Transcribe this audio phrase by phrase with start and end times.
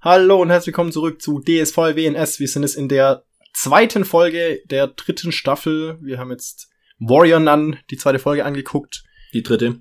[0.00, 2.40] Hallo und herzlich willkommen zurück zu DSV WNS.
[2.40, 5.98] Wir sind es in der zweiten Folge der dritten Staffel.
[6.00, 9.04] Wir haben jetzt Warrior Nun, die zweite Folge angeguckt.
[9.32, 9.80] Die dritte.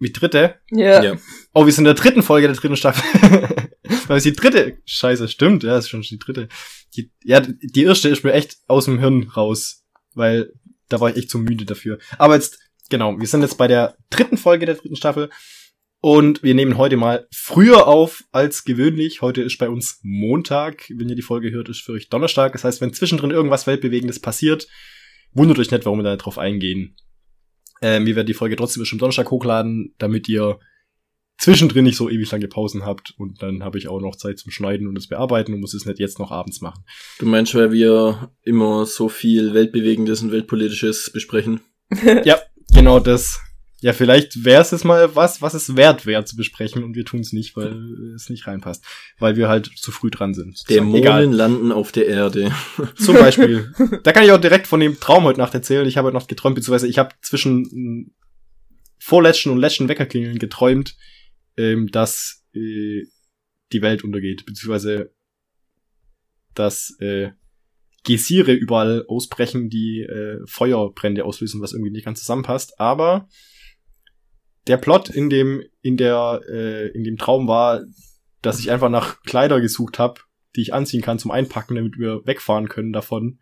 [0.00, 0.56] Wie dritte?
[0.70, 1.02] Ja.
[1.02, 1.16] Ja.
[1.52, 3.48] Oh, wir sind in der dritten Folge der dritten Staffel.
[4.08, 4.78] Weil es die dritte.
[4.84, 6.48] Scheiße, stimmt, ja, ist schon die dritte.
[6.96, 9.84] Die, ja, die erste ist mir echt aus dem Hirn raus.
[10.14, 10.52] Weil
[10.88, 11.98] da war ich echt zu müde dafür.
[12.18, 12.58] Aber jetzt,
[12.90, 15.30] genau, wir sind jetzt bei der dritten Folge der dritten Staffel.
[16.00, 19.22] Und wir nehmen heute mal früher auf als gewöhnlich.
[19.22, 20.84] Heute ist bei uns Montag.
[20.94, 22.52] Wenn ihr die Folge hört, ist für euch Donnerstag.
[22.52, 24.66] Das heißt, wenn zwischendrin irgendwas Weltbewegendes passiert,
[25.34, 26.96] wundert euch nicht, warum wir da nicht drauf eingehen.
[27.82, 30.58] Ähm, wir werden die Folge trotzdem schon am Donnerstag hochladen, damit ihr
[31.38, 33.14] zwischendrin nicht so ewig lange Pausen habt.
[33.18, 35.84] Und dann habe ich auch noch Zeit zum Schneiden und das Bearbeiten und muss es
[35.84, 36.84] nicht jetzt noch abends machen.
[37.18, 41.60] Du meinst, weil wir immer so viel Weltbewegendes und Weltpolitisches besprechen?
[42.24, 42.38] ja,
[42.72, 43.40] genau das.
[43.84, 47.04] Ja, vielleicht wäre es jetzt mal was, was es wert wäre zu besprechen und wir
[47.04, 48.82] tun es nicht, weil es nicht reinpasst.
[49.18, 50.64] Weil wir halt zu früh dran sind.
[50.70, 51.26] Dämonen Egal.
[51.26, 52.50] landen auf der Erde.
[52.96, 53.74] Zum Beispiel.
[54.02, 55.86] da kann ich auch direkt von dem Traum heute Nacht erzählen.
[55.86, 58.14] Ich habe heute Nacht geträumt, beziehungsweise ich habe zwischen
[58.98, 60.96] vorletzten und letzten Weckerklingeln geträumt,
[61.58, 63.02] ähm, dass äh,
[63.70, 65.12] die Welt untergeht, beziehungsweise
[66.54, 67.32] dass äh,
[68.02, 72.80] Gesire überall ausbrechen, die äh, Feuerbrände auslösen, was irgendwie nicht ganz zusammenpasst.
[72.80, 73.28] Aber
[74.66, 77.82] der Plot in dem in der äh, in dem Traum war,
[78.42, 80.20] dass ich einfach nach Kleider gesucht habe,
[80.56, 83.38] die ich anziehen kann zum Einpacken, damit wir wegfahren können davon.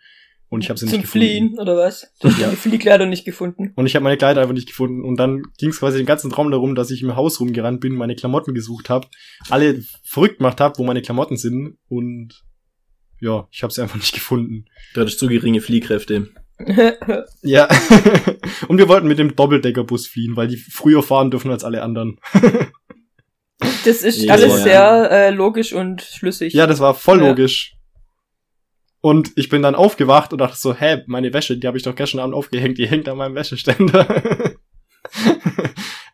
[0.48, 1.26] Und ich habe sie nicht Zum gefunden.
[1.26, 2.12] Fliehen, oder was?
[2.20, 2.50] Du hast Ja.
[2.50, 3.72] die Fliehkleider nicht gefunden.
[3.74, 5.02] Und ich habe meine Kleider einfach nicht gefunden.
[5.02, 7.94] Und dann ging es quasi den ganzen Traum darum, dass ich im Haus rumgerannt bin,
[7.94, 9.08] meine Klamotten gesucht habe,
[9.48, 11.78] alle verrückt gemacht habe, wo meine Klamotten sind.
[11.88, 12.42] Und
[13.18, 14.66] ja, ich habe sie einfach nicht gefunden.
[14.92, 16.28] Du hattest zu geringe Fliehkräfte.
[17.42, 17.68] Ja.
[18.68, 22.18] und wir wollten mit dem Doppeldeckerbus fliehen, weil die früher fahren dürfen als alle anderen.
[23.84, 24.32] Das ist Ja.
[24.34, 26.52] alles sehr äh, logisch und schlüssig.
[26.52, 27.28] Ja, das war voll Ja.
[27.28, 27.76] logisch.
[29.00, 31.94] Und ich bin dann aufgewacht und dachte so, hä, meine Wäsche, die habe ich doch
[31.94, 34.06] gestern Abend aufgehängt, die hängt an meinem Wäscheständer.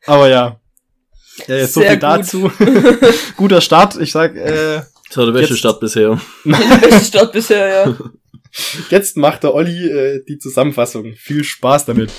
[0.07, 0.61] Aber ja.
[1.47, 2.03] ja jetzt so Sehr viel gut.
[2.03, 2.51] dazu.
[3.37, 3.97] Guter Start.
[4.01, 6.21] Ich sag, äh, Das war der beste Start bisher.
[6.45, 7.97] Die beste Stadt bisher, ja.
[8.91, 11.15] jetzt macht der Olli äh, die Zusammenfassung.
[11.15, 12.11] Viel Spaß damit.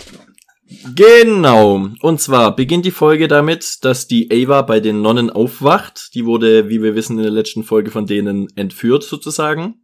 [0.96, 1.90] Genau.
[2.02, 6.14] Und zwar beginnt die Folge damit, dass die Ava bei den Nonnen aufwacht.
[6.14, 9.82] Die wurde, wie wir wissen, in der letzten Folge von denen entführt sozusagen.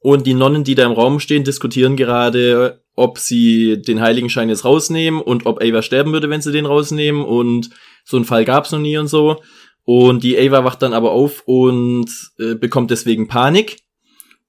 [0.00, 4.64] Und die Nonnen, die da im Raum stehen, diskutieren gerade, ob sie den Heiligenschein jetzt
[4.64, 7.24] rausnehmen und ob Ava sterben würde, wenn sie den rausnehmen.
[7.24, 7.70] Und
[8.04, 9.40] so einen Fall gab's noch nie und so.
[9.84, 13.78] Und die Ava wacht dann aber auf und äh, bekommt deswegen Panik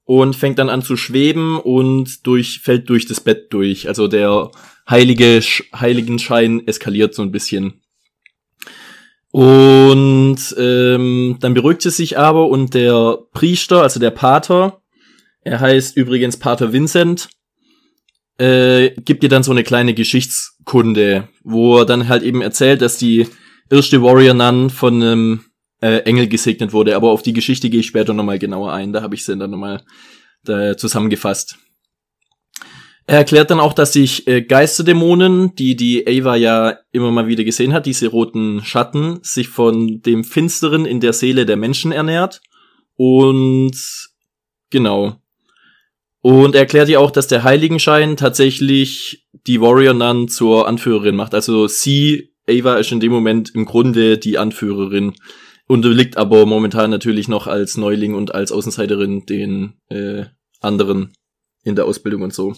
[0.05, 3.87] und fängt dann an zu schweben und durch, fällt durch das Bett durch.
[3.87, 4.51] Also der
[4.89, 7.81] heilige Sch Heiligenschein eskaliert so ein bisschen.
[9.31, 14.81] Und ähm, dann beruhigt sie sich aber und der Priester, also der Pater,
[15.41, 17.29] er heißt übrigens Pater Vincent,
[18.37, 22.97] äh, gibt ihr dann so eine kleine Geschichtskunde, wo er dann halt eben erzählt, dass
[22.97, 23.27] die
[23.69, 25.45] erste Warrior Nun von einem
[25.83, 26.95] äh, Engel gesegnet wurde.
[26.95, 28.93] Aber auf die Geschichte gehe ich später nochmal genauer ein.
[28.93, 29.83] Da habe ich sie dann nochmal
[30.43, 31.57] da zusammengefasst.
[33.05, 37.43] Er erklärt dann auch, dass sich äh, Geisterdämonen, die die Ava ja immer mal wieder
[37.43, 42.41] gesehen hat, diese roten Schatten, sich von dem Finsteren in der Seele der Menschen ernährt.
[42.95, 43.75] Und
[44.69, 45.17] genau.
[46.21, 51.33] Und er erklärt ihr auch, dass der Heiligenschein tatsächlich die Warrior Nun zur Anführerin macht.
[51.33, 55.13] Also sie, Ava, ist in dem Moment im Grunde die Anführerin.
[55.67, 60.25] Unterliegt aber momentan natürlich noch als Neuling und als Außenseiterin den äh,
[60.59, 61.13] anderen
[61.63, 62.55] in der Ausbildung und so.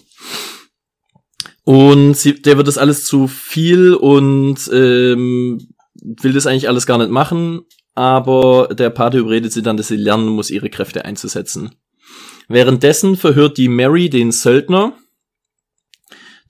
[1.64, 6.98] Und sie, der wird das alles zu viel und ähm, will das eigentlich alles gar
[6.98, 7.62] nicht machen,
[7.94, 11.74] aber der Pate überredet sie dann, dass sie lernen muss, ihre Kräfte einzusetzen.
[12.48, 14.92] Währenddessen verhört die Mary den Söldner.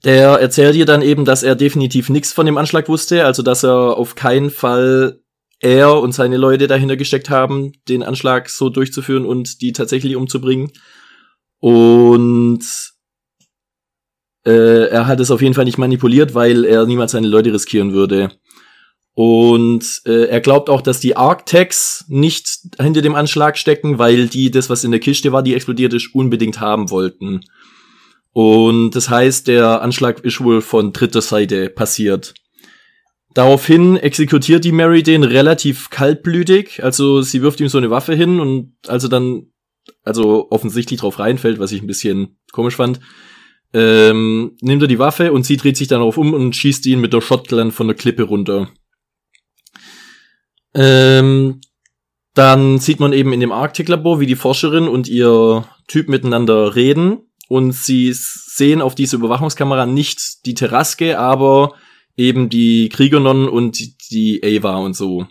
[0.03, 3.63] Der erzählt ihr dann eben, dass er definitiv nichts von dem Anschlag wusste, also dass
[3.63, 5.19] er auf keinen Fall
[5.59, 10.71] er und seine Leute dahinter gesteckt haben, den Anschlag so durchzuführen und die tatsächlich umzubringen.
[11.59, 12.63] Und
[14.45, 17.93] äh, er hat es auf jeden Fall nicht manipuliert, weil er niemals seine Leute riskieren
[17.93, 18.31] würde.
[19.13, 22.47] Und äh, er glaubt auch, dass die Arctex nicht
[22.79, 26.13] hinter dem Anschlag stecken, weil die das, was in der Kiste war, die explodiert ist,
[26.13, 27.41] unbedingt haben wollten.
[28.31, 32.35] Und das heißt, der Anschlag ist wohl von dritter Seite passiert.
[33.33, 36.83] Daraufhin exekutiert die Mary den relativ kaltblütig.
[36.83, 39.51] Also sie wirft ihm so eine Waffe hin und als er dann
[40.03, 42.99] also offensichtlich drauf reinfällt, was ich ein bisschen komisch fand,
[43.73, 47.01] ähm, nimmt er die Waffe und sie dreht sich dann darauf um und schießt ihn
[47.01, 48.69] mit der Shotgun von der Klippe runter.
[50.73, 51.61] Ähm,
[52.33, 57.19] dann sieht man eben in dem Arctic-Labor, wie die Forscherin und ihr Typ miteinander reden
[57.47, 61.73] und sie sehen auf diese Überwachungskamera nicht die Terraske, aber
[62.17, 65.27] eben die Kriegernonnen und die Ava und so.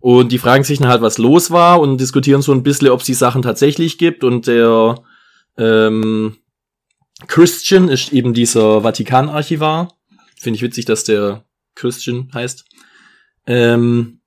[0.00, 3.00] Und die fragen sich dann halt, was los war und diskutieren so ein bisschen, ob
[3.00, 4.24] es die Sachen tatsächlich gibt.
[4.24, 5.00] Und der
[5.56, 6.38] ähm,
[7.28, 9.96] Christian ist eben dieser Vatikan-Archivar.
[10.36, 11.44] Finde ich witzig, dass der
[11.76, 12.64] Christian heißt.
[13.46, 14.20] Ähm,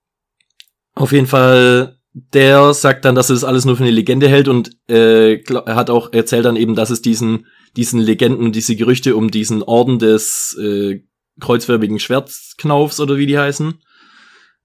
[0.94, 4.48] auf jeden Fall, der sagt dann, dass er das alles nur für eine Legende hält
[4.48, 8.76] und äh, er hat auch erzählt dann eben, dass es diesen diesen Legenden und diese
[8.76, 11.02] Gerüchte um diesen Orden des äh,
[11.40, 13.76] kreuzförmigen Schwertknaufs oder wie die heißen,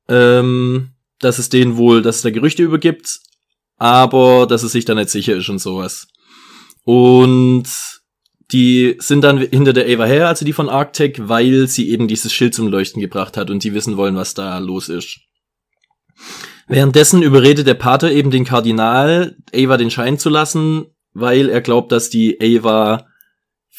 [0.09, 3.21] ähm, dass es denen wohl, dass es da Gerüchte übergibt,
[3.77, 6.09] aber dass es sich da nicht sicher ist und sowas.
[6.85, 7.69] Und
[8.53, 12.33] die sind dann hinter der Ava her, also die von Arctic, weil sie eben dieses
[12.33, 15.21] Schild zum Leuchten gebracht hat und die wissen wollen, was da los ist.
[16.67, 21.93] Währenddessen überredet der Pater eben den Kardinal, Ava den Schein zu lassen, weil er glaubt,
[21.93, 23.07] dass die Ava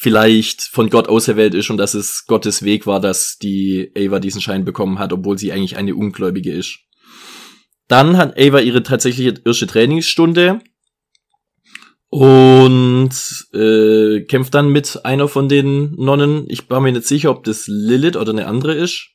[0.02, 4.40] vielleicht von Gott auserwählt ist und dass es Gottes Weg war, dass die Ava diesen
[4.40, 6.80] Schein bekommen hat, obwohl sie eigentlich eine Ungläubige ist.
[7.86, 10.60] Dann hat Ava ihre tatsächliche erste Trainingsstunde
[12.08, 13.10] und
[13.54, 16.46] äh, kämpft dann mit einer von den Nonnen.
[16.48, 19.08] Ich war mir nicht sicher, ob das Lilith oder eine andere ist.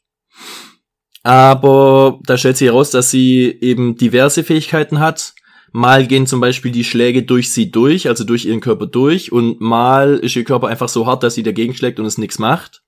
[1.24, 5.34] Aber da stellt sich heraus, dass sie eben diverse Fähigkeiten hat.
[5.72, 9.60] Mal gehen zum Beispiel die Schläge durch sie durch, also durch ihren Körper durch, und
[9.60, 12.84] mal ist ihr Körper einfach so hart, dass sie dagegen schlägt und es nichts macht.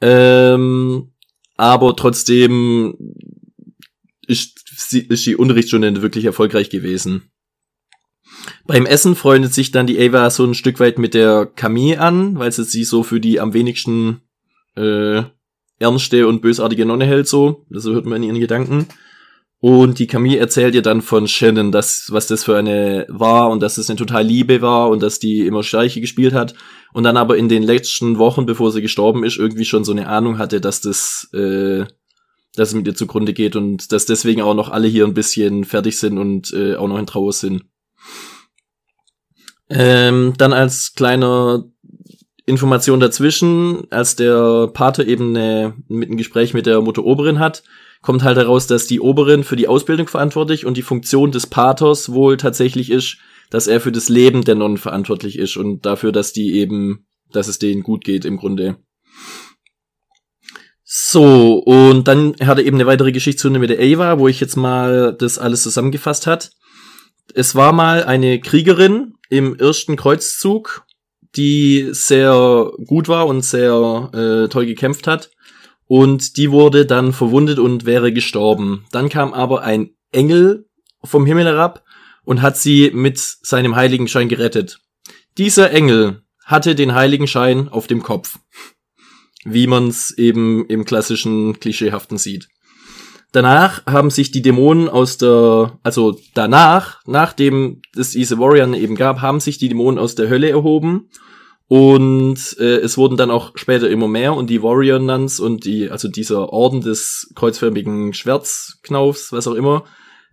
[0.00, 1.12] Ähm,
[1.56, 2.94] aber trotzdem
[4.26, 7.30] ist, sie, ist die Unterrichtsstunde wirklich erfolgreich gewesen.
[8.66, 12.38] Beim Essen freundet sich dann die Ava so ein Stück weit mit der Camille an,
[12.38, 14.22] weil sie sie so für die am wenigsten
[14.76, 15.22] äh,
[15.78, 17.64] ernste und bösartige Nonne hält so.
[17.70, 18.86] Das hört man in ihren Gedanken.
[19.66, 23.62] Und die Camille erzählt ihr dann von Shannon, dass, was das für eine war und
[23.62, 26.54] dass es eine total Liebe war und dass die immer Streiche gespielt hat.
[26.92, 30.06] Und dann aber in den letzten Wochen, bevor sie gestorben ist, irgendwie schon so eine
[30.06, 31.86] Ahnung hatte, dass das, äh,
[32.54, 35.64] dass es mit ihr zugrunde geht und dass deswegen auch noch alle hier ein bisschen
[35.64, 37.64] fertig sind und äh, auch noch in Trauer sind.
[39.70, 41.64] Ähm, dann als kleiner
[42.44, 47.62] Information dazwischen, als der Pater eben eine, mit einem Gespräch mit der Mutter Oberin hat,
[48.04, 52.12] kommt halt heraus, dass die Oberin für die Ausbildung verantwortlich und die Funktion des Paters
[52.12, 53.16] wohl tatsächlich ist,
[53.48, 57.48] dass er für das Leben der Nonnen verantwortlich ist und dafür, dass die eben, dass
[57.48, 58.76] es denen gut geht im Grunde.
[60.82, 64.56] So, und dann hat er eben eine weitere Geschichtsrunde mit der Ava, wo ich jetzt
[64.56, 66.50] mal das alles zusammengefasst hat.
[67.32, 70.84] Es war mal eine Kriegerin im ersten Kreuzzug
[71.36, 75.30] die sehr gut war und sehr äh, toll gekämpft hat.
[75.86, 78.84] Und die wurde dann verwundet und wäre gestorben.
[78.90, 80.66] Dann kam aber ein Engel
[81.02, 81.84] vom Himmel herab
[82.24, 84.80] und hat sie mit seinem Heiligenschein gerettet.
[85.36, 88.38] Dieser Engel hatte den Heiligenschein auf dem Kopf.
[89.44, 92.48] Wie man's eben im klassischen Klischeehaften sieht.
[93.32, 99.20] Danach haben sich die Dämonen aus der, also danach, nachdem es diese Warrior eben gab,
[99.20, 101.10] haben sich die Dämonen aus der Hölle erhoben
[101.68, 105.90] und äh, es wurden dann auch später immer mehr und die Warrior Nuns und die,
[105.90, 109.84] also dieser Orden des kreuzförmigen Schwertsknaufs, was auch immer,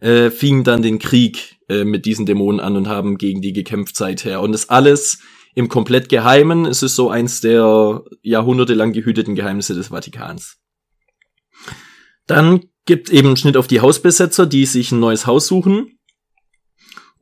[0.02, 3.96] äh, fingen dann den Krieg äh, mit diesen Dämonen an und haben gegen die gekämpft
[3.96, 4.42] seither.
[4.42, 5.20] Und das alles
[5.56, 6.66] im komplett Geheimen.
[6.66, 10.58] Es ist so eins der jahrhundertelang gehüteten Geheimnisse des Vatikans.
[12.28, 16.00] Dann gibt eben einen Schnitt auf die Hausbesetzer, die sich ein neues Haus suchen.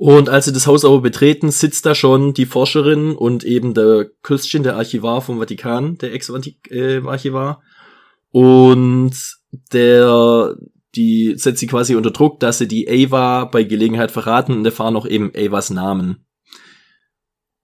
[0.02, 4.10] Und als sie das Haus aber betreten, sitzt da schon die Forscherin und eben der
[4.24, 7.62] Christian, der Archivar vom Vatikan, der Ex-Archivar.
[8.32, 9.12] Und
[9.74, 10.56] der,
[10.96, 14.96] die setzt sie quasi unter Druck, dass sie die Ava bei Gelegenheit verraten und erfahren
[14.96, 16.26] auch eben Avas Namen.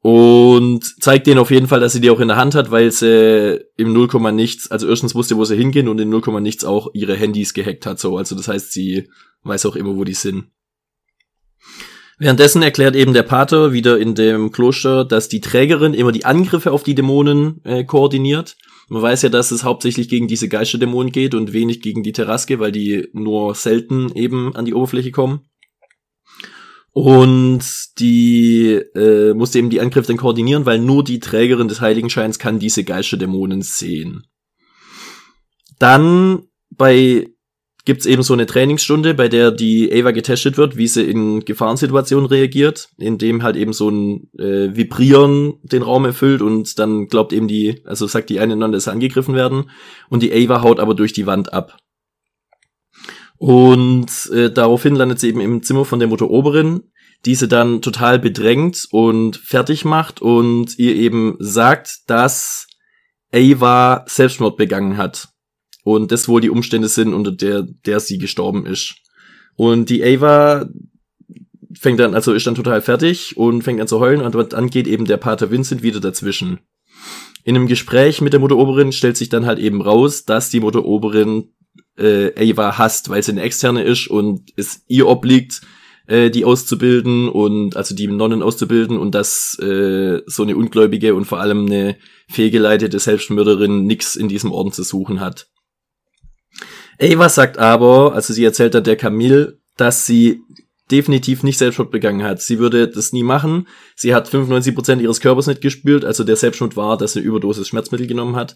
[0.01, 2.91] Und zeigt denen auf jeden Fall, dass sie die auch in der Hand hat, weil
[2.91, 6.89] sie im 0, nichts, also erstens wusste, wo sie hingehen und im 0, nichts auch
[6.93, 8.17] ihre Handys gehackt hat, so.
[8.17, 9.09] Also das heißt, sie
[9.43, 10.47] weiß auch immer, wo die sind.
[12.17, 16.71] Währenddessen erklärt eben der Pater wieder in dem Kloster, dass die Trägerin immer die Angriffe
[16.71, 18.55] auf die Dämonen äh, koordiniert.
[18.87, 22.59] Man weiß ja, dass es hauptsächlich gegen diese Geisterdämonen geht und wenig gegen die Terraske,
[22.59, 25.41] weil die nur selten eben an die Oberfläche kommen.
[26.91, 27.65] Und
[27.99, 32.59] die äh, musste eben die Angriffe dann koordinieren, weil nur die Trägerin des Heiligenscheins kann
[32.59, 34.25] diese Geisterdämonen sehen.
[35.77, 37.27] Dann bei
[37.85, 42.27] gibt's eben so eine Trainingsstunde, bei der die Ava getestet wird, wie sie in Gefahrensituationen
[42.27, 47.47] reagiert, indem halt eben so ein äh, Vibrieren den Raum erfüllt und dann glaubt eben
[47.47, 49.69] die, also sagt die eine dass sie angegriffen werden
[50.09, 51.77] und die Ava haut aber durch die Wand ab.
[53.37, 56.91] Und äh, daraufhin landet sie eben im Zimmer von der Mutter Oberin,
[57.25, 62.67] die sie dann total bedrängt und fertig macht und ihr eben sagt, dass
[63.31, 65.34] Ava Selbstmord begangen hat
[65.85, 68.95] und das wohl die Umstände sind, unter der, der sie gestorben ist.
[69.55, 70.67] Und die Ava
[71.79, 74.87] fängt dann, also ist dann total fertig und fängt an zu heulen und dann geht
[74.87, 76.59] eben der Pater Vincent wieder dazwischen.
[77.43, 80.59] In einem Gespräch mit der Mutter Oberin stellt sich dann halt eben raus, dass die
[80.59, 81.53] Mutter Oberin
[81.99, 85.61] äh, Ava hasst, weil sie eine externe ist und es ihr obliegt,
[86.07, 91.25] äh, die auszubilden und also die Nonnen auszubilden und dass äh, so eine ungläubige und
[91.25, 91.95] vor allem eine
[92.27, 95.47] fehlgeleitete Selbstmörderin nix in diesem Orden zu suchen hat.
[97.01, 100.41] Ava sagt aber, also sie erzählt dann der Camille, dass sie
[100.91, 102.41] definitiv nicht Selbstmord begangen hat.
[102.41, 103.67] Sie würde das nie machen.
[103.95, 108.07] Sie hat 95% ihres Körpers nicht gespürt, also der Selbstmord war, dass sie Überdosis Schmerzmittel
[108.07, 108.55] genommen hat.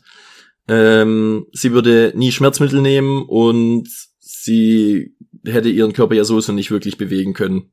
[0.68, 6.98] Ähm, sie würde nie Schmerzmittel nehmen und sie hätte ihren Körper ja sowieso nicht wirklich
[6.98, 7.72] bewegen können.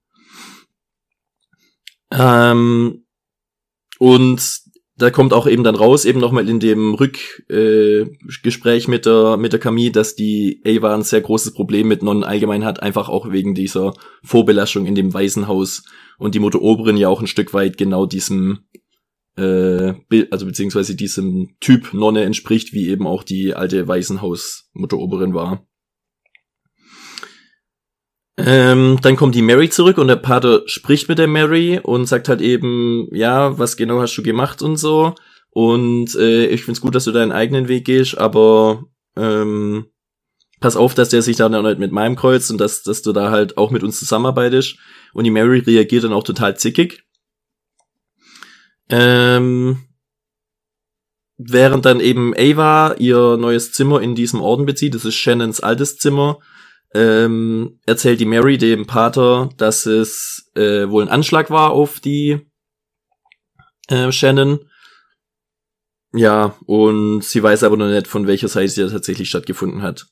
[2.10, 3.04] Ähm,
[3.98, 4.60] und
[4.98, 9.52] da kommt auch eben dann raus, eben nochmal in dem Rückgespräch äh, mit der, mit
[9.52, 13.30] der Camille, dass die Ava ein sehr großes Problem mit Nonnen allgemein hat, einfach auch
[13.30, 15.84] wegen dieser Vorbelastung in dem Waisenhaus
[16.18, 18.60] und die Mutter Oberin ja auch ein Stück weit genau diesem,
[19.36, 19.92] äh,
[20.30, 25.66] also beziehungsweise diesem Typ Nonne entspricht, wie eben auch die alte Waisenhaus Mutter Oberin war.
[28.38, 32.28] Ähm, dann kommt die Mary zurück und der Pater spricht mit der Mary und sagt
[32.28, 35.14] halt eben, ja, was genau hast du gemacht und so.
[35.50, 38.84] Und äh, ich find's gut, dass du deinen eigenen Weg gehst, aber
[39.16, 39.86] ähm,
[40.60, 43.30] pass auf, dass der sich da nicht mit meinem kreuzt und dass, dass du da
[43.30, 44.76] halt auch mit uns zusammenarbeitest.
[45.14, 47.04] Und die Mary reagiert dann auch total zickig.
[48.90, 49.78] Ähm,
[51.38, 55.96] während dann eben Ava ihr neues Zimmer in diesem Orden bezieht, das ist Shannons altes
[55.96, 56.38] Zimmer,
[56.94, 62.40] ähm, erzählt die Mary dem Pater, dass es äh, wohl ein Anschlag war auf die
[63.88, 64.60] äh, Shannon.
[66.12, 70.06] Ja, und sie weiß aber noch nicht, von welcher Seite sie tatsächlich stattgefunden hat.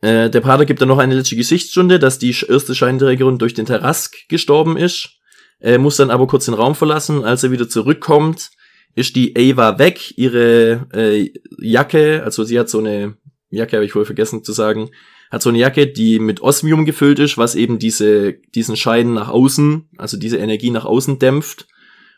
[0.00, 3.66] Äh, der Pater gibt dann noch eine letzte Geschichtsstunde, dass die erste Scheinträgerin durch den
[3.66, 5.10] Terrask gestorben ist.
[5.58, 7.24] Er muss dann aber kurz den Raum verlassen.
[7.24, 8.50] Als er wieder zurückkommt,
[8.94, 10.16] ist die Ava weg.
[10.16, 13.16] Ihre äh, Jacke, also sie hat so eine
[13.50, 14.90] Jacke, habe ich wohl vergessen zu sagen,
[15.30, 19.28] hat so eine Jacke, die mit Osmium gefüllt ist, was eben diese, diesen Schein nach
[19.28, 21.66] außen, also diese Energie nach außen dämpft.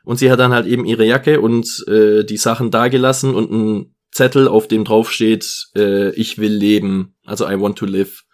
[0.05, 3.95] Und sie hat dann halt eben ihre Jacke und äh, die Sachen dagelassen und ein
[4.11, 8.25] Zettel, auf dem drauf steht, äh, ich will leben, also I want to live.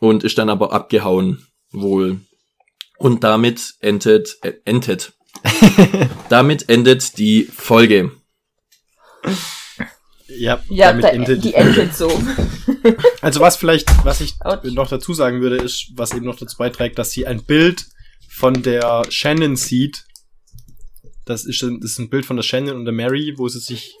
[0.00, 2.20] Und ist dann aber abgehauen, wohl.
[2.98, 5.12] Und damit endet, äh, endet.
[6.28, 8.12] damit endet die Folge.
[10.28, 12.10] Ja, Ja, damit da, endet die endet so.
[13.22, 14.72] Also was vielleicht, was ich Autsch.
[14.72, 17.86] noch dazu sagen würde, ist, was eben noch dazu beiträgt, dass sie ein Bild
[18.28, 20.04] von der Shannon sieht.
[21.24, 23.58] Das ist, ein- das ist ein Bild von der Shannon und der Mary, wo sie
[23.60, 23.94] sich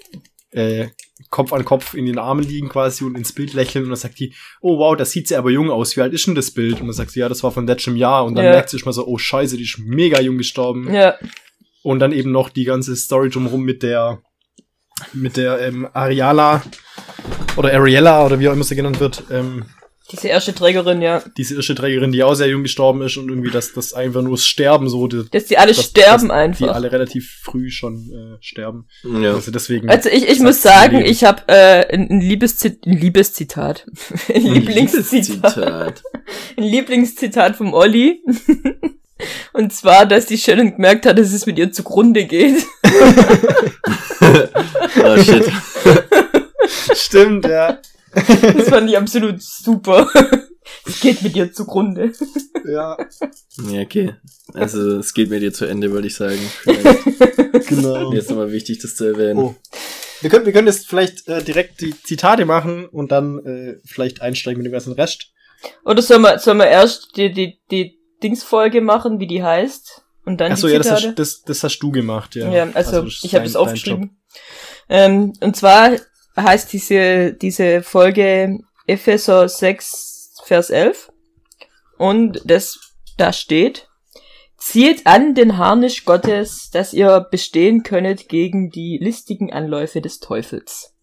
[0.50, 0.88] äh,
[1.28, 4.18] Kopf an Kopf in den Armen liegen quasi und ins Bild lächeln und dann sagt
[4.18, 6.80] die, oh wow, das sieht sie aber jung aus, wie alt ist denn das Bild?
[6.80, 8.52] Und dann sagt sie, ja, das war von letztem Jahr und dann Ja.
[8.52, 10.92] merkt sie schon mal so, oh scheiße, die ist mega jung gestorben.
[10.92, 11.16] ja.
[11.82, 14.20] Und dann eben noch die ganze Story drumherum mit der
[15.12, 16.62] mit der ähm, Ariala
[17.56, 19.64] oder Ariella oder wie auch immer sie genannt wird, ähm,
[20.10, 21.22] Diese erste Trägerin, ja.
[21.36, 24.32] diese irische Trägerin, die auch sehr jung gestorben ist und irgendwie das, das einfach nur
[24.36, 26.66] das Sterben so, die, Dass die alle dass- sterben dass einfach.
[26.66, 28.86] Die alle relativ früh schon äh, sterben.
[29.04, 29.34] Ja.
[29.34, 29.90] Also deswegen.
[29.90, 33.86] Also ich, ich muss sagen, ich habe äh, ein, ein, Liebeszit ein Liebeszitat.
[34.34, 35.56] ein Lieblingszitat.
[35.56, 36.02] Lieblingszitat.
[36.56, 38.22] Ein Lieblingszitat vom Olli.
[39.52, 42.64] Und zwar, dass die Shannon gemerkt hat, dass es mit ihr zugrunde geht.
[45.04, 45.50] oh shit.
[46.94, 47.78] Stimmt, ja.
[48.14, 50.08] Das fand ich absolut super.
[50.86, 52.12] Es geht mit ihr zugrunde.
[52.66, 52.96] ja,
[53.70, 54.14] Ja, okay.
[54.54, 56.40] Also es geht mir dir zu Ende, würde ich sagen.
[56.62, 58.12] Vielleicht genau.
[58.12, 59.38] jetzt nochmal wichtig, das zu erwähnen.
[59.38, 59.54] Oh.
[60.20, 64.20] Wir können, wir können jetzt vielleicht äh, direkt die Zitate machen und dann äh, vielleicht
[64.20, 65.32] einsteigen mit dem ganzen Rest.
[65.84, 70.04] Oder sollen wir, sollen wir erst die, die, die Dingsfolge machen, wie die heißt?
[70.24, 72.50] Und dann Achso, ja, das hast, das, das hast du gemacht, ja.
[72.50, 74.18] Ja, also, ist ich habe es aufgeschrieben.
[74.88, 75.92] Ähm, und zwar
[76.36, 81.10] heißt diese, diese Folge Epheser 6, Vers 11.
[81.96, 82.78] Und das,
[83.16, 83.88] da steht,
[84.58, 90.94] Zieht an den Harnisch Gottes, dass ihr bestehen könnet gegen die listigen Anläufe des Teufels.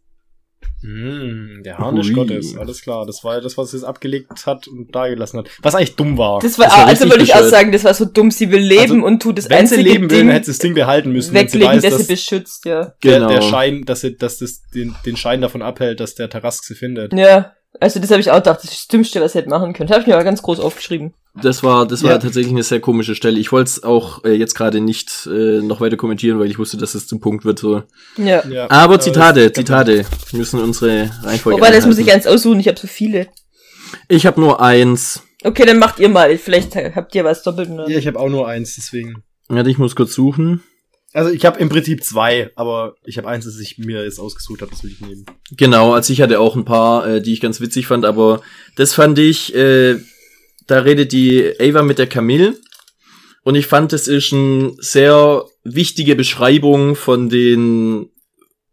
[0.82, 2.13] Hm, der Harnisch Hui.
[2.13, 3.05] Gottes, alles klar.
[3.05, 5.50] Das war ja das, was es abgelegt hat und da gelassen hat.
[5.62, 6.39] Was eigentlich dumm war.
[6.39, 8.29] Das war, Das war also würde ich auch sagen, das war so dumm.
[8.32, 10.46] Sie will leben Also, und tut das Wenn sie einzige leben will, Ding dann hätte
[10.46, 11.34] sie das Ding behalten müssen.
[11.34, 12.94] wenn sie weglegen, weiß, dass sie dass beschützt, ja.
[13.03, 13.29] der, Genau.
[13.29, 16.75] der Schein, dass, sie, dass das den, den Schein davon abhält, dass der Tarask sie
[16.75, 17.13] findet.
[17.13, 19.74] Ja, also das habe ich auch gedacht, das ist das Dümmste, was sie hätte machen
[19.74, 19.89] können.
[19.89, 21.13] Habe ich mir aber ganz groß aufgeschrieben.
[21.41, 22.17] Das war, das war Ja.
[22.17, 23.38] tatsächlich eine sehr komische Stelle.
[23.39, 26.77] Ich wollte es auch äh, jetzt gerade nicht äh, noch weiter kommentieren, weil ich wusste,
[26.77, 27.60] dass es zum Punkt wird.
[27.60, 27.84] So.
[28.17, 28.46] Ja.
[28.48, 31.60] Ja, Aber das Zitate, Zitate Wir müssen unsere Reihenfolge.
[31.60, 33.27] Wobei, das muss ich eins aussuchen, ich habe so viele.
[34.08, 35.22] Ich habe nur eins.
[35.44, 36.38] Okay, dann macht ihr mal.
[36.38, 37.70] Vielleicht habt ihr was doppelt.
[37.88, 39.24] Ja, ich habe auch nur eins, deswegen.
[39.48, 40.63] Warte, ich muss kurz suchen.
[41.15, 44.62] Also ich habe im Prinzip zwei, aber ich habe eins, das ich mir jetzt ausgesucht
[44.62, 45.25] habe, das will ich nehmen.
[45.51, 48.41] Genau, also ich hatte auch ein paar, äh, die ich ganz witzig fand, aber
[48.75, 49.95] das fand ich, äh,
[50.67, 52.57] da redet die Ava mit der Camille
[53.43, 58.10] und ich fand, das ist eine sehr wichtige Beschreibung von den,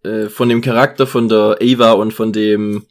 [0.03, 2.87] äh, von dem Charakter von der Ava und von dem,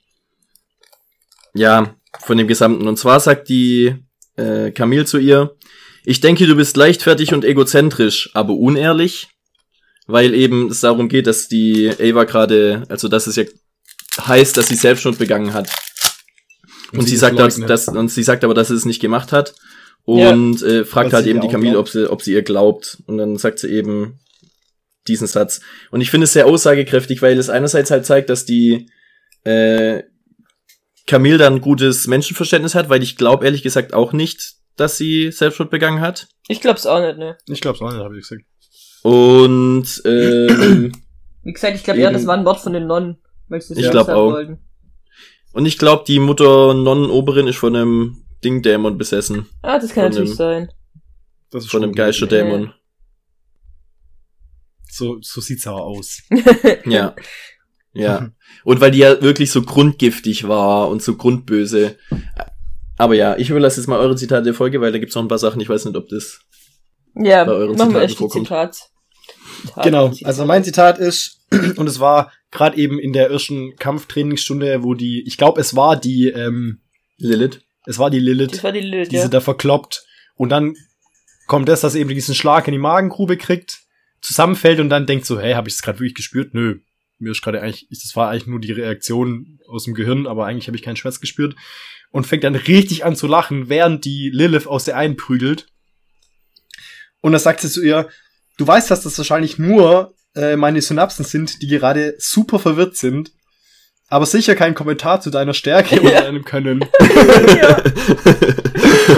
[1.53, 2.87] ja, von dem Gesamten.
[2.87, 3.95] Und zwar sagt die
[4.37, 5.57] äh, Camille zu ihr,
[6.05, 9.27] ich denke, du bist leichtfertig und egozentrisch, aber unehrlich,
[10.11, 13.43] weil eben es darum geht, dass die Ava gerade, also dass es ja
[14.19, 15.69] heißt, dass sie Selbstschuld begangen hat.
[16.93, 19.31] Und, sie das sagt, dass, dass, und sie sagt aber, dass sie es nicht gemacht
[19.31, 19.55] hat.
[20.05, 20.31] Ja.
[20.31, 21.89] Und äh, fragt halt sie eben die Camille, glaubt.
[21.89, 23.01] ob sie, ob sie ihr glaubt.
[23.05, 24.19] Und dann sagt sie eben
[25.07, 25.61] diesen Satz.
[25.89, 28.89] Und ich finde es sehr aussagekräftig, weil es einerseits halt zeigt, dass die
[29.43, 30.03] äh,
[31.07, 35.31] Camille dann ein gutes Menschenverständnis hat, weil ich glaube ehrlich gesagt auch nicht, dass sie
[35.31, 36.27] Selbstschuld begangen hat.
[36.47, 37.37] Ich glaub's auch nicht, ne?
[37.47, 38.43] Ich glaube es auch nicht, habe ich gesagt.
[39.03, 40.91] Und ähm,
[41.43, 42.17] Wie gesagt, ich glaube eher, Eben.
[42.17, 43.17] das war ein Wort von den Nonnen.
[43.47, 44.31] Weil sie Ich das glaub sagen auch.
[44.33, 44.59] Wollten.
[45.53, 49.47] und ich glaube, die Mutter Nonnenoberin ist von einem Ding-Dämon besessen.
[49.61, 50.71] Ah, das kann Von natürlich dem- sein.
[51.51, 51.95] Das ist Von schon einem.
[51.95, 52.73] Geisterdämon.
[54.89, 56.21] So, so sieht's aber aus.
[56.85, 57.15] Ja.
[57.93, 58.29] Ja.
[58.63, 61.97] Und weil die ja wirklich so grundgiftig war und so grundböse.
[62.97, 65.27] Aber ja, ich überlasse jetzt mal eure Zitate der Folge, weil da gibt's noch ein
[65.27, 66.39] paar Sachen, ich weiß nicht, ob das.
[67.15, 68.45] Ja, Bei euren machen wir Zitaten erst die vorkommt.
[68.47, 68.90] Zitat.
[69.61, 70.27] Zitat- Genau, Zitat.
[70.27, 71.41] also mein Zitat ist,
[71.77, 75.99] und es war gerade eben in der ersten Kampftrainingsstunde, wo die, ich glaube, es war
[75.99, 76.81] die, ähm,
[77.17, 77.61] Lilith.
[77.85, 79.23] es war die Lilith, Das war die Lilith, die ja.
[79.23, 80.03] sie da verkloppt.
[80.35, 80.75] Und dann
[81.47, 83.79] kommt das, dass sie eben diesen Schlag in die Magengrube kriegt,
[84.21, 86.53] zusammenfällt und dann denkt so, hey, habe ich das gerade wirklich gespürt?
[86.53, 86.79] Nö.
[87.19, 90.67] Mir ist gerade eigentlich, das war eigentlich nur die Reaktion aus dem Gehirn, aber eigentlich
[90.67, 91.55] habe ich keinen Schmerz gespürt.
[92.09, 95.67] Und fängt dann richtig an zu lachen, während die Lilith aus der einen prügelt.
[97.21, 98.09] Und dann sagt sie zu ihr,
[98.57, 103.31] du weißt, dass das wahrscheinlich nur äh, meine Synapsen sind, die gerade super verwirrt sind,
[104.07, 106.21] aber sicher kein Kommentar zu deiner Stärke oder Ja.
[106.21, 106.85] deinem Können.
[107.57, 107.81] ja.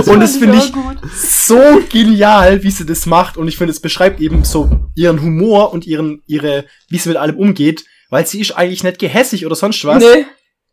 [0.06, 0.98] Und das finde ich gut.
[1.16, 1.60] so
[1.92, 3.38] genial, wie sie das macht.
[3.38, 7.18] Und ich finde, es beschreibt eben so ihren Humor und ihren, ihre, wie sie mit
[7.18, 10.26] allem umgeht, weil sie ist eigentlich nicht gehässig oder sonst was, Nee.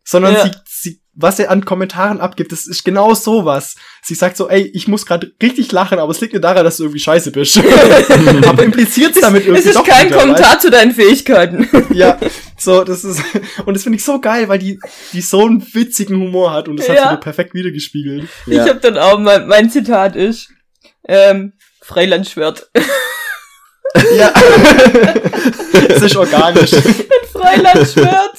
[0.03, 0.43] sondern Ja.
[0.45, 3.75] sie, sie, was sie an Kommentaren abgibt, das ist genau sowas.
[4.01, 6.77] Sie sagt so, ey, ich muss gerade richtig lachen, aber es liegt nur daran, dass
[6.77, 7.57] du irgendwie scheiße bist.
[8.47, 11.67] aber impliziert es damit irgendwie Es ist doch kein wieder, Kommentar zu deinen Fähigkeiten.
[11.71, 11.87] weißt?
[11.93, 12.17] Ja,
[12.57, 13.21] so, das ist,
[13.65, 14.79] und das finde ich so geil, weil die,
[15.11, 17.03] die so einen witzigen Humor hat und das hat Ja.
[17.03, 18.29] sie mir perfekt wiedergespiegelt.
[18.45, 18.63] Ja.
[18.63, 20.49] Ich habe dann auch, mein, mein Zitat ist,
[21.07, 22.69] ähm, Freilandschwert.
[24.15, 24.31] Ja.
[25.89, 26.71] das ist organisch.
[27.33, 28.37] Freilandschwert.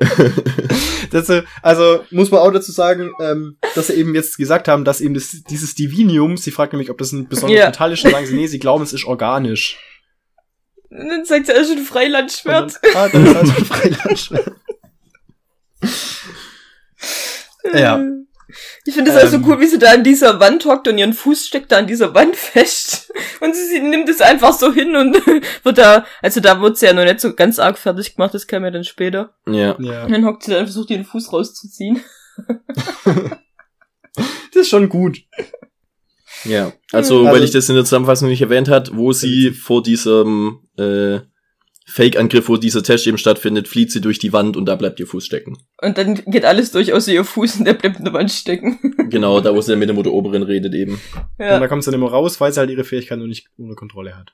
[1.10, 4.84] Das, äh, also muss man auch dazu sagen, ähm, dass sie eben jetzt gesagt haben,
[4.84, 7.66] dass eben das, dieses Divinium, sie fragt nämlich, ob das ein besonderes Ja.
[7.66, 9.78] Metall ist, und sagen sie, nee, sie glauben, es ist organisch.
[10.88, 12.78] Und dann sagt sie, er ist ein Freilandschwert.
[12.82, 14.52] Dann, ah, dann ist also ein Freilandschwert.
[17.74, 18.04] Ja.
[18.84, 19.44] Ich finde es auch so Ähm.
[19.46, 22.14] cool, wie sie da an dieser Wand hockt und ihren Fuß steckt da an dieser
[22.14, 23.12] Wand fest.
[23.40, 25.14] Und sie, sie nimmt es einfach so hin und
[25.64, 28.46] wird da, also da wird sie ja noch nicht so ganz arg fertig gemacht, das
[28.46, 29.34] kam ja dann später.
[29.46, 29.76] Ja.
[29.80, 32.00] Ja, Und dann hockt sie da und versucht ihren Fuß rauszuziehen.
[33.04, 35.18] das ist schon gut.
[36.44, 36.72] Ja.
[36.92, 40.60] Also, Also- weil ich das in der Zusammenfassung nicht erwähnt hat, wo sie vor diesem
[40.78, 41.20] äh,
[41.90, 45.06] Fake-Angriff, wo dieser Test eben stattfindet, flieht sie durch die Wand und da bleibt ihr
[45.06, 45.58] Fuß stecken.
[45.82, 48.78] Und dann geht alles durch, außer ihr Fuß und der bleibt in der Wand stecken.
[49.10, 50.92] Genau, da wo sie dann mit der Mutter Oberin redet eben.
[50.92, 51.00] Und
[51.44, 51.58] Ja.
[51.58, 54.16] da kommt sie dann immer raus, weil sie halt ihre Fähigkeiten noch nicht unter Kontrolle
[54.16, 54.32] hat.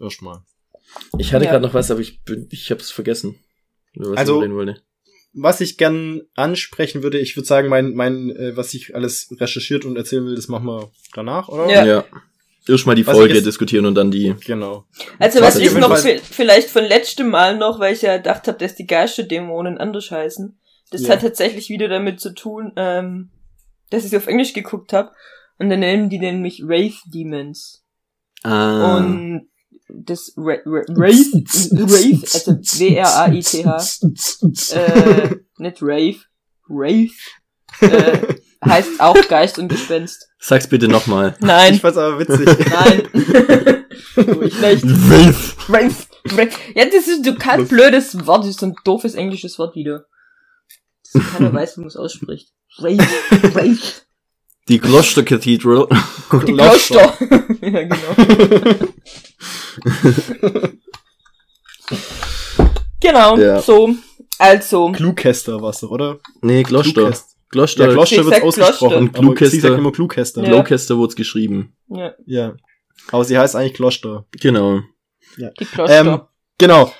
[0.00, 0.38] Erstmal.
[1.18, 1.50] Ich hatte Ja.
[1.50, 3.34] gerade noch was, aber ich bin, ich hab's vergessen.
[3.94, 4.80] Was Also- ich reden wollte.
[5.34, 9.84] Was ich gern ansprechen würde, ich würde sagen, mein, mein, äh, was ich alles recherchiert
[9.84, 11.68] und erzählen will, das machen wir danach, oder?
[11.68, 11.84] Ja.
[11.84, 12.04] Ja.
[12.66, 14.34] Erstmal die Was Folge jetzt- diskutieren und dann die.
[14.46, 14.84] Genau.
[15.18, 18.74] Also Was ich noch vielleicht von letztem Mal noch, weil ich ja gedacht habe, dass
[18.74, 20.58] die Geisterdämonen anders heißen.
[20.90, 21.10] Das Ja.
[21.10, 23.30] hat tatsächlich wieder damit zu tun, ähm,
[23.90, 25.10] dass ich auf Englisch geguckt habe.
[25.58, 27.84] Und dann nennen die nämlich Wraith Demons.
[28.42, 28.96] Ah.
[28.96, 29.48] Und
[29.88, 31.32] das Ra Ra Wraith,
[31.70, 33.76] Wraith, also W-R-A-I-T-H,
[34.74, 36.16] äh, nicht Rave,
[36.68, 37.12] Wraith,
[37.80, 40.28] äh, heißt auch Geist und Gespenst.
[40.46, 41.34] Sag's bitte nochmal.
[41.40, 42.46] Nein, Ich fand's aber witzig.
[42.70, 43.08] nein.
[44.16, 44.84] Ich nicht.
[44.84, 45.56] Wraith.
[45.68, 46.52] Wraith, Wraith.
[46.74, 50.04] Ja, das ist so kein blödes Wort, das ist so ein doofes englisches Wort wieder.
[51.12, 52.50] Das keiner weiß, wie man es ausspricht.
[52.78, 53.00] Wraith,
[53.54, 54.06] Wraith.
[54.68, 55.88] Die Gloucester Cathedral.
[56.46, 57.14] Die Kloster.
[57.62, 58.78] ja, genau.
[63.00, 63.60] genau, Ja.
[63.62, 63.94] so.
[64.38, 66.18] Also, Klugkäster war's doch, oder?
[66.42, 67.08] nee, Gloucester.
[67.10, 67.84] Klugkäst- Gloucester.
[67.84, 69.12] Ja, Sie Gloucester wird's sagt ausgesprochen.
[69.12, 69.18] Gloucester.
[69.18, 69.78] Aber sie sagt Gloucester.
[69.78, 70.42] immer Klugkäster.
[70.42, 70.48] Ja.
[70.50, 71.76] Gloucester wurd's geschrieben.
[71.88, 72.56] ja, Ja.
[73.10, 74.26] Aber sie heißt eigentlich Gloucester.
[74.40, 74.80] Genau.
[75.36, 76.00] die Kloster.
[76.00, 76.20] Ähm,
[76.58, 76.92] genau.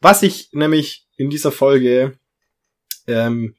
[0.00, 2.18] Was ich nämlich in dieser Folge,
[3.06, 3.54] ähm,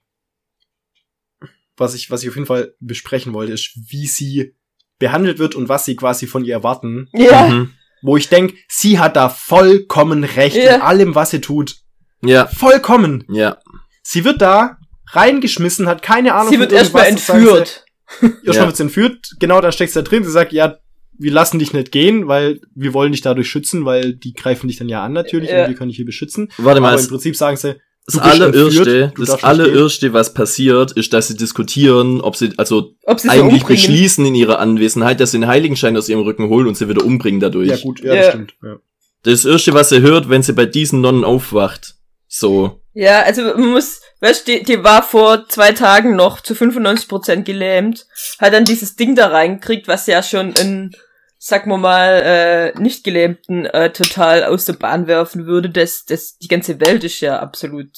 [1.75, 4.55] was ich, was ich auf jeden Fall besprechen wollte, ist, wie sie
[4.99, 7.09] behandelt wird und was sie quasi von ihr erwarten.
[7.13, 7.73] ja, Mhm.
[8.03, 10.75] Wo ich denk, sie hat da vollkommen recht Ja.
[10.75, 11.77] in allem, was sie tut.
[12.21, 13.23] Ja, Vollkommen.
[13.29, 13.57] ja.
[14.03, 14.76] Sie wird da
[15.11, 17.85] reingeschmissen, hat keine Ahnung sie wird erstmal entführt.
[18.21, 18.65] Erstmal Ja.
[18.67, 20.77] wird sie entführt, genau, dann steckt sie da drin, sie sagt, ja,
[21.19, 24.77] wir lassen dich nicht gehen, weil wir wollen dich dadurch schützen, weil die greifen dich
[24.77, 25.63] dann ja an natürlich Ja.
[25.63, 26.49] und wir können dich hier beschützen.
[26.57, 30.33] Warte mal, Aber im das, Prinzip sagen sie, das du Allererste, du das Allererste, was
[30.33, 33.67] passiert, ist, dass sie diskutieren, ob sie, also Ob sie eigentlich umbringen.
[33.67, 37.03] beschließen in ihrer Anwesenheit, dass sie den Heiligenschein aus ihrem Rücken holen und sie wieder
[37.03, 37.67] umbringen dadurch.
[37.67, 38.21] ja gut, ja, Ja.
[38.21, 38.55] das stimmt.
[38.63, 38.75] Ja.
[39.23, 41.95] Das Erste, was sie hört, wenn sie bei diesen Nonnen aufwacht.
[42.29, 42.79] So.
[42.93, 47.43] Ja, also man muss, weißt du, die, die war vor zwei Tagen noch zu 95%
[47.43, 48.07] gelähmt,
[48.39, 50.95] hat dann dieses Ding da reingekriegt, was ja schon in,
[51.37, 55.69] sag mal mal, äh, nicht gelähmten äh, total aus der Bahn werfen würde.
[55.69, 57.89] Das, das, die ganze Welt ist ja absolut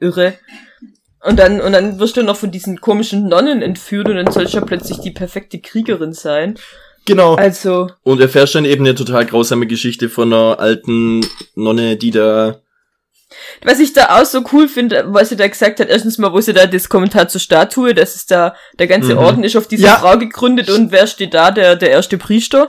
[0.00, 0.34] irre.
[1.22, 4.54] Und dann, und dann wirst du noch von diesen komischen Nonnen entführt und dann sollst
[4.54, 6.56] du ja plötzlich die perfekte Kriegerin sein.
[7.06, 7.36] Genau.
[7.36, 12.60] Also, Und erfährst dann eben eine total grausame Geschichte von einer alten Nonne, die da,
[13.64, 16.40] Was ich da auch so cool finde, was sie da gesagt hat, erstens mal, wo
[16.40, 19.18] sie da das Kommentar zur Statue, dass es da, der ganze Mhm.
[19.18, 19.96] Orden ist auf diese Ja.
[19.96, 21.50] Frau gegründet und wer steht da?
[21.50, 22.68] Der, der erste Priester.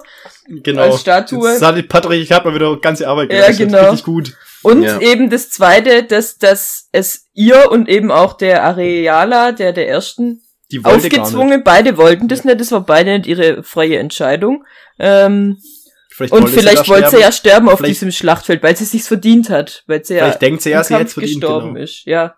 [0.50, 0.84] genau.
[0.84, 1.52] als Statue.
[1.52, 3.68] Jetzt hat die Patrick, ich habe mal wieder ganze Arbeit Ja, geleistet.
[3.70, 3.82] genau.
[3.90, 4.34] Richtig gut.
[4.64, 5.00] Und Ja.
[5.00, 10.42] eben das zweite, dass, dass es ihr und eben auch der Areala, der der ersten,
[10.84, 14.66] aufgezwungen, beide wollten das nicht, das war beide nicht ihre freie Entscheidung.
[15.00, 15.58] Ähm,
[16.18, 19.52] Vielleicht und vielleicht wollte sie ja sterben auf Vielleicht- diesem Schlachtfeld, weil sie sich's verdient
[19.52, 21.40] hat, weil sie ja Vielleicht denkt sie ja, sie es verdient.
[21.42, 21.84] gestorben Genau.
[21.84, 22.36] ist, ja.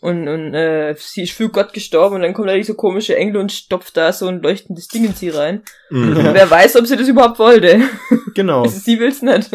[0.00, 3.38] Und, und äh, sie ist für Gott gestorben und dann kommt da dieser komische Engel
[3.38, 5.62] und stopft da so ein leuchtendes Ding in sie rein.
[5.90, 6.14] mhm.
[6.32, 7.80] Wer weiß, ob sie das überhaupt wollte.
[8.34, 8.64] Genau.
[8.68, 9.50] Sie will's nicht.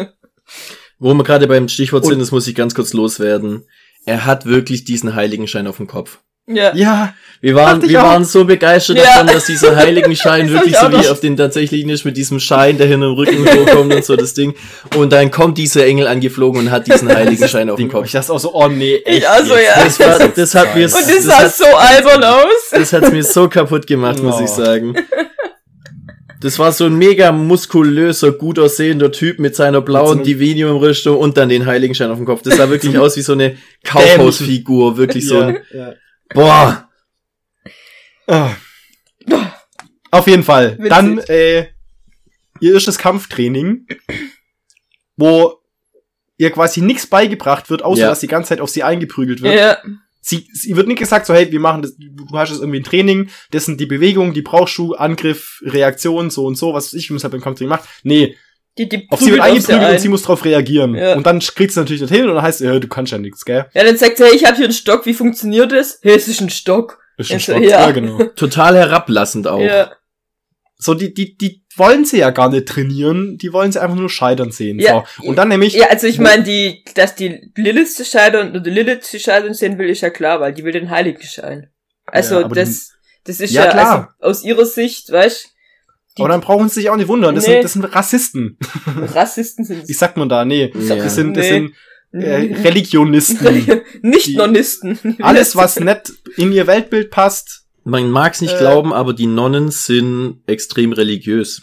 [0.98, 3.66] wo wir gerade beim Stichwort Und- sind, das muss ich ganz kurz loswerden.
[4.04, 6.20] Er hat wirklich diesen Heiligenschein auf dem Kopf.
[6.48, 6.74] Ja.
[6.74, 8.06] Ja, Wir waren, wir auch.
[8.06, 9.04] waren so begeistert Ja.
[9.04, 12.78] davon, dass dieser Heiligenschein Das wirklich so wie auf den tatsächlichen ist, mit diesem Schein,
[12.78, 14.54] der hinten im Rücken hochkommt und so das Ding.
[14.96, 18.06] Und dann kommt dieser Engel angeflogen und hat diesen Heiligenschein auf dem Kopf.
[18.06, 19.18] ich dachte auch so, oh nee, echt.
[19.18, 19.98] Ich auch so, jetzt?
[20.00, 20.08] ja.
[20.18, 22.70] Das, war, das hat mir, Und das das sah hat, so albern aus.
[22.72, 24.44] das hat's mir so kaputt gemacht, muss Oh.
[24.44, 24.94] ich sagen.
[26.40, 31.48] Das war so ein mega muskulöser, gut aussehender Typ mit seiner blauen Divinium-Rüstung und dann
[31.48, 32.42] den Heiligenschein auf dem Kopf.
[32.42, 35.94] Das sah wirklich aus wie so eine Kaufhausfigur, wirklich so ein, ja.
[36.34, 36.88] Boah.
[38.26, 38.50] Ah.
[40.10, 40.72] Auf jeden Fall.
[40.78, 40.88] Witzig.
[40.90, 41.66] Dann äh,
[42.60, 43.86] ihr erstes Kampftraining,
[45.16, 45.54] wo
[46.36, 48.08] ihr quasi nichts beigebracht wird, außer Ja.
[48.08, 49.54] dass die ganze Zeit auf sie eingeprügelt wird.
[49.54, 49.78] Ja.
[50.20, 52.84] Sie, sie wird nicht gesagt, so hey, wir machen das, du hast jetzt irgendwie ein
[52.84, 56.94] Training, das sind die Bewegungen, die brauchst du, Angriff, Reaktion, so und so, was weiß
[56.94, 57.88] ich, wie man es halt beim Kampftraining macht.
[58.02, 58.36] Nee,
[58.78, 59.92] Die, die auf sie wird prügelt eingeprügelt ein.
[59.96, 60.94] und sie muss drauf reagieren.
[60.94, 61.14] Ja.
[61.16, 63.66] Und dann kriegt sie natürlich dorthin und dann heißt ja, du kannst ja nichts, gell?
[63.74, 65.98] Ja, dann sagt er, hey, ich habe hier einen Stock, wie funktioniert das?
[66.02, 66.98] Hey, es ist ein Stock.
[67.16, 67.62] Ist ein Also, Stock.
[67.64, 67.80] ja.
[67.86, 68.22] ja, genau.
[68.36, 69.60] Total herablassend auch.
[69.60, 69.92] Ja.
[70.76, 74.08] So, die, die, die wollen sie ja gar nicht trainieren, die wollen sie einfach nur
[74.08, 74.78] scheitern sehen.
[74.78, 75.04] Ja.
[75.16, 75.28] So.
[75.28, 79.02] Und dann nämlich, Ja, also ich meine, die, dass die Lilith zu scheitern oder Lilith
[79.04, 81.70] zu scheitern sehen will, ist ja klar, weil die will den Heiligenschein.
[82.06, 82.92] Also Ja, das,
[83.24, 84.14] das ist Ja, ja, klar.
[84.20, 85.48] also aus ihrer Sicht, weißt
[86.18, 87.54] die aber dann brauchen sie sich auch nicht wundern, das, Nee.
[87.54, 88.58] sind, das sind Rassisten.
[89.14, 90.44] Rassisten sind Wie sagt man da?
[90.44, 90.96] Nee, Ja.
[90.96, 91.50] das sind, das Nee.
[91.52, 91.72] sind
[92.12, 93.80] äh, Religionisten.
[94.02, 94.98] nicht die- Nonnisten.
[95.20, 98.58] Alles, was nicht in ihr Weltbild passt, Man mag's nicht Äh.
[98.58, 101.62] glauben, aber die Nonnen sind extrem religiös.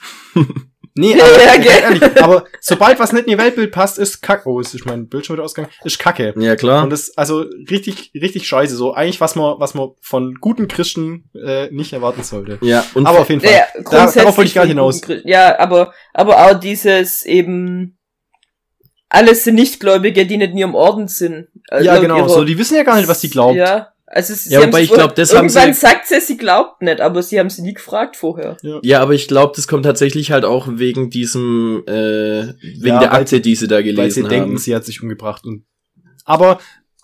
[0.97, 1.81] Nee, Ja, aber, ja, gell.
[1.81, 4.47] ehrlich, aber sobald was nicht in ihr Weltbild passt, ist Kacke.
[4.49, 5.73] Oh, ist mein Bildschirm wieder ausgegangen.
[5.84, 6.34] Ist Kacke.
[6.38, 6.84] Ja, klar.
[6.84, 8.75] Und das, also, richtig, richtig scheiße.
[8.77, 12.60] So, eigentlich, was man, was man von guten Christen, äh, nicht erwarten sollte.
[12.62, 13.51] ja, und Aber auf jeden Fall.
[13.51, 15.01] Ja, Da, darauf wollte ich gar hinaus.
[15.25, 17.97] Ja, aber, aber auch dieses eben,
[19.10, 21.47] alles sind Nichtgläubige, die nicht in ihrem Orden sind.
[21.71, 22.27] Äh, Ja, genau.
[22.29, 23.55] So, die wissen ja gar nicht, was die glaubt.
[23.55, 26.21] Ja, Also sie Ja, haben wobei ich glaub, wohl- das haben irgendwann sie- sagt sie,
[26.21, 28.56] sie glaubt nicht, aber sie haben sie nie gefragt vorher.
[28.82, 31.91] Ja, aber ich glaube, das kommt tatsächlich halt auch wegen diesem, äh,
[32.62, 34.30] wegen Ja, der weil- Akte, die sie da weil sie gelesen haben.
[34.30, 35.43] denken, sie hat sich umgebracht.
[35.45, 35.65] Und,
[36.23, 36.60] aber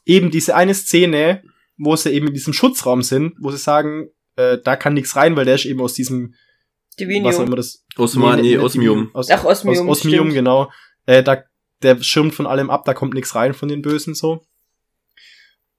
[0.05, 1.43] eben diese eine Szene,
[1.77, 5.35] wo sie eben in diesem Schutzraum sind, wo sie sagen, äh, da kann nichts rein,
[5.35, 7.45] weil der ist eben aus diesem, was auch Divinium.
[7.47, 8.95] immer das Osma, nee, Osmium.
[8.99, 10.33] Divinium, Aus, Ach, Osmium, Aus Osmium, stimmt.
[10.33, 10.71] genau.
[11.07, 11.43] Äh, da,
[11.81, 14.45] der schirmt von allem ab, da kommt nichts rein von den Bösen so.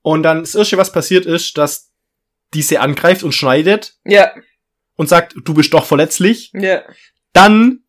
[0.03, 1.89] Und dann das erste, was passiert ist, dass
[2.53, 4.31] die sie angreift und schneidet Ja,
[4.95, 6.51] und sagt, du bist doch verletzlich.
[6.53, 6.83] ja.
[7.33, 7.79] Dann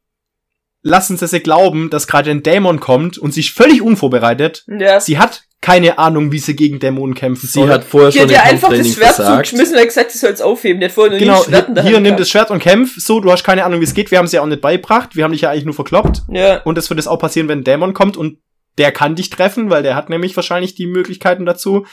[0.80, 4.64] lassen sie sie glauben, dass gerade ein Dämon kommt und sie ist völlig unvorbereitet.
[4.68, 5.00] Ja.
[5.00, 7.68] Sie hat keine Ahnung, wie sie gegen Dämonen kämpfen Sie soll.
[7.70, 9.46] hat vorher Die schon hat im ja einfach das Schwert versagt.
[9.48, 10.78] zugeschmissen und gesagt, sie soll es aufheben.
[10.80, 12.96] Die hat vorher nie genau, Schwert der hier Hand nimm das Schwert und kämpf.
[12.98, 14.10] So, du hast keine Ahnung, wie es geht.
[14.10, 15.16] Wir haben sie ja auch nicht beigebracht.
[15.16, 16.22] Wir haben dich ja eigentlich nur verkloppt.
[16.28, 18.38] Ja, Und das wird jetzt auch passieren, wenn ein Dämon kommt und
[18.78, 21.86] der kann dich treffen, weil der hat nämlich wahrscheinlich die Möglichkeiten dazu.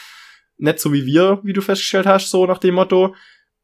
[0.57, 3.15] Nicht so wie wir, wie du festgestellt hast, so nach dem Motto.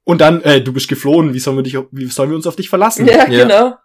[0.03, 2.55] Und dann, äh, du bist geflohen, wie sollen wir dich, wie sollen wir uns auf
[2.55, 3.05] dich verlassen?
[3.05, 3.43] ja, Ja.
[3.43, 3.75] genau.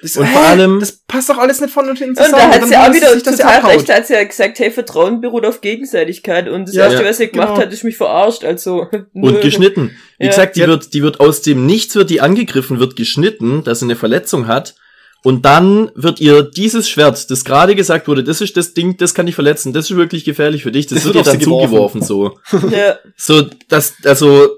[0.00, 2.64] Das, Und vor allem- das passt doch alles nicht von und hinten Und da hat
[2.68, 5.60] sie auch wieder sich, total recht, da hat sie ja gesagt, hey, Vertrauen beruht auf
[5.60, 6.48] Gegenseitigkeit.
[6.48, 7.60] Und das Ja, erste, ja, was sie gemacht genau.
[7.62, 8.86] hat, ist mich verarscht, also.
[9.12, 9.96] Und geschnitten.
[10.18, 10.30] Wie Ja.
[10.30, 10.68] gesagt, die Ja.
[10.68, 14.46] wird, die wird aus dem Nichts wird die angegriffen, wird geschnitten, dass sie eine Verletzung
[14.46, 14.76] hat.
[15.24, 19.14] Und dann wird ihr dieses Schwert, das gerade gesagt wurde, das ist das Ding, das
[19.14, 21.36] kann dich verletzen, das ist wirklich gefährlich für dich, das, Das wird wird ihr auf
[21.38, 22.38] dann zugeworfen, so.
[22.70, 24.48] Ja, So, das, also,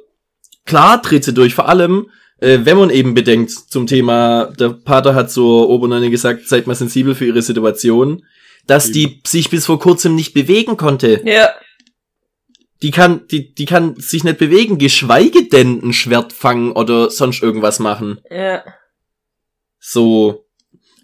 [0.66, 5.14] klar tritt sie durch, vor allem, äh, wenn man eben bedenkt zum Thema, der Pater
[5.14, 8.24] hat zur Obernonne gesagt, seid mal sensibel für ihre Situation,
[8.66, 11.22] dass die sich bis vor kurzem nicht bewegen konnte.
[11.24, 11.48] ja,
[12.82, 17.42] Die kann, die, die kann sich nicht bewegen, geschweige denn ein Schwert fangen oder sonst
[17.42, 18.20] irgendwas machen.
[18.30, 18.62] ja.
[19.78, 20.44] So.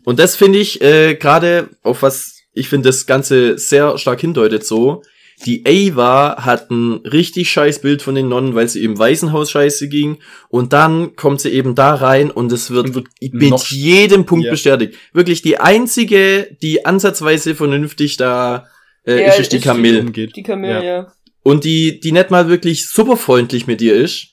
[0.07, 4.65] Und das finde ich äh, gerade, auf was ich finde das Ganze sehr stark hindeutet
[4.65, 5.03] so.
[5.45, 9.89] Die Ava hat ein richtig scheiß Bild von den Nonnen, weil sie im Waisenhaus scheiße
[9.89, 10.19] ging.
[10.49, 14.47] Und dann kommt sie eben da rein und es wird, wird mit noch- jedem Punkt
[14.47, 14.53] Ja.
[14.53, 14.95] bestätigt.
[15.13, 18.65] Wirklich die einzige, die ansatzweise vernünftig da
[19.07, 20.01] äh, Ja, ist, ist die Camille.
[20.01, 20.35] umgeht.
[20.37, 21.13] Die Kamille, ja.
[21.43, 24.29] Und die, die nicht mal wirklich super freundlich mit dir ist,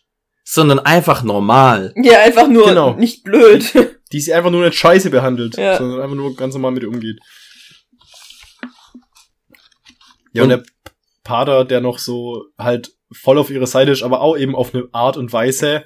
[0.46, 1.94] sondern einfach normal.
[2.02, 2.94] Ja, einfach nur Genau.
[2.94, 3.66] nicht blöd.
[4.13, 5.78] Die sie einfach nur nicht scheiße behandelt, Ja.
[5.78, 7.19] sondern einfach nur ganz normal mit ihr umgeht.
[10.34, 10.63] Ja, Und- und, der
[11.23, 14.88] Pater, der noch so halt voll auf ihrer Seite ist, aber auch eben auf eine
[14.91, 15.84] Art und Weise,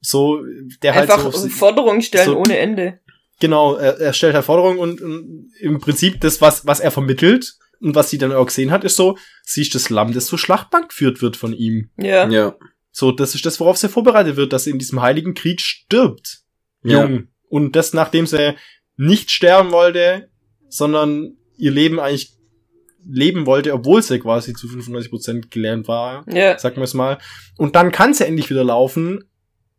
[0.00, 0.40] so,
[0.82, 3.00] der halt einfach so, Forderungen stellen so- ohne Ende.
[3.40, 7.54] genau, er, er stellt halt Forderungen und, und im Prinzip das, was, was er vermittelt
[7.80, 10.38] und was sie dann auch gesehen hat, ist so, sie ist das Lamm, das zur
[10.38, 11.90] Schlachtbank geführt wird von ihm.
[11.96, 12.28] Ja.
[12.28, 12.56] Ja.
[12.92, 16.38] So, das ist das, worauf sie vorbereitet wird, dass sie in diesem heiligen Krieg stirbt.
[16.82, 17.04] Ja.
[17.04, 17.28] Jung.
[17.48, 18.54] Und das, nachdem sie
[18.96, 20.28] nicht sterben wollte,
[20.68, 22.32] sondern ihr Leben eigentlich
[23.10, 26.58] leben wollte, obwohl sie quasi zu 95% gelähmt war, Ja.
[26.58, 27.18] sagen wir es mal.
[27.56, 29.24] Und dann kann sie endlich wieder laufen,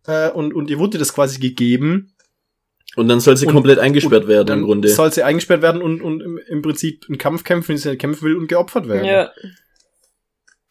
[0.07, 2.15] äh, und, und ihr wurde das quasi gegeben.
[2.95, 4.87] Und dann soll sie Und- komplett eingesperrt werden Dann im Grunde.
[4.89, 8.01] soll sie eingesperrt werden und, und im, im Prinzip einen Kampf kämpfen, den sie nicht
[8.01, 9.05] kämpfen will und geopfert werden.
[9.05, 9.31] Ja.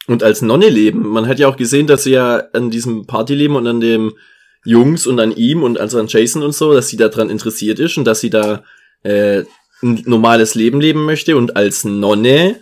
[0.08, 1.06] Und als Nonne leben.
[1.06, 4.14] Man hat ja auch gesehen, dass sie ja an diesem Party leben und an dem
[4.64, 7.96] Jungs und an ihm und also an Jason und so, dass sie daran interessiert ist
[7.96, 8.64] und dass sie da
[9.02, 9.44] äh,
[9.82, 12.56] ein normales Leben leben möchte und als Nonne,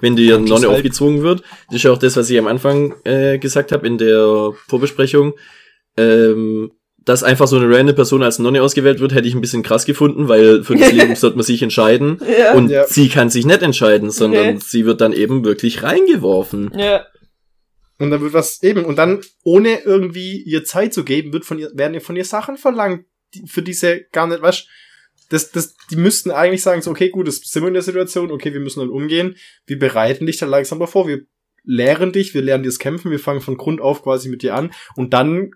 [0.00, 2.46] wenn Und das Nonne halt- aufgezwungen wird, das ist ja auch das, was ich am
[2.46, 5.32] Anfang äh, gesagt habe in der Vorbesprechung,
[5.96, 9.62] ähm, dass einfach so eine random Person als Nonne ausgewählt wird, hätte ich ein bisschen
[9.62, 12.18] krass gefunden, weil für das Leben sollte man sich entscheiden.
[12.38, 12.52] Ja.
[12.54, 12.84] Und Ja.
[12.86, 14.60] sie kann sich nicht entscheiden, sondern Nee.
[14.62, 16.70] sie wird dann eben wirklich reingeworfen.
[16.78, 17.06] ja.
[17.98, 21.58] Und dann wird was eben, und dann, ohne irgendwie ihr Zeit zu geben, wird von
[21.58, 24.68] ihr, werden ihr von ihr Sachen verlangt, die, für diese gar nicht, weißt,
[25.30, 28.30] das, das, die müssten eigentlich sagen, so, okay, gut, das sind wir in der Situation,
[28.30, 31.22] okay, wir müssen dann umgehen, wir bereiten dich dann langsam davor, wir
[31.64, 34.54] lehren dich, wir lernen dir das Kämpfen, wir fangen von Grund auf quasi mit dir
[34.54, 35.50] an, und dann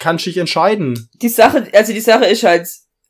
[0.00, 1.08] kannst du dich entscheiden.
[1.20, 2.68] Die Sache, also die Sache ist halt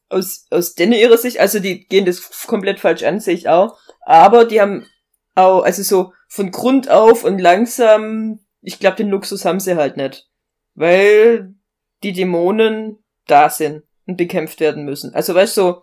[0.09, 3.79] aus, aus denen ihrer Sicht, also die gehen das komplett falsch an, sehe ich auch.
[4.05, 4.87] Aber die haben
[5.35, 9.97] auch, also so von Grund auf und langsam, ich glaube, den Luxus haben sie halt
[9.97, 10.29] nicht.
[10.75, 11.55] Weil
[12.03, 15.13] die Dämonen da sind und bekämpft werden müssen.
[15.15, 15.83] Also weißt du, so,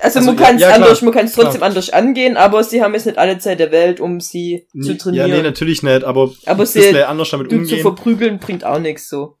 [0.00, 1.68] also, Also, man ja, kann es ja, anders, man kann es trotzdem klar.
[1.70, 4.98] anders angehen, aber sie haben jetzt nicht alle Zeit der Welt, um sie zu Ja,
[4.98, 5.30] trainieren.
[5.30, 7.80] nee, natürlich nicht, aber aber sie anders damit du zu umgehen.
[7.80, 9.38] verprügeln bringt auch nichts so.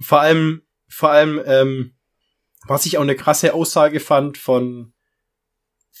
[0.00, 1.94] vor allem, vor allem, ähm,
[2.66, 4.92] was ich auch eine krasse Aussage fand von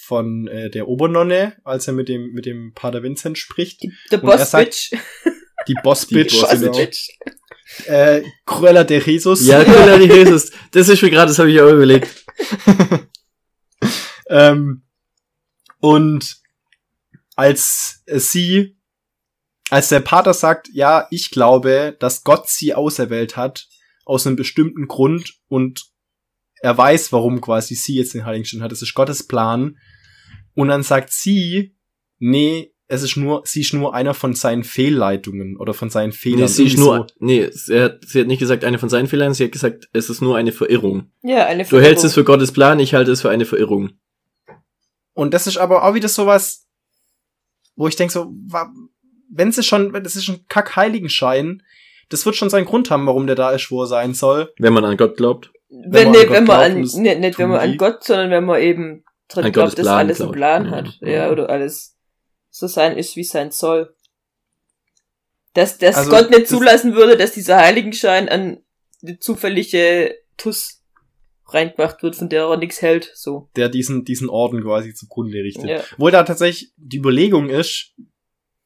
[0.04, 4.18] von äh, der Obernonne, als er mit dem mit dem Pater Vincent spricht, Die, er
[4.18, 4.92] Boss sagt- Bitch.
[5.68, 6.72] die Boss Die Bitch, Boss genau.
[6.76, 7.08] Bitch.
[7.86, 10.52] äh, Cruella de Jesus, Ja, Cruella de Jesus.
[10.72, 12.24] Das ist mir gerade, das habe ich auch überlegt.
[14.28, 14.82] ähm,
[15.80, 16.36] und
[17.36, 18.76] als äh, sie
[19.70, 23.66] als der Pater sagt, ja, ich glaube, dass Gott sie auserwählt hat,
[24.04, 25.86] aus einem bestimmten Grund und
[26.60, 28.72] er weiß, warum quasi sie jetzt den Heiligenschein hat.
[28.72, 29.78] Das ist Gottes Plan.
[30.54, 31.74] Und dann sagt sie,
[32.18, 36.42] nee, es ist nur, sie ist nur einer von seinen Fehlleitungen oder von seinen Fehlern.
[36.42, 39.34] Nee, sie ist nur, nee, sie hat, sie hat nicht gesagt eine von seinen Fehlern,
[39.34, 41.10] sie hat gesagt, es ist nur eine Verirrung.
[41.22, 43.90] Ja, eine Du hältst es für Gottes Plan, ich halte es für eine Verirrung.
[45.14, 46.66] Und das ist aber auch wieder sowas,
[47.76, 48.32] wo ich denke so,
[49.30, 51.62] wenn es schon, das ist ein Kack-Heiligenschein,
[52.10, 54.52] das wird schon seinen Grund haben, warum der da ist, wo er sein soll.
[54.58, 55.50] Wenn man an Gott glaubt.
[55.70, 57.76] Wenn, man nee, an Gott wenn man glaubt, an, nee, nicht wenn man an.
[57.78, 60.32] Gott, sondern wenn man eben drin An glaubt, Gottes dass Plan alles einen.
[60.32, 60.98] Plan hat.
[61.00, 61.08] Mhm.
[61.08, 61.96] Ja, oder alles
[62.50, 63.94] so sein ist, wie es sein soll.
[65.54, 68.58] Dass, dass Also, Gott nicht das- zulassen würde, dass dieser Heiligenschein an
[69.02, 70.82] eine zufällige Tuss
[71.46, 73.50] reingemacht wird, von der er nichts hält, so.
[73.54, 75.66] der diesen, diesen Orden quasi zugrunde richtet.
[75.66, 75.84] Ja.
[75.98, 77.92] Wo da tatsächlich die Überlegung ist,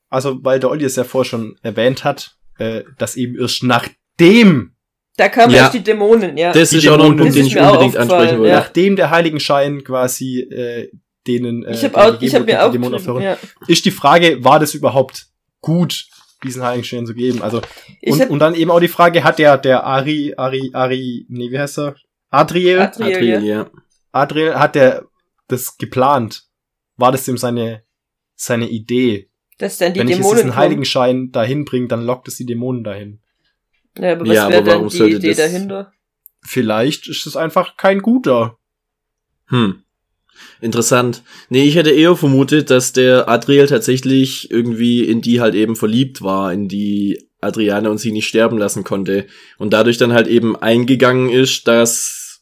[0.09, 4.75] also weil der Olli es ja vorher schon erwähnt hat, äh, dass eben erst nachdem,
[5.19, 5.63] Da kamen Ja.
[5.65, 6.53] erst die Dämonen, ja.
[6.53, 8.39] Das Die ist auch noch ein Dämonen- Punkt, den ist ich mir auch unbedingt ansprechen
[8.39, 8.51] wollte.
[8.53, 8.61] ja.
[8.61, 10.91] nachdem der Heiligenschein quasi äh,
[11.27, 13.23] denen äh, ich habe denen auch, gegeben ich habe wurde, mir die auch Dämonen aufhören,
[13.23, 13.39] ja.
[13.67, 15.27] ist die Frage, war das überhaupt
[15.61, 16.07] gut,
[16.45, 17.43] diesen Heiligenschein zu geben?
[17.43, 17.61] Also
[18.01, 21.27] Ich und, hab, und dann eben auch die Frage, hat der der Ari Ari Ari
[21.29, 21.97] nee, wie heißt er?
[22.31, 23.41] Adriel Adriel, Adriel, ja.
[23.41, 23.71] ja.
[24.13, 25.05] Adriel hat der
[25.49, 26.45] das geplant?
[26.97, 27.83] War das ihm seine
[28.37, 29.29] seine Idee?
[29.59, 30.61] dass dann die Wenn ich jetzt Dämonen diesen kommen.
[30.63, 33.19] Heiligenschein dahin bringe, dann lockt es die Dämonen dahin.
[33.99, 35.93] Ja, aber was Ja, wäre warum die Idee das- dahinter?
[36.45, 38.59] Vielleicht ist es einfach kein guter.
[39.49, 39.83] Hm.
[40.61, 41.23] Interessant.
[41.49, 46.23] Nee, ich hätte eher vermutet, dass der Adriel tatsächlich irgendwie in die halt eben verliebt
[46.23, 49.27] war, in die Adriane und sie nicht sterben lassen konnte.
[49.59, 52.41] Und dadurch dann halt eben eingegangen ist, dass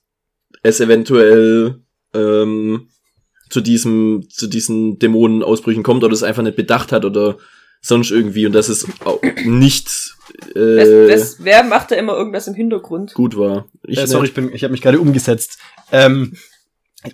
[0.62, 1.80] es eventuell
[2.14, 2.88] ähm,
[3.50, 7.38] zu diesem, zu diesen Dämonenausbrüchen kommt oder es einfach nicht bedacht hat oder
[7.80, 10.16] sonst irgendwie und dass es auch nicht
[10.54, 13.14] äh, Wer, wer macht da immer irgendwas im Hintergrund?
[13.14, 13.66] gut war.
[13.84, 15.58] Ich äh, sorry, ich bin, ich habe mich gerade umgesetzt.
[15.92, 16.36] Ähm,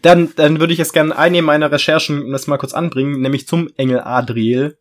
[0.01, 3.69] dann, dann würde ich jetzt gerne eine meiner Recherchen das mal kurz anbringen, nämlich zum
[3.77, 4.79] Engel Adriel.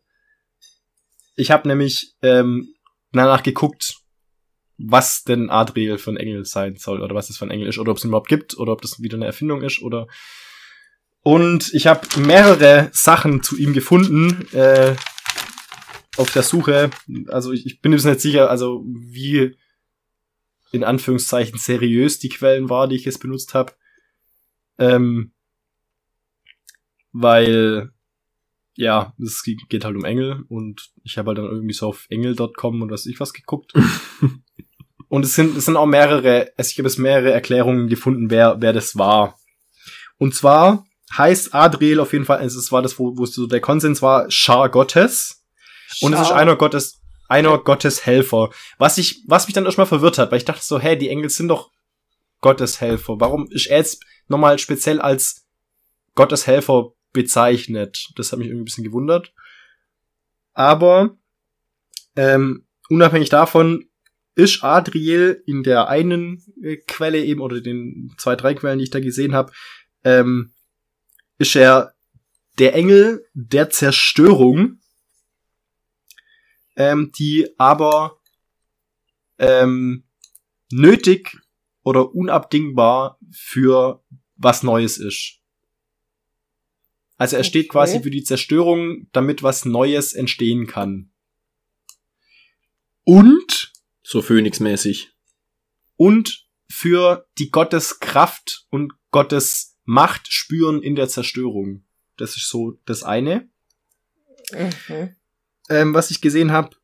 [1.36, 2.74] Ich habe nämlich ähm,
[3.12, 3.96] danach geguckt,
[4.78, 7.78] was denn Adriel für ein Engel sein soll oder was das für ein Engel ist
[7.78, 10.06] oder ob es ihn überhaupt gibt oder ob das wieder eine Erfindung ist oder
[11.24, 14.96] und ich habe mehrere Sachen zu ihm gefunden äh,
[16.16, 16.90] auf der Suche.
[17.28, 19.56] Also ich, ich bin jetzt nicht sicher, also wie
[20.72, 23.72] in Anführungszeichen seriös die Quellen war, die ich jetzt benutzt habe.
[24.78, 25.32] Ähm,
[27.12, 27.92] weil
[28.74, 32.06] ja, es ge- geht halt um Engel und ich habe halt dann irgendwie so auf
[32.08, 33.74] engel.com und was ich was geguckt.
[35.08, 38.60] und es sind es sind auch mehrere, also ich habe es mehrere Erklärungen gefunden, wer
[38.60, 39.38] wer das war.
[40.16, 43.60] Und zwar heißt Adriel auf jeden Fall, also es war das, wo, wo so der
[43.60, 45.41] Konsens war, Schar Gottes.
[46.00, 46.34] Und es ist Schau.
[46.34, 48.50] einer Gottes, einer Gottes Helfer.
[48.78, 51.30] Was ich, was mich dann erstmal verwirrt hat, weil ich dachte so, hä, die Engel
[51.30, 51.70] sind doch
[52.40, 53.20] Gottes Helfer.
[53.20, 55.46] Warum ist er jetzt nochmal speziell als
[56.14, 58.08] Gottes Helfer bezeichnet?
[58.16, 59.32] Das hat mich irgendwie ein bisschen gewundert.
[60.54, 61.16] Aber
[62.16, 63.86] ähm, unabhängig davon
[64.34, 68.90] ist Adriel in der einen äh, Quelle eben oder den zwei, drei Quellen, die ich
[68.90, 69.52] da gesehen habe,
[70.04, 70.52] ähm,
[71.38, 71.94] ist er
[72.58, 74.78] der Engel der Zerstörung,
[76.76, 78.18] ähm, die aber
[79.38, 80.04] ähm,
[80.70, 81.36] nötig
[81.82, 84.02] oder unabdingbar für
[84.36, 85.38] was Neues ist.
[87.16, 87.72] Also er steht Okay.
[87.72, 91.10] quasi für die Zerstörung, damit was Neues entstehen kann.
[93.04, 95.10] Und So Phönix-mäßig.
[95.96, 101.84] und für die Gotteskraft und Gottes Macht spüren in der Zerstörung.
[102.16, 103.48] Das ist so das eine,
[104.52, 105.14] Mhm.
[105.72, 106.76] Ähm, was ich gesehen habe.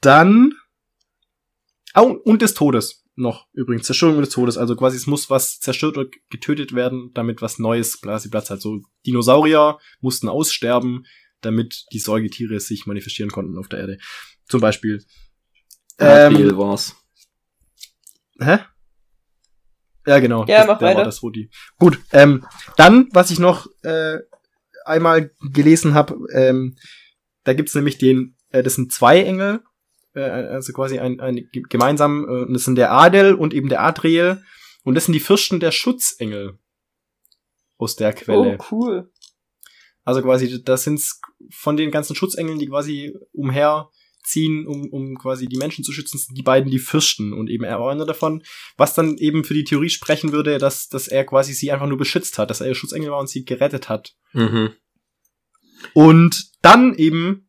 [0.00, 0.54] Dann
[1.94, 4.58] oh, und des Todes noch übrigens Zerstörung des Todes.
[4.58, 8.60] Also quasi es muss was zerstört oder getötet werden, damit was Neues quasi Platz hat.
[8.60, 11.06] So Dinosaurier mussten aussterben,
[11.40, 13.98] damit die Säugetiere sich manifestieren konnten auf der Erde.
[14.46, 15.02] Zum Beispiel.
[15.98, 16.94] Ähm, war's.
[18.38, 18.58] Hä?
[20.06, 20.44] Ja, genau.
[20.46, 20.98] Ja, das, mach der weiter.
[20.98, 21.50] War das, wo die.
[21.78, 22.46] Gut, ähm,
[22.76, 24.18] dann, was ich noch äh,
[24.84, 26.76] einmal gelesen habe, ähm,
[27.46, 29.62] da gibt's nämlich den, äh, das sind zwei Engel,
[30.14, 33.68] äh, also quasi ein, ein ge- gemeinsam, äh, und das sind der Adel und eben
[33.68, 34.42] der Adriel,
[34.84, 36.58] und das sind die Fürsten der Schutzengel
[37.78, 38.58] aus der Quelle.
[38.58, 39.10] Oh, cool.
[40.04, 41.20] Also quasi, das sind's
[41.50, 46.36] von den ganzen Schutzengeln, die quasi umherziehen, um, um quasi die Menschen zu schützen, sind
[46.38, 48.42] die beiden die Fürsten und eben er war einer davon,
[48.76, 51.98] was dann eben für die Theorie sprechen würde, dass, dass er quasi sie einfach nur
[51.98, 54.14] beschützt hat, dass er ihr Schutzengel war und sie gerettet hat.
[54.32, 54.70] Mhm.
[55.94, 57.48] Und dann eben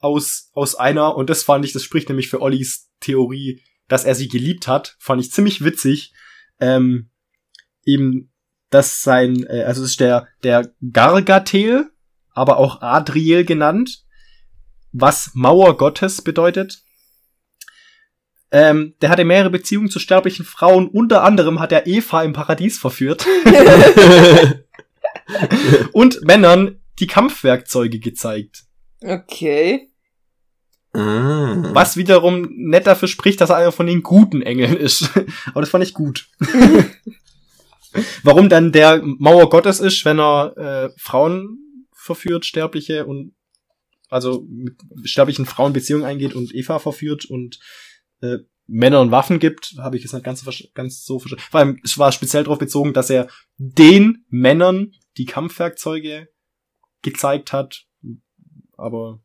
[0.00, 4.14] aus, aus einer, und das fand ich, das spricht nämlich für Ollis Theorie, dass er
[4.14, 6.12] sie geliebt hat, fand ich ziemlich witzig.
[6.60, 7.10] Ähm,
[7.84, 8.32] eben,
[8.70, 11.90] dass sein, äh, also es ist der, der Gargatel,
[12.32, 14.04] aber auch Adriel genannt,
[14.92, 16.82] was Mauer Gottes bedeutet.
[18.50, 22.78] Ähm, der hatte mehrere Beziehungen zu sterblichen Frauen, unter anderem hat er Eva im Paradies
[22.78, 23.26] verführt
[25.92, 28.64] und Männern die Kampfwerkzeuge gezeigt.
[29.00, 29.90] Okay.
[30.92, 31.70] Ah.
[31.74, 35.10] Was wiederum nett dafür spricht, dass er einer von den guten Engeln ist.
[35.46, 36.28] Aber das fand ich gut.
[38.22, 43.34] Warum dann der Mauer Gottes ist, wenn er äh, Frauen verführt, Sterbliche und
[44.08, 47.58] also mit sterblichen Frauen Beziehungen eingeht und Eva verführt und
[48.20, 50.44] äh, Männern Waffen gibt, habe ich jetzt nicht ganz,
[50.74, 51.44] ganz so verstanden.
[51.50, 56.28] Vor allem, es war speziell darauf bezogen, dass er den Männern die Kampfwerkzeuge
[57.02, 57.84] gezeigt hat.
[58.76, 59.20] Aber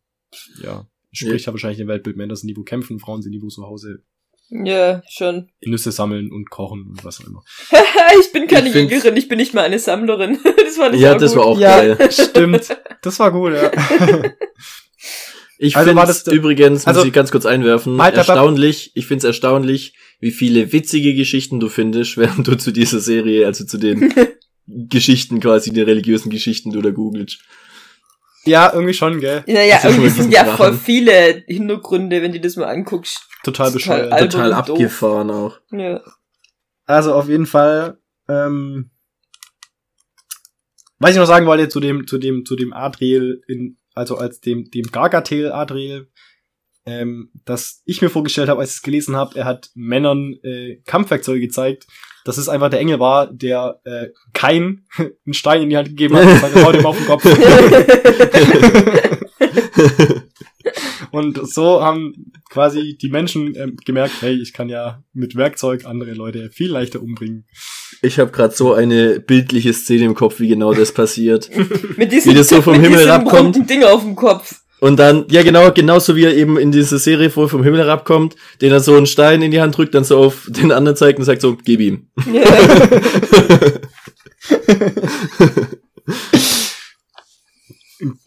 [0.62, 2.18] ja, spricht ja wahrscheinlich ein Weltbild.
[2.18, 4.04] Männer sind wo kämpfen, Frauen sind wo zu Hause
[4.50, 5.50] Ja, schon.
[5.64, 7.44] Nüsse sammeln und kochen und was auch immer.
[8.22, 10.40] ich bin keine Ich find's- Jägerin, ich bin nicht mal eine Sammlerin.
[10.58, 11.40] das fand ich Ja, auch das gut.
[11.40, 11.78] war auch Ja.
[11.96, 12.12] geil.
[12.12, 12.78] Stimmt.
[13.02, 13.72] Das war gut, ja.
[15.60, 18.30] Ich Also finde war das- übrigens, also- muss ich ganz kurz einwerfen, Halt, halt, halt.
[18.30, 23.00] erstaunlich, ich finde es erstaunlich, wie viele witzige Geschichten du findest, während du zu dieser
[23.00, 24.14] Serie, also zu den
[24.68, 27.40] Geschichten quasi, den religiösen Geschichten du da googelst.
[28.46, 29.44] Ja, irgendwie schon, gell?
[29.48, 33.28] Naja, Das ist irgendwie sind ja voll viele Hintergründe, wenn du das mal anguckst.
[33.44, 34.12] Total Total bescheuert.
[34.12, 34.70] albern Total und doof.
[34.78, 35.60] abgefahren auch.
[35.72, 36.02] Ja.
[36.86, 38.92] Also auf jeden Fall, ähm,
[41.00, 44.40] was ich noch sagen wollte zu dem, zu dem, zu dem Adriel in, also als
[44.42, 46.10] dem, dem Gargatel Adriel,
[46.86, 50.82] ähm, dass ich mir vorgestellt habe, als ich es gelesen habe, er hat Männern äh,
[50.86, 51.88] Kampfwerkzeuge gezeigt,
[52.26, 56.16] dass es einfach der Engel war, der äh, kein einen Stein in die Hand gegeben
[56.16, 57.26] hat und sagt, haut ihm auf den Kopf.
[61.12, 66.14] Und so haben quasi die Menschen ähm, gemerkt, hey, ich kann ja mit Werkzeug andere
[66.14, 67.46] Leute viel leichter umbringen.
[68.02, 71.52] Ich habe gerade so eine bildliche Szene im Kopf, wie genau das passiert.
[71.98, 73.56] mit diesem, Wie das so vom mit Himmel diesem herabkommt.
[73.56, 74.63] runden Ding auf dem Kopf.
[74.84, 78.36] Und dann, ja genau, genauso wie er eben in dieser Serie vor vom Himmel herabkommt,
[78.60, 81.20] den er so einen Stein in die Hand drückt, dann so auf den anderen zeigt
[81.20, 82.10] und sagt so, gib ihm.
[82.30, 82.44] Ja.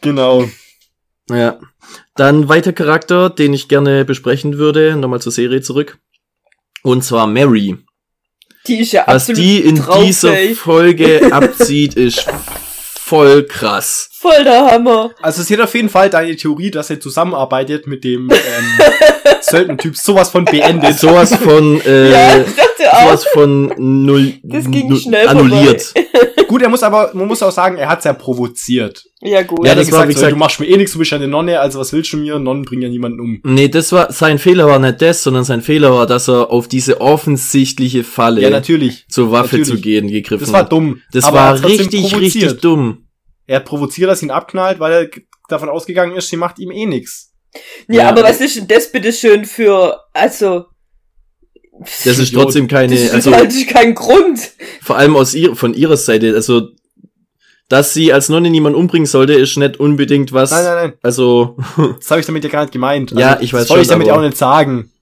[0.01, 0.49] Genau.
[1.29, 1.61] Ja.
[2.15, 5.99] Dann weiter Charakter, den ich gerne besprechen würde, nochmal zur Serie zurück.
[6.83, 7.77] Und zwar Mary.
[8.67, 10.55] Die ist ja Was absolut die in drauf, dieser ey.
[10.55, 12.27] Folge abzieht, ist
[13.07, 14.09] voll krass.
[14.13, 15.11] Voll der Hammer.
[15.23, 18.93] Also es ist auf jeden Fall deine Theorie, dass er zusammenarbeitet mit dem ähm,
[19.41, 20.99] Söldner-Typ, sowas von beendet.
[20.99, 23.03] Sowas von, äh, ja, ich dachte auch.
[23.05, 25.95] sowas von null, Das ging nu- schnell annulliert.
[26.49, 29.05] Gut, er muss aber, man muss auch sagen, er hat's ja provoziert.
[29.21, 29.61] Ja, gut.
[29.65, 30.99] Ja, er hat das war, gesagt, wie so, gesagt- du machst mir eh nichts, du
[30.99, 32.39] bist ja eine Nonne, also was willst du mir?
[32.39, 33.41] Nonnen bringen ja niemanden um.
[33.45, 36.69] Nee, das war, sein Fehler war nicht das, sondern sein Fehler war, dass er auf
[36.69, 39.07] diese offensichtliche Falle Ja, natürlich.
[39.09, 39.69] zur Waffe Natürlich.
[39.69, 40.73] zu gehen gegriffen Das war hat.
[40.73, 41.01] dumm.
[41.13, 43.07] Das aber war hat richtig, richtig dumm.
[43.47, 45.11] Er hat provoziert, dass ihn abknallt, weil er
[45.49, 47.33] davon ausgegangen ist, sie macht ihm eh nix.
[47.89, 48.09] ja, Ja.
[48.11, 50.67] aber was ist denn das bitte schön für, also,
[52.05, 52.43] Das ist Idiot.
[52.45, 54.39] trotzdem das keine, ist also halt kein Grund.
[54.83, 56.69] vor allem aus ihr, von ihrer Seite, also
[57.69, 60.53] dass sie als Nonne niemand umbringen sollte, ist nicht unbedingt was.
[60.53, 60.93] Nein, nein, nein.
[61.03, 61.57] Also
[61.99, 63.11] Das habe ich damit ja gar nicht gemeint.
[63.13, 64.93] Also, Ja, ich weiß Das soll ich schon, damit ja aber- auch nicht sagen.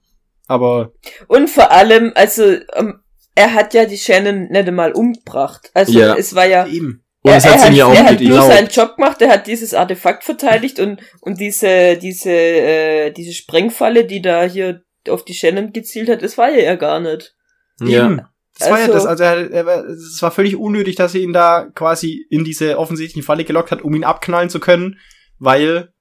[0.47, 0.91] Aber
[1.27, 2.43] Und vor allem, also,
[2.75, 2.99] ähm,
[3.35, 5.69] er hat ja die Shannon nicht einmal umgebracht.
[5.73, 6.15] Also, Ja.
[6.15, 7.03] es war ja, eben.
[7.21, 8.67] und er, es hat er sie hat, mir auch er hat nur seinen.
[8.69, 14.21] Job gemacht, er hat dieses Artefakt verteidigt und, und diese, diese, äh, diese Sprengfalle, die
[14.21, 17.35] da hier auf die Shannon gezielt hat, das war ja er gar nicht.
[17.81, 18.05] Ja.
[18.05, 18.21] Eben.
[18.57, 21.23] Das war ja Also- das, also er, er, war- es war völlig unnötig, dass sie
[21.23, 24.97] ihn da quasi in diese offensichtliche Falle gelockt hat, um ihn abknallen zu können,
[25.39, 25.91] weil,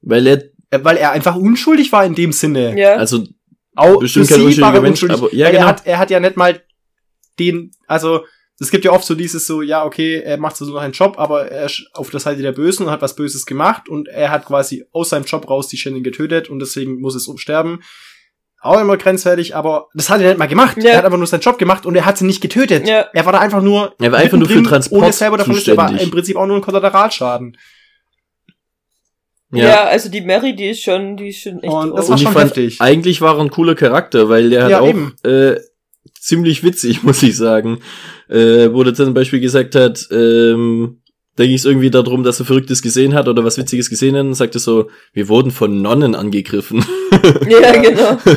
[0.00, 2.78] Weil er, äh, weil er einfach unschuldig war in dem Sinne.
[2.78, 2.94] Ja.
[2.94, 3.24] also
[3.74, 5.62] Auch Bestimmt kein unschuldiger er Mensch, aber- ja, genau.
[5.62, 6.62] er hat, er hat ja nicht mal
[7.38, 8.24] den, also
[8.60, 11.18] es gibt ja oft so dieses so, ja, okay, er macht so noch einen Job,
[11.18, 14.30] aber er ist auf der Seite der Bösen und hat was Böses gemacht und er
[14.30, 17.82] hat quasi aus seinem Job raus die Shannon getötet und deswegen muss es umsterben.
[18.62, 20.76] Auch immer grenzwertig, aber das hat er nicht mal gemacht.
[20.80, 20.90] Ja.
[20.90, 22.86] Er hat einfach nur seinen Job gemacht und er hat sie nicht getötet.
[22.86, 23.06] Ja.
[23.12, 25.56] Er war da einfach nur Er war einfach nur für Transport ohne selber davon Er
[25.76, 26.02] war zuständig.
[26.02, 27.56] im Prinzip auch nur ein Kollateralschaden.
[29.52, 29.64] ja.
[29.66, 29.84] ja.
[29.84, 32.22] also die Mary, die ist schon, die ist schon echt Und das war Und ich
[32.22, 32.80] schon fand, heftig.
[32.80, 35.14] eigentlich war er ein cooler Charakter, weil der hat Ja, auch eben.
[35.24, 35.56] äh,
[36.18, 37.80] ziemlich witzig, muss ich sagen.
[38.28, 41.01] Äh, wo der zum Beispiel gesagt hat, ähm,
[41.36, 44.26] da ging es irgendwie darum, dass er Verrücktes gesehen hat oder was Witziges gesehen hat
[44.26, 46.84] und sagte so, wir wurden von Nonnen angegriffen.
[47.48, 48.18] ja, genau.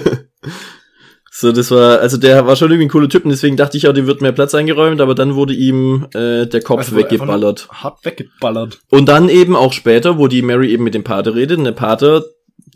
[1.38, 3.90] So, das war, also der war schon irgendwie ein cooler Typ und deswegen dachte ich
[3.90, 7.68] auch, dem wird mehr Platz eingeräumt, aber dann wurde ihm äh, der Kopf Also weggeballert.
[7.70, 8.80] Hart weggeballert.
[8.90, 11.74] Und dann eben auch später, wo die Mary eben mit dem Pater redet, und der
[11.74, 12.24] Pater,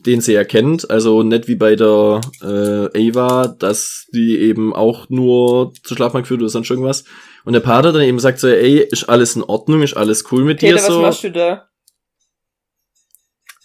[0.06, 5.08] den sie ja kennt, also nicht wie bei der äh, Ava, dass die eben auch
[5.08, 7.06] nur zu Schlafmarkt führt oder sonst irgendwas.
[7.50, 10.44] Und der Pater dann eben sagt so, ey, ist alles in Ordnung, ist alles cool
[10.44, 11.02] mit Peter, dir was so.
[11.02, 11.68] machst du da?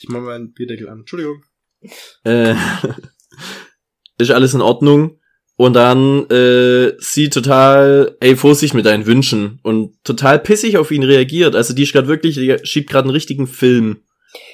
[0.01, 1.01] Ich mach meinen Bierdeckel an.
[1.01, 1.43] Entschuldigung.
[2.25, 2.55] Äh,
[4.19, 5.21] ist alles in Ordnung.
[5.57, 11.03] Und dann äh, sie total, ey, Vorsicht mit deinen Wünschen und total pissig auf ihn
[11.03, 11.55] reagiert.
[11.55, 14.01] Also die ist gerade wirklich, die schiebt gerade einen richtigen Film.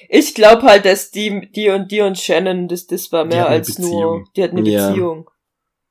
[0.09, 3.79] Ich glaube halt, dass die, die und die und Shannon, das, das war mehr als
[3.79, 4.29] nur, Beziehung.
[4.35, 4.89] die hat eine Ja.
[4.89, 5.31] Beziehung.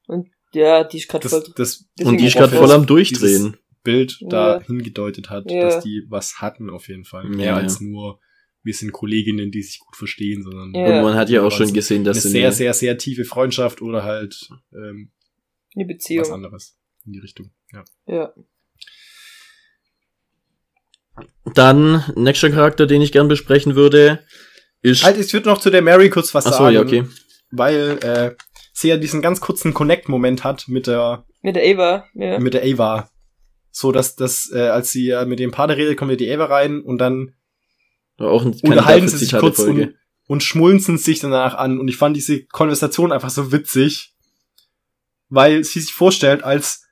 [0.08, 1.44] Und ja, die ist gerade voll.
[1.56, 3.58] das Und die ist gerade voll am Durchdrehen.
[3.84, 4.64] Bild da Ja.
[4.66, 5.62] hingedeutet hat, Ja.
[5.62, 7.24] dass die was hatten auf jeden Fall.
[7.30, 8.20] Mehr Ja, als nur,
[8.62, 10.98] wir sind Kolleginnen, die sich gut verstehen, sondern Ja.
[10.98, 12.98] Und man hat ja auch schon es- gesehen, eine dass sie sehr, eine- sehr, sehr
[12.98, 15.12] tiefe Freundschaft oder halt ähm,
[15.76, 16.32] Eine was Beziehung.
[16.32, 17.52] anderes in die Richtung.
[17.72, 17.86] Ja.
[18.08, 18.34] Ja.
[21.54, 24.20] Dann, nächster Charakter, den ich gern besprechen würde,
[24.82, 25.04] ist.
[25.04, 26.76] Halt, ich würde noch zu der Mary kurz was Ach so, sagen.
[26.76, 27.06] ja, okay.
[27.52, 28.36] Weil äh,
[28.80, 32.40] sie ja diesen ganz kurzen Connect-Moment hat mit der Mit der Ava, ja.
[32.40, 33.10] mit der Ava.
[33.72, 36.46] So, dass das, äh, als sie ja mit dem Pater redet, kommt ja die Ava
[36.46, 37.36] rein und dann
[38.18, 39.96] auch ein unterhalten sie sich kurz und,
[40.28, 41.80] und schmulzen sich danach an.
[41.80, 44.16] Und ich fand diese Konversation einfach so witzig,
[45.30, 46.86] weil sie sich vorstellt als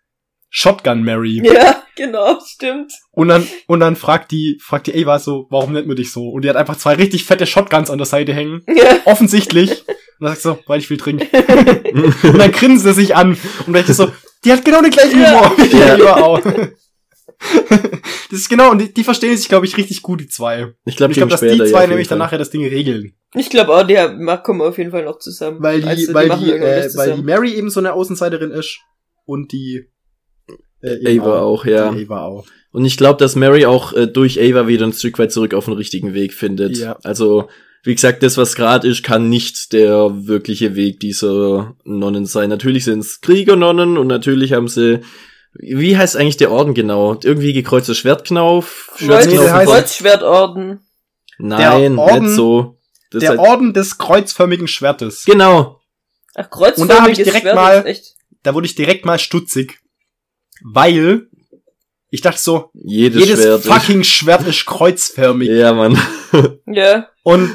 [0.50, 1.42] Shotgun Mary.
[1.46, 2.92] Ja, genau, stimmt.
[3.12, 6.30] Und dann, und dann fragt die, fragt die Ava so, warum nennt man dich so?
[6.30, 8.62] Und die hat einfach zwei richtig fette Shotguns an der Seite hängen.
[8.68, 8.98] Ja.
[9.06, 9.86] Offensichtlich.
[9.88, 9.96] Und
[10.26, 11.26] dann sagt sie so, weil ich viel trinke.
[12.24, 13.38] und dann grinst sie sich an.
[13.66, 14.12] Und dann ist so,
[14.46, 15.40] die hat genau den gleichen Ja.
[15.52, 15.94] Humor wie die Ja.
[15.96, 16.42] Ava auch.
[17.70, 20.74] das ist genau, und die, die verstehen sich, glaube ich, richtig gut, die zwei.
[20.86, 23.14] Ich glaube, Ich glaube, dass die zwei nämlich dann nachher das Ding regeln.
[23.36, 25.62] Ich glaube auch, die haben- kommen auf jeden Fall noch zusammen.
[25.62, 27.22] Weil die, Also, weil die, äh, weil die.
[27.22, 28.80] Mary eben so eine Außenseiterin ist
[29.26, 29.90] und die
[30.82, 31.90] äh, eben Ava auch, ja.
[31.90, 32.46] Ava auch.
[32.72, 35.66] Und ich glaube, dass Mary auch äh, durch Ava wieder ein Stück weit zurück auf
[35.66, 36.78] den richtigen Weg findet.
[36.78, 36.98] Ja.
[37.04, 37.50] Also,
[37.84, 42.50] wie gesagt, das, was gerade ist, kann nicht der wirkliche Weg dieser Nonnen sein.
[42.50, 45.00] Natürlich sind es Kriegernonnen und natürlich haben sie,
[45.54, 47.18] wie heißt eigentlich der Orden genau?
[47.24, 48.92] Irgendwie gekreuztes Schwertknauf?
[49.00, 50.80] Kreuzschwertorden.
[51.40, 52.78] Nein, Der Orden- nicht so.
[53.12, 55.24] Das Der heißt- Orden des kreuzförmigen Schwertes.
[55.24, 55.80] genau.
[56.36, 57.96] Ach, kreuzförmiges Und da hab ich direkt Schwert mal-.
[58.44, 59.80] Da wurde ich direkt mal stutzig.
[60.64, 61.28] Weil
[62.10, 63.60] ich dachte so, Jedes, jedes Schwert.
[63.60, 65.50] ist- fucking Schwert ist kreuzförmig.
[65.50, 65.98] Ja, Mann.
[66.66, 67.08] Ja.
[67.24, 67.52] Und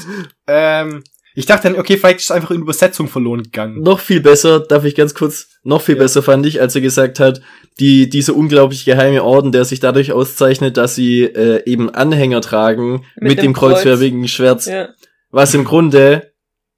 [0.47, 1.03] ähm,
[1.35, 3.81] ich dachte dann, okay, vielleicht ist es einfach in Übersetzung verloren gegangen.
[3.81, 6.03] Noch viel besser, darf ich ganz kurz, noch viel Ja.
[6.03, 7.41] besser fand ich, als er gesagt hat,
[7.81, 13.07] die, diese unglaublich geheime Orden, der sich dadurch auszeichnet, dass sie äh, eben Anhänger tragen
[13.17, 13.77] mit, Mit dem, dem Kreuz.
[13.77, 14.91] kreuzförmigen Schwert, Ja.
[15.31, 16.31] was im Grunde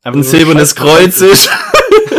[0.03, 1.49] Einfach ein silbernes Kreuz ist.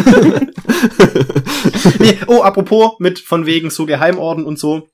[1.99, 4.89] nee, oh, apropos mit von wegen so Geheimorden und so.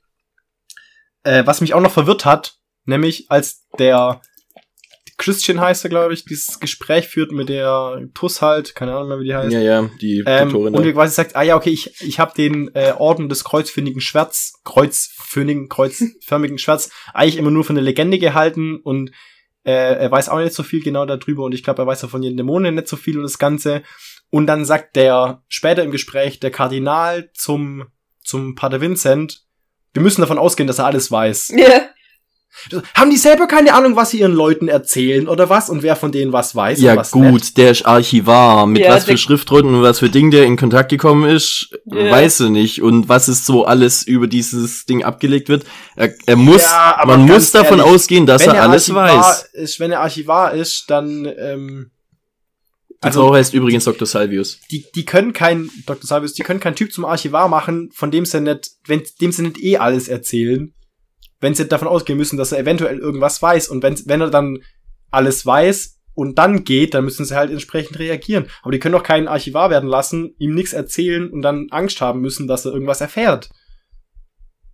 [1.24, 2.56] Äh, was mich auch noch verwirrt hat,
[2.86, 4.22] nämlich als der
[5.22, 9.20] Christian heißt er, glaube ich, dieses Gespräch führt mit der Tuss halt, keine Ahnung mehr,
[9.20, 9.54] wie die heißt.
[9.54, 10.74] ja, ja, die Ähm, Doktorin.
[10.74, 14.02] und er quasi sagt, ah ja, okay, ich, ich habe den äh, Orden des kreuzförmigen
[14.02, 19.12] Schwerts, kreuzförmigen, kreuzförmigen Schwerts eigentlich immer nur für eine Legende gehalten und
[19.64, 22.10] äh, er weiß auch nicht so viel genau darüber und ich glaube, er weiß auch
[22.10, 23.84] von den Dämonen nicht so viel und das Ganze.
[24.32, 27.86] Und dann sagt der später im Gespräch der Kardinal zum,
[28.24, 29.44] zum Pater Vincent,
[29.94, 31.54] wir müssen davon ausgehen, dass er alles weiß.
[31.56, 31.82] Ja.
[32.96, 36.12] Haben die selber keine Ahnung, was sie ihren Leuten erzählen oder was und wer von
[36.12, 37.58] denen was weiß ja und was gut, nicht?
[37.58, 38.68] der ist Archivar.
[38.68, 42.12] Mit Ja, was für Schriftrollen und was für Ding der in Kontakt gekommen ist, Ja.
[42.12, 42.82] weiß er nicht.
[42.82, 45.64] Und was ist so alles über dieses Ding abgelegt wird.
[45.96, 49.44] Er, er muss, Ja, man muss davon ehrlich, ausgehen, dass er alles Archivar weiß.
[49.54, 51.92] Ist, wenn er Archivar ist, dann ähm,
[53.04, 54.06] Die also Frau heißt übrigens Dr.
[54.06, 54.60] Salvius.
[54.70, 56.06] die, die können kein Dr.
[56.06, 59.42] Salvius, die können keinen Typ zum Archivar machen, von dem sie nicht, wenn dem sie
[59.42, 60.74] nicht eh alles erzählen,
[61.40, 64.60] wenn sie davon ausgehen müssen, dass er eventuell irgendwas weiß und wenn wenn er dann
[65.10, 68.48] alles weiß und dann geht, dann müssen sie halt entsprechend reagieren.
[68.62, 72.22] Aber die können doch keinen Archivar werden lassen, ihm nichts erzählen und dann Angst haben
[72.22, 73.50] müssen, dass er irgendwas erfährt.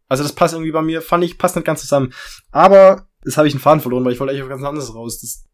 [0.09, 2.13] Also das passt irgendwie bei mir, fand ich, passt nicht ganz zusammen.
[2.51, 5.19] Aber das habe ich einen Faden verloren, weil ich wollte eigentlich auf ganz anderes raus.
[5.21, 5.45] Das,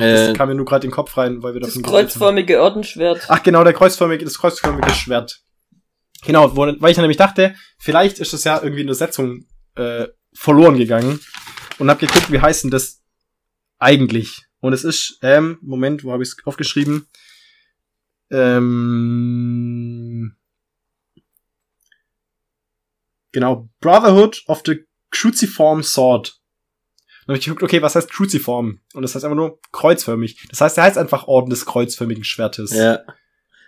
[0.00, 1.90] das Äh, kam mir nur gerade in den Kopf rein, weil wir Das davon haben.
[1.92, 3.24] kreuzförmige Ordenschwert.
[3.28, 5.40] Ach genau, der kreuzförmige, das kreuzförmige Schwert.
[6.24, 9.46] Genau, wo, weil ich dann nämlich dachte, vielleicht ist das ja irgendwie in der Setzung
[9.76, 11.20] äh, verloren gegangen
[11.78, 13.00] und hab geguckt, wie heißt denn das
[13.78, 14.42] eigentlich?
[14.60, 17.06] Und es ist, ähm, Moment, wo habe ich es aufgeschrieben?
[18.30, 20.36] Ähm,
[23.32, 26.39] genau, Brotherhood of the Cruciform Sword.
[27.30, 28.80] Dann hab ich geguckt, okay, was heißt Cruciform?
[28.92, 30.48] Und das heißt einfach nur kreuzförmig.
[30.50, 32.74] Das heißt, er heißt einfach Orden des kreuzförmigen Schwertes.
[32.74, 32.98] ja.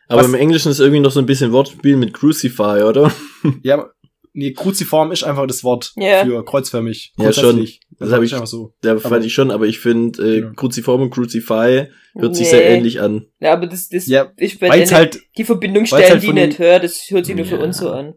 [0.08, 3.12] Aber Was- im Englischen ist irgendwie noch so ein bisschen Wortspiel mit Crucify, oder?
[3.62, 3.88] Ja,
[4.32, 6.24] nee, Kruziform ist einfach das Wort Ja.
[6.24, 7.12] für kreuzförmig.
[7.16, 7.60] Ja, schon.
[7.60, 8.74] Das Das hab habe ich- einfach so.
[8.80, 10.54] Da Aber- fand ich schon, aber ich finde, äh, Genau.
[10.54, 11.86] Cruciform und Crucify
[12.16, 12.50] hört sich Nee.
[12.50, 13.26] sehr ähnlich an.
[13.38, 16.58] Ja, aber das, das, Ja, ich werde halt, die Verbindung weil's stellen, halt die nicht
[16.58, 17.62] hört, das hört sich nur für Ja.
[17.62, 18.14] uns so an.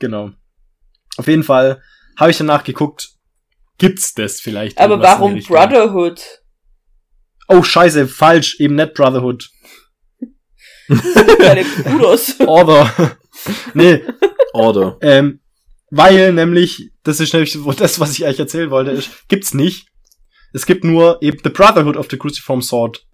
[0.00, 0.30] genau.
[1.16, 1.80] Auf jeden Fall
[2.18, 3.11] habe ich danach geguckt,
[3.82, 4.78] gibt's das vielleicht?
[4.78, 5.40] Aber warum?
[5.40, 6.22] Brotherhood?
[7.48, 9.50] Oh, scheiße, falsch, eben nicht Brotherhood.
[10.88, 11.66] Deine.
[12.46, 13.16] Order.
[13.74, 14.00] nee,
[14.52, 14.98] Order.
[15.00, 15.40] ähm,
[15.90, 19.88] weil nämlich, das ist nämlich so das, was ich eigentlich erzählen wollte, ist, gibt's nicht.
[20.52, 23.04] Es gibt nur eben The Brotherhood of the Cruciform Sword.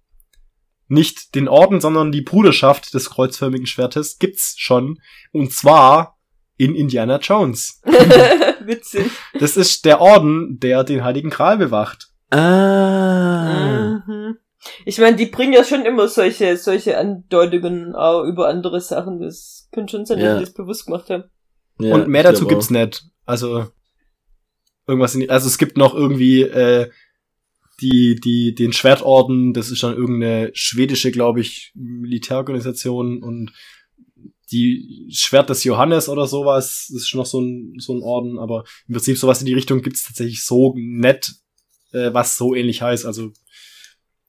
[0.87, 4.99] Nicht den Orden, sondern die Bruderschaft des kreuzförmigen Schwertes gibt's schon.
[5.31, 6.18] Und zwar
[6.59, 7.81] in Indiana Jones.
[8.65, 9.09] Witzig.
[9.39, 12.09] Das ist der Orden, der den Heiligen Gral bewacht.
[12.29, 14.03] Ah.
[14.05, 14.37] Mhm.
[14.85, 19.21] Ich meine, die bringen ja schon immer solche, solche Andeutungen auch über andere Sachen.
[19.21, 20.25] Das könnte schon sein, Ja.
[20.31, 21.23] dass die das bewusst gemacht haben.
[21.79, 23.05] Ja, Und mehr dazu gibt's nicht.
[23.25, 23.67] Also
[24.85, 26.89] irgendwas in die, also es gibt noch irgendwie äh,
[27.81, 33.53] die die den Schwertorden, das ist dann irgendeine schwedische, glaube ich, Militärorganisation und
[34.51, 38.63] die Schwert des Johannes oder sowas, das ist noch so ein so ein Orden, aber
[38.87, 41.33] im Prinzip sowas in die Richtung gibt's tatsächlich so nett,
[41.91, 43.05] äh, was so ähnlich heißt.
[43.05, 43.31] Also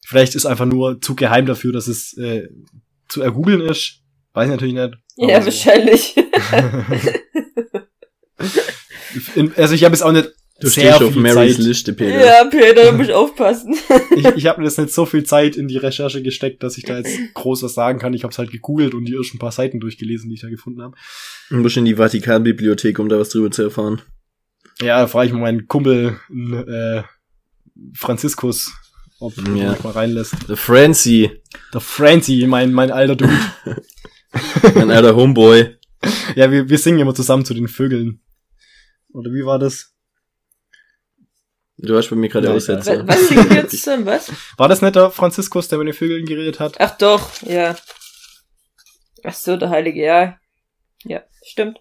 [0.04, 2.48] vielleicht ist einfach nur zu geheim dafür, dass es äh,
[3.08, 4.00] zu ergoogeln ist.
[4.32, 4.94] Weiß ich natürlich nicht.
[5.16, 5.46] Ja, so.
[5.46, 6.16] wahrscheinlich.
[9.34, 10.30] In, also ich habe jetzt auch nicht
[10.60, 11.64] Du sehr stehst auf Marys Zeit.
[11.66, 12.24] Liste, Peter.
[12.24, 13.74] ja, Peter, da muss ich aufpassen.
[14.16, 16.98] Ich, ich habe jetzt nicht so viel Zeit in die Recherche gesteckt, dass ich da
[16.98, 18.12] jetzt groß was sagen kann.
[18.12, 20.82] Ich habe es halt gegoogelt und die ersten paar Seiten durchgelesen, die ich da gefunden
[20.82, 20.96] habe.
[21.48, 24.02] Du musst in die Vatikanbibliothek, um da was drüber zu erfahren.
[24.82, 27.02] Ja, da frage ich mal meinen Kumpel äh,
[27.94, 28.72] Franziskus,
[29.20, 29.70] ob er Ja.
[29.72, 30.34] mich mal reinlässt.
[30.48, 31.30] The Francie,
[31.72, 33.32] Der Francie, mein mein alter Dude.
[34.74, 35.76] mein alter Homeboy.
[36.36, 38.20] ja, wir, wir singen immer zusammen zu den Vögeln.
[39.12, 39.94] Oder wie war das?
[41.82, 43.06] Du hast bei mir gerade Ja, Aussetzer.
[43.08, 44.30] Was, wir jetzt zusammen, was?
[44.58, 46.76] War das nicht der Franziskus, der mit den Vögeln geredet hat?
[46.78, 47.74] Ach doch, ja.
[49.24, 50.36] Ach so, der Heilige, ja.
[51.04, 51.78] Ja, stimmt.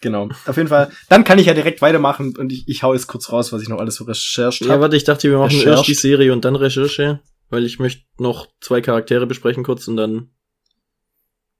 [0.00, 0.28] Genau.
[0.46, 0.90] Auf jeden Fall.
[1.08, 3.68] Dann kann ich ja direkt weitermachen und ich, ich hau jetzt kurz raus, was ich
[3.68, 4.82] noch alles für recherchiert Ja, habe.
[4.82, 8.48] warte, ich dachte, wir machen erst die Serie und dann Recherche, weil ich möchte noch
[8.60, 10.30] zwei Charaktere besprechen kurz und dann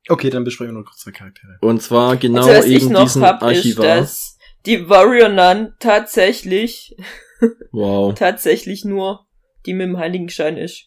[0.08, 1.58] Okay, dann besprechen wir noch kurz zwei Charaktere.
[1.60, 3.86] und zwar genau also, was ich eben noch diesen hab, ist, Archivar.
[3.86, 6.96] dass die Warrior Nun tatsächlich,
[7.72, 8.14] Wow.
[8.14, 9.26] tatsächlich nur
[9.66, 10.86] die mit dem Heiligenschein ist.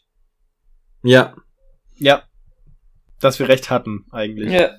[1.04, 1.36] Ja,
[1.98, 2.24] Ja.
[3.22, 4.52] Dass wir recht hatten, eigentlich.
[4.52, 4.72] Ja.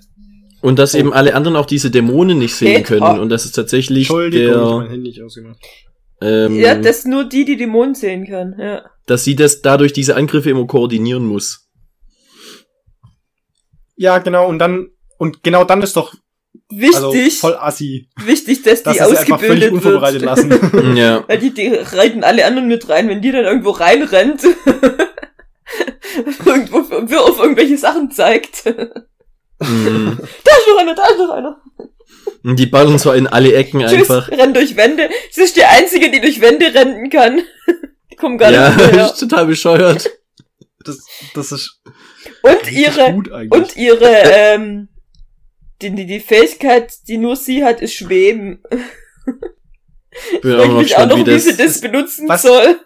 [0.62, 0.98] und dass Oh.
[0.98, 4.54] eben alle anderen auch diese Dämonen nicht sehen können und das ist tatsächlich Entschuldigung, ich
[4.56, 5.58] hab der, mein Handy nicht ausgemacht.
[6.22, 8.88] ähm, ja, das nur die, die Dämonen sehen können, ja.
[9.06, 11.68] dass sie das dadurch diese Angriffe immer koordinieren muss.
[13.96, 16.14] Ja, genau, und dann, und genau dann ist doch,
[16.72, 20.72] Wichtig, also voll assi, wichtig, dass dass die sie sie einfach völlig ausgebildet unvorbereitet wird.
[20.72, 20.94] lassen.
[20.96, 21.24] ja.
[21.28, 24.42] Weil die, die reiten alle anderen mit rein, wenn die dann irgendwo reinrennt.
[26.44, 28.66] irgendwo auf irgendwelche Sachen zeigt.
[28.66, 28.72] da
[29.62, 30.18] Mhm.
[30.22, 31.60] ist noch einer, da ist noch einer.
[32.42, 34.30] Die ballern so in alle Ecken Tschüss, einfach.
[34.30, 35.10] rennt durch Wände.
[35.30, 37.42] Sie ist die einzige, die durch Wände rennen kann.
[38.10, 38.92] die kommen gar Ja, nicht mehr.
[38.92, 40.10] das ist total bescheuert.
[40.84, 41.80] Das, das ist
[42.42, 43.52] Und ihre, gut eigentlich.
[43.52, 44.88] und ihre, ähm,
[45.82, 48.62] die, die, die Fähigkeit, die nur sie hat, ist Schweben.
[50.42, 51.58] Bin Ich auch noch mich auch gespannt, noch, wie wie sie das.
[51.58, 52.80] das benutzen was- soll.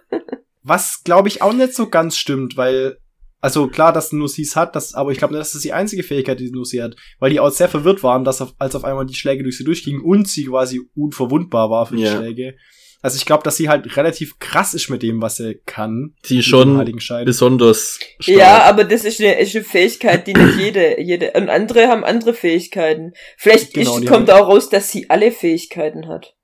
[0.62, 2.96] Was, glaube ich, auch nicht so ganz stimmt, weil,
[3.42, 6.02] also klar, dass nur sie es hat, das, aber ich glaube, das ist die einzige
[6.02, 8.84] Fähigkeit, die nur sie hat, weil die auch sehr verwirrt waren, dass auf, als auf
[8.84, 12.16] einmal die Schläge durch sie durchgingen und sie quasi unverwundbar war für die Ja.
[12.16, 12.56] Schläge.
[13.04, 16.14] Also ich glaube, dass sie halt relativ krass ist mit dem, was sie kann.
[16.22, 16.82] Sie schon
[17.26, 18.38] besonders stark.
[18.38, 22.02] Ja, aber das ist eine, ist eine Fähigkeit, die nicht jede, jede, und andere haben
[22.02, 23.12] andere Fähigkeiten.
[23.36, 26.34] Vielleicht Genau, ist, kommt auch raus, dass sie alle Fähigkeiten hat.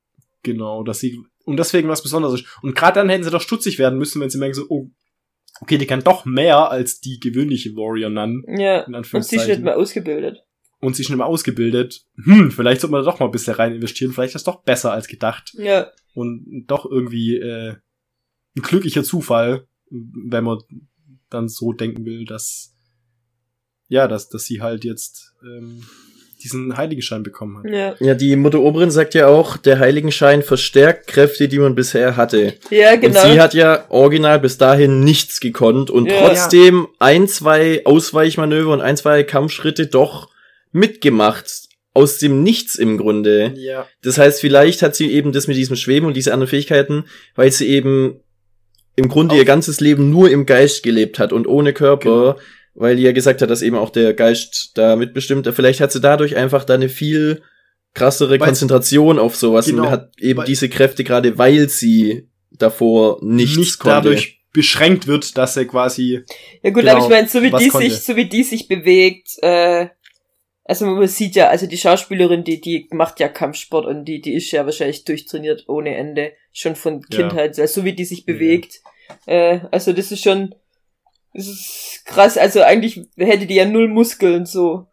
[0.43, 2.59] Genau, dass sie und deswegen was Besonderes ist.
[2.61, 4.91] Und gerade dann hätten sie doch stutzig werden müssen, wenn sie merken so, oh,
[5.63, 8.45] okay, die kann doch mehr als die gewöhnliche Warrior Nun.
[8.47, 8.81] Ja.
[8.81, 10.45] In Und sie ist nicht mehr ausgebildet.
[10.81, 12.03] Und sie ist nicht mehr ausgebildet.
[12.23, 14.13] Hm, vielleicht sollte man da doch mal ein bisschen rein investieren.
[14.13, 15.55] Vielleicht ist das doch besser als gedacht.
[15.55, 15.91] Ja.
[16.15, 17.75] Und doch irgendwie äh,
[18.57, 20.59] ein glücklicher Zufall, wenn man
[21.31, 22.75] dann so denken will, dass
[23.89, 25.83] ja, dass, dass sie halt jetzt ähm,
[26.43, 27.71] diesen Heiligenschein bekommen hat.
[27.71, 27.95] Ja.
[28.01, 32.55] Ja, die Mutter Oberin sagt ja auch, der Heiligenschein verstärkt Kräfte, die man bisher hatte.
[32.71, 33.21] Ja, genau.
[33.23, 36.29] Und sie hat ja original bis dahin nichts gekonnt und Ja.
[36.29, 40.31] trotzdem ein, zwei Ausweichmanöver und ein, zwei Kampfschritte doch
[40.73, 41.69] mitgemacht.
[42.01, 43.53] Aus dem Nichts im Grunde.
[43.57, 43.87] Ja.
[44.03, 47.51] Das heißt, vielleicht hat sie eben das mit diesem Schweben und diese anderen Fähigkeiten, weil
[47.53, 48.21] sie eben
[48.97, 52.37] im Grunde Auch- ihr ganzes Leben nur im Geist gelebt hat und ohne Körper,
[52.75, 55.49] weil die ja gesagt hat, dass eben auch der Geist da mitbestimmt.
[55.55, 57.43] Vielleicht hat sie dadurch einfach da eine viel
[57.95, 62.29] krassere Weil's- Konzentration auf sowas Genau, und hat eben weil- diese Kräfte gerade, weil sie
[62.53, 63.95] davor nichts nicht konnte.
[64.11, 66.23] dadurch beschränkt wird, dass er quasi
[66.63, 67.89] Ja gut, Genau, aber ich meine, so wie die konnte.
[67.91, 69.87] sich, so wie die sich bewegt, äh,
[70.71, 74.35] also man sieht ja, also die Schauspielerin, die, die macht ja Kampfsport und die, die
[74.35, 77.19] ist ja wahrscheinlich durchtrainiert ohne Ende, schon von Ja.
[77.19, 78.25] Kindheit, also so wie die sich Ja.
[78.33, 78.81] bewegt,
[79.27, 80.55] äh, also das ist schon,
[81.35, 84.87] das ist krass, also eigentlich hätte die ja null Muskeln, so.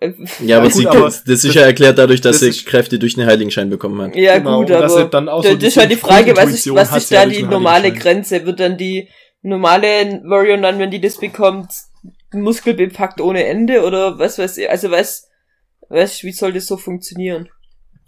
[0.00, 2.48] Ja, aber Ja, gut, sie, aber das, ist das- ja erklärt dadurch, dass das sie
[2.50, 4.14] ist- Kräfte durch den Heiligenschein bekommen hat.
[4.16, 6.50] Ja, Genau, gut, aber er dann auch da, so das ist halt die Frage, was
[6.52, 7.90] ist, was ist ja da die normale.
[7.92, 8.44] Grenze?
[8.44, 9.08] Wird dann die
[9.40, 11.70] normale Warrior Nun, wenn die das bekommt,
[12.40, 15.28] muskelbepackt ohne Ende oder was weiß ich, also was,
[15.88, 17.48] was, wie soll das so funktionieren?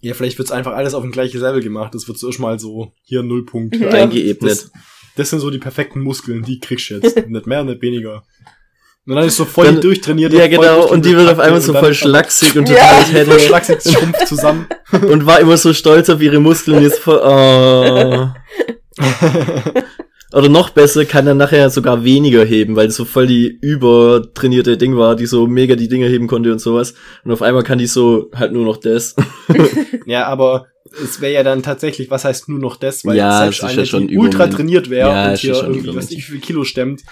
[0.01, 1.95] Ja, vielleicht wird's einfach alles auf ein gleiches Level gemacht.
[1.95, 3.77] Das wird so erstmal so, hier Nullpunkt.
[3.77, 3.89] Ja.
[3.89, 4.51] Eingeebnet.
[4.51, 4.71] Das,
[5.17, 7.17] das sind so die perfekten Muskeln, die kriegst du jetzt.
[7.29, 8.23] nicht mehr, nicht weniger.
[9.07, 10.33] Und dann ist so voll Dann- die durchtrainiert.
[10.33, 12.75] Ja, voll genau, und die wird auf einmal so voll schlaksig und Ja.
[12.77, 14.67] total voll hätte schlaksig schrumpft zusammen.
[14.93, 18.29] und war immer so stolz auf ihre Muskeln, jetzt voll, oh.
[20.33, 24.77] Oder noch besser, kann dann nachher sogar weniger heben, weil das so voll die übertrainierte
[24.77, 26.95] Ding war, die so mega die Dinger heben konnte und sowas.
[27.25, 29.15] Und auf einmal kann die so halt nur noch das.
[30.07, 30.67] ja, aber
[31.03, 33.87] es wäre ja dann tatsächlich, was heißt nur noch das, weil Ja, selbst eine, ja
[33.87, 37.03] schon die ultra trainiert wäre Ja, und hier irgendwie, was ich wie viel Kilo stemmt,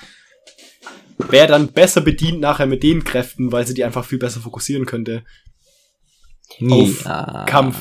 [1.31, 4.87] wäre dann besser bedient nachher mit den Kräften, weil sie die einfach viel besser fokussieren
[4.87, 5.23] könnte.
[6.71, 7.05] Auf
[7.47, 7.77] Kampf.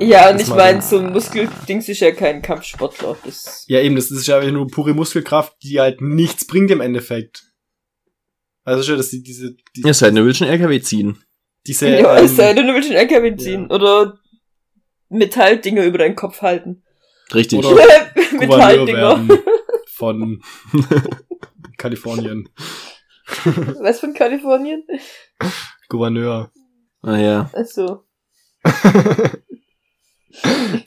[0.00, 3.16] Ja, und ich meine, so- so ein Muskeldings ist ja kein Kampfsportler.
[3.24, 7.44] Das, Ja, eben, das ist ja nur pure Muskelkraft, die halt nichts bringt im Endeffekt.
[8.64, 11.22] Also schon, dass die diese, die, Ja, seit du willst einen LKW ziehen.
[11.66, 14.18] diese, ja, es sei ähm, denn, du willst einen LKW ziehen oder
[15.08, 16.82] Metalldinger über deinen Kopf halten.
[17.32, 17.60] Richtig.
[17.60, 17.76] Oder-
[18.32, 19.38] Gouverneur Metalldinger.
[19.94, 20.42] von
[21.78, 22.48] Kalifornien.
[23.80, 24.84] Was von Kalifornien?
[25.88, 26.50] Gouverneur.
[27.02, 27.50] Ah ja.
[27.54, 28.04] Achso.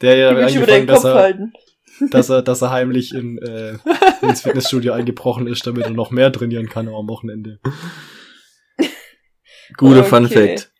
[0.01, 1.53] Der ja über angefangen, dass er, halten.
[2.11, 3.77] dass er, dass er heimlich in, äh,
[4.21, 7.59] ins Fitnessstudio eingebrochen ist, damit er noch mehr trainieren kann am Wochenende.
[9.77, 10.09] Guter Okay.
[10.09, 10.71] Fun Fact.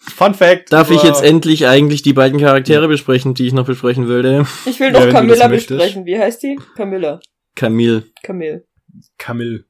[0.00, 0.72] Fun Fact.
[0.72, 4.46] Darf ich jetzt endlich eigentlich die beiden Charaktere besprechen, die ich noch besprechen würde?
[4.64, 6.06] Ich will Ja, noch wenn du Camilla besprechen.
[6.06, 6.58] Wie heißt die?
[6.74, 7.20] Camilla.
[7.54, 8.04] Camille.
[8.22, 8.64] Camille.
[9.18, 9.64] Camille.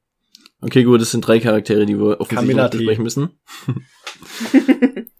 [0.61, 3.29] Okay, gut, das sind drei Charaktere, die wir offensichtlich besprechen müssen.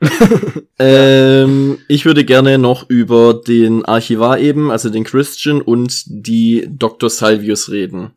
[0.78, 7.10] ähm, ich würde gerne noch über den Archivar eben, also den Christian und die Dr.
[7.10, 8.12] Salvius reden.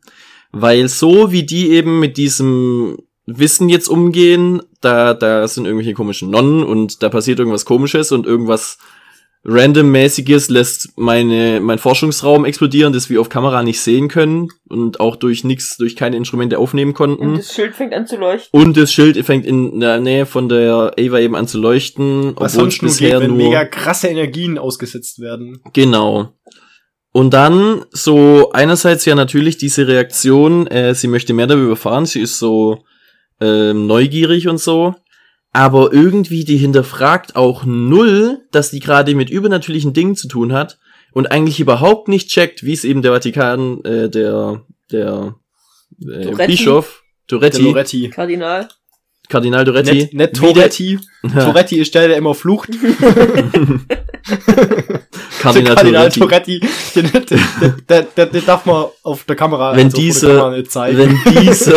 [0.52, 6.30] Weil so wie die eben mit diesem Wissen jetzt umgehen, da, da sind irgendwelche komischen
[6.30, 8.78] Nonnen und da passiert irgendwas komisches und irgendwas
[9.44, 15.16] randommäßiges lässt meine, mein Forschungsraum explodieren, das wir auf Kamera nicht sehen können und auch
[15.16, 17.22] durch nichts, durch keine Instrumente aufnehmen konnten.
[17.22, 18.58] Und das Schild fängt an zu leuchten.
[18.58, 22.36] Und das Schild fängt in der Nähe von der Ava eben an zu leuchten, Was
[22.36, 25.60] obwohl es sonst nur bisher geht, wenn nur mega krasse Energien ausgesetzt werden.
[25.72, 26.30] genau.
[27.16, 32.20] Und dann so einerseits ja natürlich diese Reaktion, äh, sie möchte mehr darüber erfahren, sie
[32.20, 32.82] ist so
[33.40, 34.96] ähm, neugierig und so,
[35.54, 40.78] aber irgendwie die hinterfragt auch null, dass die gerade mit übernatürlichen Dingen zu tun hat
[41.12, 45.36] und eigentlich überhaupt nicht checkt, wie es eben der Vatikan, äh, der der
[46.02, 46.52] äh, Toretti.
[46.52, 48.10] Bischof Der Toretti.
[48.10, 48.68] Kardinal.
[49.28, 50.98] Kardinal wie der- Toretti.
[51.32, 52.68] Toretti ist der, der immer flucht.
[55.40, 56.60] Kardinal, der Kardinal Toretti.
[56.60, 56.60] Toretti.
[56.94, 57.10] Den,
[57.88, 60.98] den, den, den, darf man auf der Kamera, Wenn also der diese- Kamera nicht zeigen.
[60.98, 61.76] Wenn dieser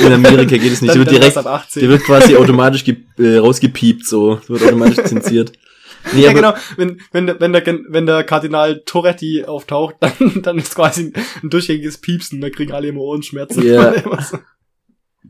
[0.00, 1.80] in Amerika geht es nicht, der wird direkt, erst ab 18.
[1.80, 5.52] der wird quasi automatisch ge äh, rausgepiept, so, wird automatisch zensiert.
[6.12, 6.52] Nee, ja, genau.
[6.76, 11.48] Wenn, wenn, der- wenn, der, wenn der Kardinal Toretti auftaucht, dann, dann ist quasi ein
[11.50, 12.40] durchgängiges Piepsen.
[12.42, 13.62] Da kriegen alle immer Ohrenschmerzen.
[13.66, 13.88] Ja.
[13.90, 14.38] Immer so.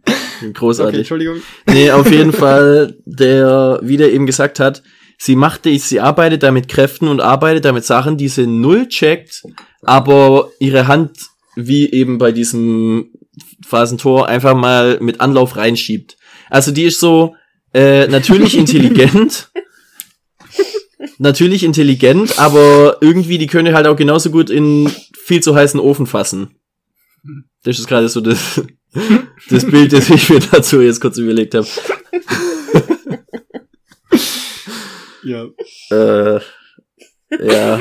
[0.37, 0.99] Okay, Großartig.
[0.99, 1.37] Entschuldigung.
[1.67, 4.83] Nee, auf jeden Fall, der, wie der eben gesagt hat,
[5.17, 8.89] sie macht, sie arbeitet da mit Kräften und arbeitet da mit Sachen, die sie null
[8.89, 9.43] checkt,
[9.83, 11.13] aber ihre Hand,
[11.55, 13.13] wie eben bei diesem
[13.65, 16.17] Phasentor, einfach mal mit Anlauf reinschiebt.
[16.51, 17.37] Also die ist so,
[17.73, 19.51] äh, natürlich intelligent,
[21.19, 26.07] natürlich intelligent, aber irgendwie, die könnte halt auch genauso gut in viel zu heißen Ofen
[26.07, 26.57] fassen.
[27.63, 28.63] Das ist gerade so das,
[29.51, 31.67] das Bild, das ich mir dazu jetzt kurz überlegt habe.
[35.25, 35.47] Ja.
[35.91, 36.41] Äh,
[37.41, 37.81] ja.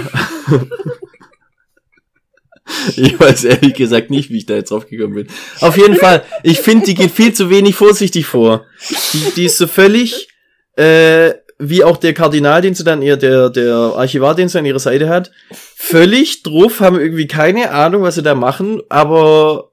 [2.95, 5.27] Ich weiß ehrlich gesagt nicht, wie ich da jetzt drauf gekommen bin.
[5.59, 8.65] Auf jeden Fall, ich finde, die geht viel zu wenig vorsichtig vor.
[9.13, 10.29] Die, die ist so völlig,
[10.75, 14.65] äh, wie auch der Kardinal, den sie dann ihr, der, der Archivar, den sie an
[14.65, 15.31] ihrer Seite hat,
[15.75, 19.72] völlig drauf, haben irgendwie keine Ahnung, was sie da machen, aber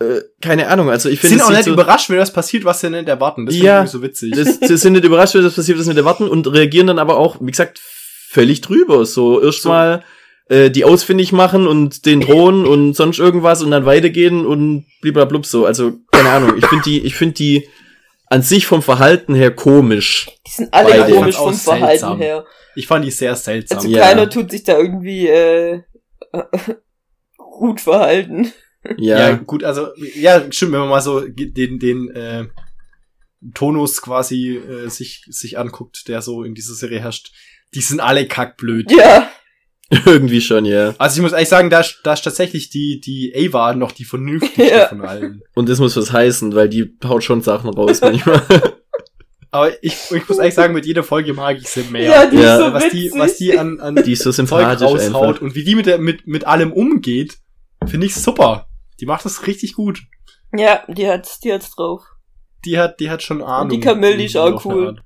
[0.00, 2.64] äh, keine Ahnung, also ich Die finde sind auch nicht so, überrascht, wenn das passiert,
[2.64, 3.46] was sie nicht erwarten.
[3.46, 3.76] Das Ja.
[3.76, 4.32] finde ich so witzig.
[4.36, 7.16] das, das sind nicht überrascht, wenn das passiert, das nicht erwarten und reagieren dann aber
[7.16, 7.80] auch, wie gesagt,
[8.28, 9.06] völlig drüber.
[9.06, 10.02] So erstmal
[10.48, 15.46] äh, die ausfindig machen und den drohen und sonst irgendwas und dann weitergehen und bliblablub
[15.46, 15.64] so.
[15.66, 17.68] Also, keine Ahnung, ich finde die, ich finde die
[18.28, 20.28] an sich vom Verhalten her komisch.
[20.46, 21.14] Die sind alle Beide.
[21.14, 22.18] komisch Auch vom Verhalten seltsam.
[22.18, 22.44] her.
[22.74, 23.78] Ich fand die sehr seltsam.
[23.78, 24.00] Also Ja.
[24.00, 25.80] keiner tut sich da irgendwie äh,
[27.36, 28.52] gut verhalten.
[28.98, 29.18] Ja.
[29.30, 32.44] Ja, gut, also, ja, stimmt, wenn man mal so den, den, äh,
[33.54, 37.32] Tonus quasi äh, sich, sich anguckt, der so in dieser Serie herrscht,
[37.74, 38.90] die sind alle kackblöd.
[38.90, 39.28] Ja,
[40.06, 40.94] irgendwie schon, ja.
[40.98, 44.04] Also ich muss ehrlich sagen, da, ist- da ist tatsächlich die, die Ava noch die
[44.04, 44.88] vernünftigste Ja.
[44.88, 45.42] von allen.
[45.54, 48.42] Und das muss was heißen, weil die haut schon Sachen raus manchmal.
[49.52, 52.02] Aber ich, ich muss ehrlich sagen, mit jeder Folge mag ich sie mehr.
[52.10, 52.56] ja, die Ja.
[52.58, 53.00] ist so was witzig.
[53.12, 55.40] die, was die an, an Die ist so Zeug sympathisch raushaut einfach.
[55.42, 57.36] und wie die mit, der, mit, mit allem umgeht,
[57.86, 58.66] finde ich super.
[59.00, 60.00] Die macht das richtig gut.
[60.56, 62.02] ja, die hat's, die hat's drauf.
[62.64, 63.70] Die hat, die hat schon Ahnung.
[63.70, 65.00] die Camille, die ist auch cool.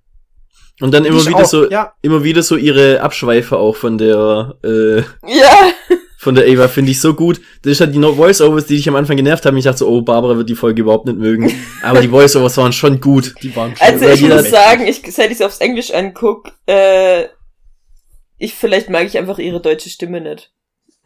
[0.81, 4.57] Und dann immer wieder auch- so, Ja, immer wieder so ihre Abschweife auch von der,
[4.65, 5.73] äh, Ja,
[6.19, 7.41] von der Ava finde ich so gut.
[7.63, 9.57] Das ist halt die No- Voice-Overs, die dich am Anfang genervt haben.
[9.59, 11.53] Ich dachte so, oh, Barbara wird die Folge überhaupt nicht mögen.
[11.83, 13.35] Aber die Voice-Overs waren schon gut.
[13.43, 17.25] die waren schon also ich muss sagen, ich, seit ich's aufs Englisch anguck, äh,
[18.39, 20.51] ich, vielleicht mag ich einfach ihre deutsche Stimme nicht.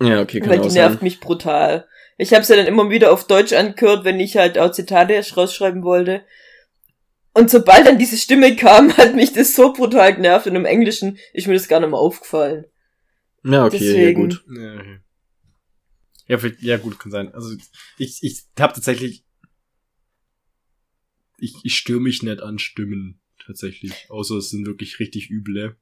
[0.01, 0.89] Ja, okay, kann weil die sein.
[0.91, 1.87] nervt mich brutal.
[2.17, 5.83] Ich habe ja dann immer wieder auf Deutsch angehört, wenn ich halt auch Zitate rausschreiben
[5.83, 6.25] wollte.
[7.33, 11.19] Und sobald dann diese Stimme kam, hat mich das so brutal genervt und im Englischen
[11.33, 12.67] ist mir das gar nicht mehr aufgefallen.
[13.43, 14.29] Ja, okay, ja Deswegen.
[14.29, 14.45] gut.
[14.49, 15.01] Ja, okay.
[16.27, 17.35] Ja, ja, gut, kann sein.
[17.35, 17.55] Also
[17.99, 19.25] ich, ich habe tatsächlich.
[21.39, 24.07] Ich, ich störe mich nicht an Stimmen, tatsächlich.
[24.09, 25.77] Außer es sind wirklich richtig üble.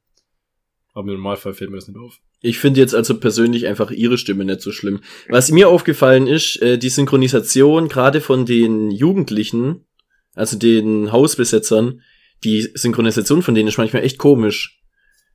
[0.95, 2.19] Aber im Normalfall fällt mir das nicht auf.
[2.41, 5.01] Ich finde jetzt also persönlich einfach ihre Stimme nicht so schlimm.
[5.29, 9.87] Was mir aufgefallen ist, äh, die Synchronisation gerade von den Jugendlichen,
[10.35, 12.03] also den Hausbesetzern,
[12.45, 14.81] die Synchronisation von denen ist manchmal echt komisch.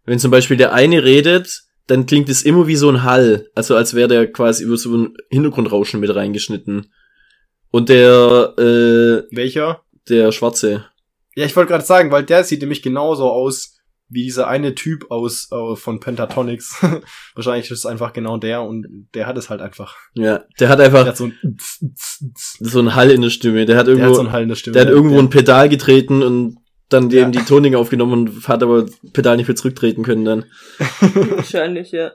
[0.05, 3.75] Wenn zum Beispiel der eine redet, dann klingt es immer wie so ein Hall, also
[3.75, 6.91] als wäre der quasi über so ein Hintergrundrauschen mit reingeschnitten.
[7.71, 9.83] Und der, äh, Welcher?
[10.09, 10.85] der Schwarze.
[11.35, 13.76] Ja, ich wollte gerade sagen, weil der sieht nämlich genauso aus
[14.09, 16.81] wie dieser eine Typ aus äh, von Pentatonics.
[17.35, 19.95] Wahrscheinlich ist es einfach genau der und der hat es halt einfach.
[20.13, 21.57] Ja, der hat Der einfach hat so ein,
[22.59, 23.65] so einen Hall in der Stimme.
[23.65, 24.73] Der hat der irgendwo, hat so einen Hall in der Stimme.
[24.75, 26.57] Der hat irgendwo Der- ein Pedal getreten und
[26.89, 27.23] dann Ja.
[27.23, 30.45] eben die Toning aufgenommen und hat aber das Pedal nicht mehr zurücktreten können dann.
[31.01, 32.11] Wahrscheinlich, ja.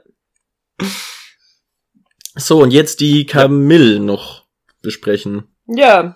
[2.35, 4.45] So, und jetzt die Camille noch
[4.81, 5.43] besprechen.
[5.67, 6.15] Ja.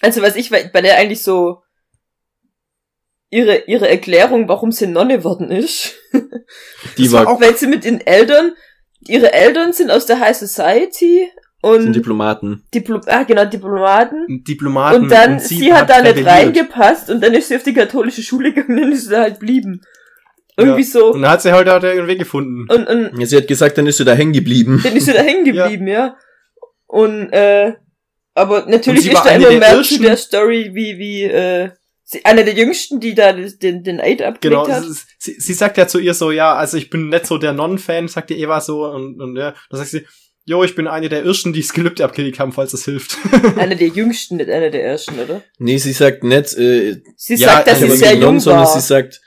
[0.00, 1.62] Also was ich bei der eigentlich so
[3.34, 5.94] ihre ihre Erklärung, warum sie Nonne worden ist,
[6.98, 8.52] Die war war, auch- weil sie mit den Eltern,
[9.06, 11.28] ihre Eltern sind aus der High Society
[11.62, 12.62] sind und Diplomaten.
[12.74, 14.44] Diplo ah, genau, Diplomaten.
[14.46, 15.02] Diplomaten.
[15.04, 18.52] Und dann, sie, hat da nicht reingepasst und dann ist sie auf die katholische Schule
[18.52, 19.80] gegangen und dann ist sie da halt blieben.
[20.58, 20.86] Irgendwie Ja.
[20.88, 21.12] so.
[21.12, 22.70] Und dann hat sie halt auch ihren Weg gefunden.
[22.70, 24.80] Und, und Ja, sie hat gesagt, dann ist sie da hängen geblieben.
[24.84, 26.16] dann ist sie da hängen geblieben, ja.
[26.86, 27.72] Und, äh,
[28.34, 31.22] aber Und natürlich sie ist war da eine immer mehr zu der Story, wie, wie,
[31.24, 31.70] äh,
[32.04, 34.84] sie, eine der jüngsten, die da den, den Aid abgelegt Genau, hat.
[34.84, 37.52] ist- sie, sie sagt ja zu ihr so, ja, also ich bin nicht so der
[37.52, 40.02] Non-Fan, sagt die Eva so, und, und ja, dann sagt sie,
[40.46, 43.16] jo, ich bin eine der Irrschen, die das Gelübde abgelegt haben, falls das hilft.
[43.56, 45.42] Eine der jüngsten, nicht eine der ersten, oder?
[45.58, 48.64] Nee, sie sagt nicht, äh, Sie Ja, sagt, dass sie sehr gegen jung Nonnen, sondern
[48.66, 48.74] war.
[48.80, 49.22] sie sagt,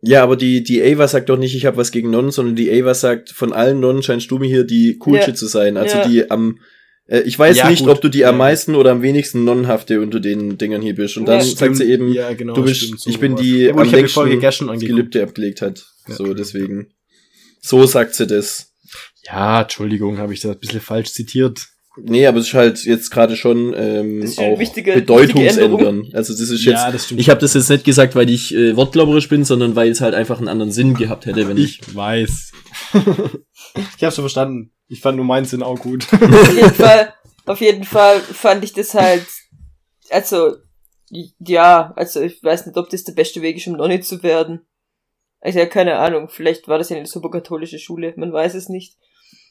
[0.00, 2.70] ja, aber die, die Ava sagt doch nicht, ich habe was gegen Nonnen, sondern die
[2.72, 5.36] Ava sagt, von allen Nonnen scheinst du mir hier die coolste Ja.
[5.36, 5.76] zu sein.
[5.76, 6.06] Also Ja.
[6.08, 6.58] die am,
[7.08, 7.88] äh, ich weiß Ja, nicht, gut.
[7.90, 8.38] ob du die am Ja.
[8.38, 11.16] meisten oder am wenigsten Nonnenhafte unter den Dingern hier bist.
[11.16, 13.58] Und dann Ja, sagt sie eben, ja, genau, du bist, stimmt, so ich bin die
[13.64, 14.80] ja, gut, am ich habe die längsten das angeguckt.
[14.88, 15.84] Gelübde abgelegt hat.
[16.08, 16.14] Ja.
[16.14, 16.92] So, deswegen.
[17.60, 18.72] So sagt sie das.
[19.26, 21.66] Ja, Entschuldigung, habe ich das ein bisschen falsch zitiert.
[22.00, 26.08] Nee, aber es ist halt jetzt gerade schon ähm, Das auch wichtige- Bedeutungsändern.
[26.12, 27.20] Also das ist jetzt, das stimmt.
[27.20, 30.14] ich habe das jetzt nicht gesagt, weil ich äh, wortglauberisch bin, sondern weil es halt
[30.14, 31.80] einfach einen anderen Sinn gehabt hätte, wenn ich.
[31.80, 32.52] ich weiß.
[32.94, 34.70] ich habe schon verstanden.
[34.88, 36.06] Ich fand nur meinen Sinn auch gut.
[36.12, 37.14] auf jeden Fall,
[37.46, 39.26] auf jeden Fall fand ich das halt,
[40.10, 40.56] also,
[41.10, 44.66] ja, also ich weiß nicht, ob das der beste Weg ist, um Nonne zu werden.
[45.40, 48.68] Also ja, keine Ahnung, vielleicht war das ja eine super katholische Schule, man weiß es
[48.68, 48.96] nicht.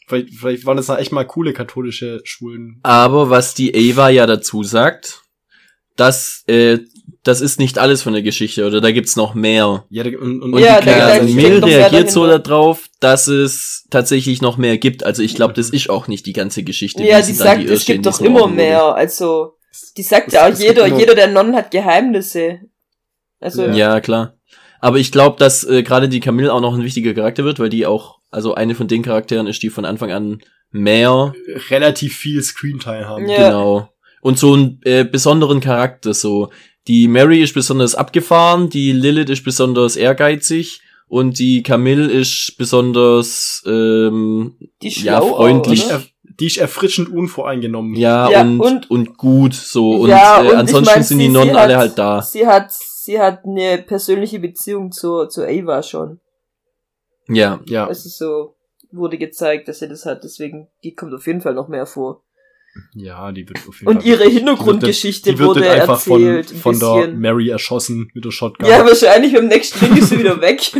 [0.08, 2.80] vielleicht, vielleicht waren das da echt mal coole katholische Schulen.
[2.84, 5.24] Aber was die Ava ja dazu sagt,
[5.96, 6.80] dass äh,
[7.24, 9.86] das ist nicht alles von der Geschichte oder da gibt's noch mehr.
[9.90, 12.40] Ja, da- und, und, Und Ja, die da- da mehr reagiert so dahinter.
[12.50, 15.04] darauf, dass es tatsächlich noch mehr gibt.
[15.04, 17.04] Also ich glaube, das ist auch nicht die ganze Geschichte.
[17.04, 18.56] Ja, die sagt, die es gibt doch immer Orden wurde.
[18.64, 19.54] mehr, also,
[19.96, 22.60] die sagt Es- ja auch es jeder, jeder der Nonnen hat Geheimnisse.
[23.40, 23.74] Also, Ja.
[23.74, 24.34] Ja, klar.
[24.80, 27.70] Aber ich glaube, dass äh, gerade die Camille auch noch ein wichtiger Charakter wird, weil
[27.70, 30.40] die auch, also eine von den Charakteren ist, die von Anfang an
[30.72, 31.34] mehr.
[31.70, 33.28] relativ viel Screentime haben.
[33.28, 33.48] Ja.
[33.50, 33.90] Genau.
[34.22, 36.50] Und so einen äh, besonderen Charakter, so.
[36.88, 43.64] Die Mary ist besonders abgefahren, die Lilith ist besonders ehrgeizig und die Camille ist besonders,
[43.66, 45.94] ähm, Die ja, freundlich.
[45.94, 46.02] Auch,
[46.40, 47.96] Die, ist erfrischend unvoreingenommen.
[47.96, 49.92] ja, Ja, und, und, und- gut, so.
[50.02, 51.98] Und, Ja, äh, und ich ansonsten mein, sind sie- die Nonnen sie alle hat- halt
[51.98, 52.22] da.
[52.22, 56.20] Sie hat, sie hat eine persönliche Beziehung zu, zu Ava schon.
[57.28, 57.60] Ja.
[57.66, 57.90] Ja.
[57.90, 58.56] Es ist so,
[58.92, 62.24] wurde gezeigt, dass sie das hat, deswegen, die kommt auf jeden Fall noch mehr vor.
[62.94, 64.06] Ja, die wird auf jeden Und Fall.
[64.06, 66.52] ihre die wird Hintergrundgeschichte Die wird wurde einfach von, erzählt.
[66.56, 67.08] ein von der.
[67.18, 68.68] Mary erschossen mit der Shotgun.
[68.70, 70.62] Ja, wahrscheinlich beim nächsten Ring ist sie wieder weg.
[70.62, 70.72] so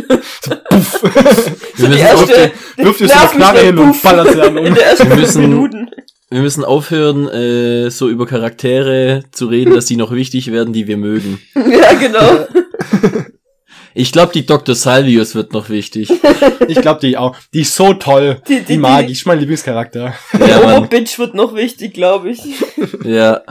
[1.76, 4.02] die müssen, erste, auf, wirft ihr so eine Knarre hin und Puff.
[4.02, 4.64] ballert sie an um.
[4.66, 5.90] In der ersten Wir müssen- Minuten.
[6.30, 10.86] wir müssen aufhören, äh, so über Charaktere zu reden, dass die noch wichtig werden, die
[10.86, 11.40] wir mögen.
[11.54, 12.46] Ja, genau.
[14.00, 14.76] Ich glaube, die Dr.
[14.76, 16.08] Salvius wird noch wichtig.
[16.68, 17.34] Ich glaube, die auch.
[17.54, 18.42] Die ist so toll.
[18.46, 19.12] Die, Die mag ich.
[19.12, 20.14] Ich mein Lieblingscharakter.
[20.34, 20.76] Ja, Der Mann.
[20.78, 22.40] Oberbitch wird noch wichtig, glaube ich.
[23.04, 23.42] Ja.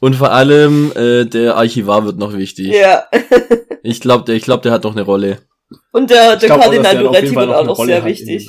[0.00, 2.68] Und vor allem äh, der Archivar wird noch wichtig.
[2.68, 3.04] Ja.
[3.82, 5.38] Ich glaube, der, ich glaub, der hat noch eine Rolle.
[5.92, 8.48] Und der, der glaub Kardinal Duretti wird auch eine noch Rolle sehr wichtig.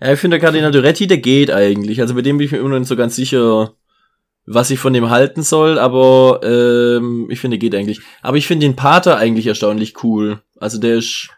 [0.00, 2.00] Ja, ich finde, der Kardinal Duretti, der geht eigentlich.
[2.00, 3.74] Also bei dem bin ich mir immer noch nicht so ganz sicher,
[4.46, 8.00] was ich von dem halten soll, aber ähm, ich finde, der geht eigentlich.
[8.22, 10.42] Aber ich finde den Pater eigentlich erstaunlich cool.
[10.58, 11.28] Also der ist,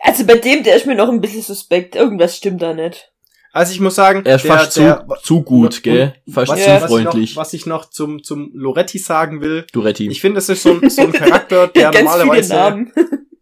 [0.00, 1.96] Also bei dem, der ist mir noch ein bisschen suspekt.
[1.96, 3.10] Irgendwas stimmt da nicht.
[3.52, 6.14] Also ich muss sagen, er ist der, fast zu, der, zu gut, gell?
[6.28, 6.74] Fast was, zu Ja.
[6.76, 7.30] was, ich freundlich.
[7.34, 10.08] noch, was ich noch zum, zum Loretti sagen will, Duretti.
[10.10, 12.92] ich finde, es ist so ein, so ein Charakter, der Ganz viele normalerweise Namen.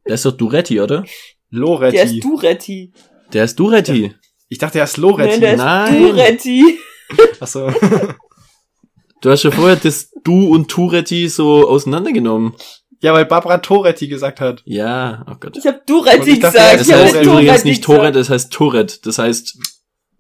[0.07, 1.03] der ist doch Duretti, oder?
[1.51, 1.97] Loretti.
[1.97, 2.93] Der ist Duretti.
[3.33, 4.15] Der ist Duretti.
[4.51, 5.31] ich dachte, er ist Loretti.
[5.31, 6.03] Nein, der ist Nein.
[6.03, 6.79] Duretti.
[7.41, 7.73] Achso.
[9.23, 12.55] Du hast ja vorher das Du und Turetti so auseinandergenommen.
[13.01, 14.63] ja, weil Barbara Toretti gesagt hat.
[14.65, 15.57] Ja, oh Gott.
[15.57, 16.57] Ich hab Und Duretti gesagt.
[16.81, 17.85] Es Ich hab heißt nicht übrigens Duretti nicht.
[17.85, 18.99] Tourette, es heißt Tourette.
[19.05, 19.59] Das heißt,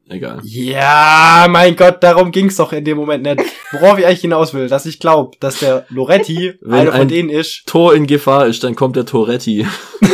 [0.08, 0.40] egal.
[0.44, 3.40] Ja, mein Gott, darum ging's doch in dem Moment nicht.
[3.72, 7.08] Worauf ich eigentlich hinaus will, dass ich glaube, dass der Loretti Wenn einer von ein-
[7.08, 7.62] denen ist.
[7.66, 9.66] Tor in Gefahr ist, dann kommt der Toretti.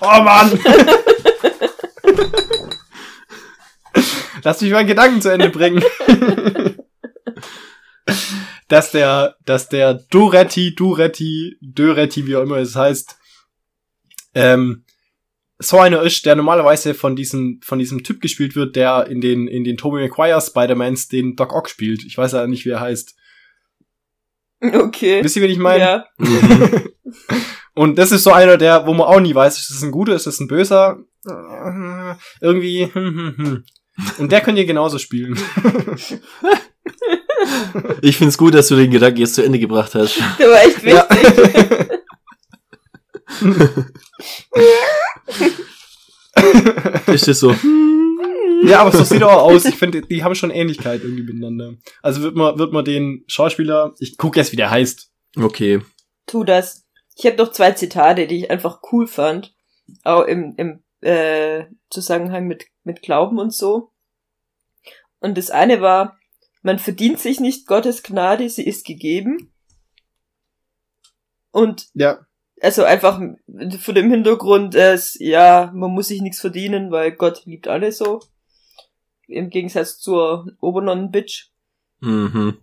[0.00, 0.58] oh Mann!
[4.44, 5.82] Lass mich meinen Gedanken zu Ende bringen.
[8.68, 13.16] dass der, dass der Duretti, Duretti, Duretti, wie auch immer es heißt,
[14.34, 14.84] ähm,
[15.58, 19.48] so einer ist, der normalerweise von diesem, von diesem Typ gespielt wird, der in den,
[19.48, 22.04] in den Tobey Maguire Spider-Mans den Doc Ock spielt.
[22.04, 23.16] Ich weiß ja nicht, wie er heißt.
[24.60, 25.22] Okay.
[25.22, 25.82] Wisst ihr, wen ich meine?
[25.84, 26.06] Ja.
[27.74, 30.14] Und das ist so einer, der, wo man auch nie weiß, ist das ein guter,
[30.14, 30.98] ist das ein böser?
[31.24, 32.88] Äh, Irgendwie.
[32.92, 33.64] hm, hm, hm.
[34.18, 35.36] Und der könnt ihr genauso spielen.
[38.02, 40.18] Ich find's gut, dass du den Gedanken jetzt zu Ende gebracht hast.
[40.38, 41.06] Der war echt Ja.
[41.10, 41.88] wichtig.
[47.06, 47.54] Ist das so?
[48.64, 49.64] ja, aber so sieht er auch aus.
[49.64, 51.74] Ich finde, die haben schon Ähnlichkeit irgendwie miteinander.
[52.02, 55.10] Also wird man, wird man den Schauspieler, ich guck jetzt, wie der heißt.
[55.36, 55.80] Okay.
[56.26, 56.84] Tu das.
[57.16, 59.54] Ich habe noch zwei Zitate, die ich einfach cool fand.
[60.04, 63.90] Auch im, im äh, Zusammenhang mit, mit Glauben und so.
[65.20, 66.17] Und das eine war,
[66.68, 69.50] man verdient sich nicht Gottes Gnade, sie ist gegeben.
[71.50, 72.18] Und Ja.
[72.60, 73.18] also einfach
[73.80, 78.20] vor dem Hintergrund, es, ja, man muss sich nichts verdienen, weil Gott liebt alle so.
[79.28, 81.46] Im Gegensatz zur Obernonnen-Bitch.
[82.00, 82.58] Mhm.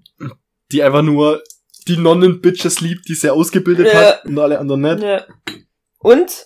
[0.71, 1.41] Die einfach nur
[1.87, 3.93] die Nonnen-Bitches liebt, die sie ausgebildet Ja.
[3.99, 5.01] hat und alle anderen nicht.
[5.01, 5.25] Ja.
[5.97, 6.45] Und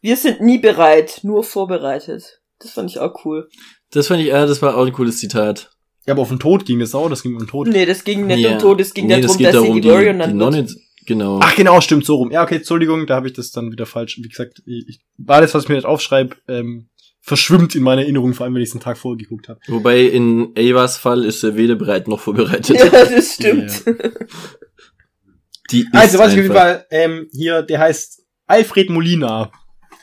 [0.00, 2.42] wir sind nie bereit, nur vorbereitet.
[2.58, 3.48] Das fand ich auch cool.
[3.92, 5.70] Das fand ich, ja, das war auch ein cooles Zitat.
[6.06, 7.66] Ja, aber auf den Tod ging es auch, das ging um den Tod.
[7.68, 8.52] Nee, das ging nicht Ja.
[8.54, 10.56] um Tod, es ging Nee, das darum, geht dass darum, sie die, die dann Nonne,
[10.58, 10.76] wird.
[11.04, 11.40] genau.
[11.42, 12.30] Ach genau, stimmt, so rum.
[12.30, 14.18] Ja, okay, Entschuldigung, da habe ich das dann wieder falsch.
[14.22, 16.88] Wie gesagt, ich, ich- alles, was ich mir jetzt aufschreibe, ähm,
[17.20, 19.58] verschwimmt in meiner Erinnerung, vor allem wenn ich es einen Tag vorher geguckt habe.
[19.66, 22.76] Wobei in Avas Fall ist er weder bereit noch vorbereitet.
[22.78, 23.82] Ja, das stimmt.
[25.72, 29.50] Die ist Also, was ich auf jeden Fall, ähm, hier, der heißt Alfred Molina.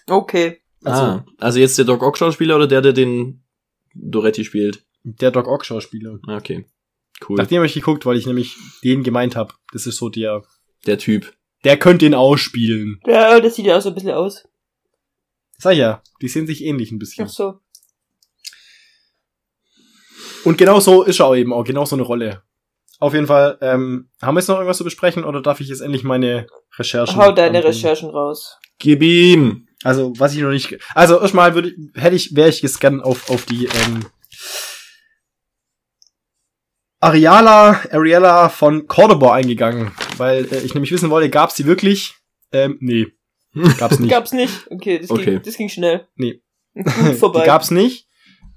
[0.08, 0.58] Okay.
[0.84, 3.42] Also, ah, also jetzt der Doc Ock Schauspieler oder der, der den
[3.96, 4.84] Doretti spielt?
[5.04, 6.20] Der Doc Ock Schauspieler.
[6.28, 6.66] Ah, Okay.
[7.28, 7.38] Cool.
[7.38, 9.54] Nach dem habe ich geguckt, weil ich nämlich den gemeint habe.
[9.72, 10.44] Das ist so der,
[10.86, 11.32] Der Typ.
[11.64, 13.00] der könnte ihn ausspielen.
[13.06, 14.44] Ja, das sieht ja auch so ein bisschen aus.
[15.58, 17.26] Sag ja, die sehen sich ähnlich ein bisschen.
[17.28, 17.60] Ach so.
[20.44, 22.42] Und genau so ist er auch eben auch, genau so eine Rolle.
[23.00, 25.82] Auf jeden Fall, ähm, haben wir jetzt noch irgendwas zu besprechen oder darf ich jetzt
[25.82, 26.48] endlich meine
[26.78, 27.16] Recherchen?
[27.16, 27.68] Hau deine anbringen?
[27.68, 28.58] Recherchen raus.
[28.80, 29.68] Gib ihm!
[29.84, 33.30] Also, was ich noch nicht, also erstmal würde ich, hätte ich, wäre ich gescannt auf,
[33.30, 34.06] auf die, ähm,
[37.04, 42.16] Ariala, Ariella von Cordoba eingegangen, weil äh, ich nämlich wissen wollte, gab's die wirklich?
[42.54, 43.08] Ähm, nee,
[43.78, 44.10] gab's nicht.
[44.10, 44.72] Gab's nicht?
[44.72, 45.26] Okay, das, Okay.
[45.26, 46.08] Ging, das ging schnell.
[46.16, 46.42] Nee.
[46.74, 47.42] Gut vorbei.
[47.42, 48.08] Die gab's nicht.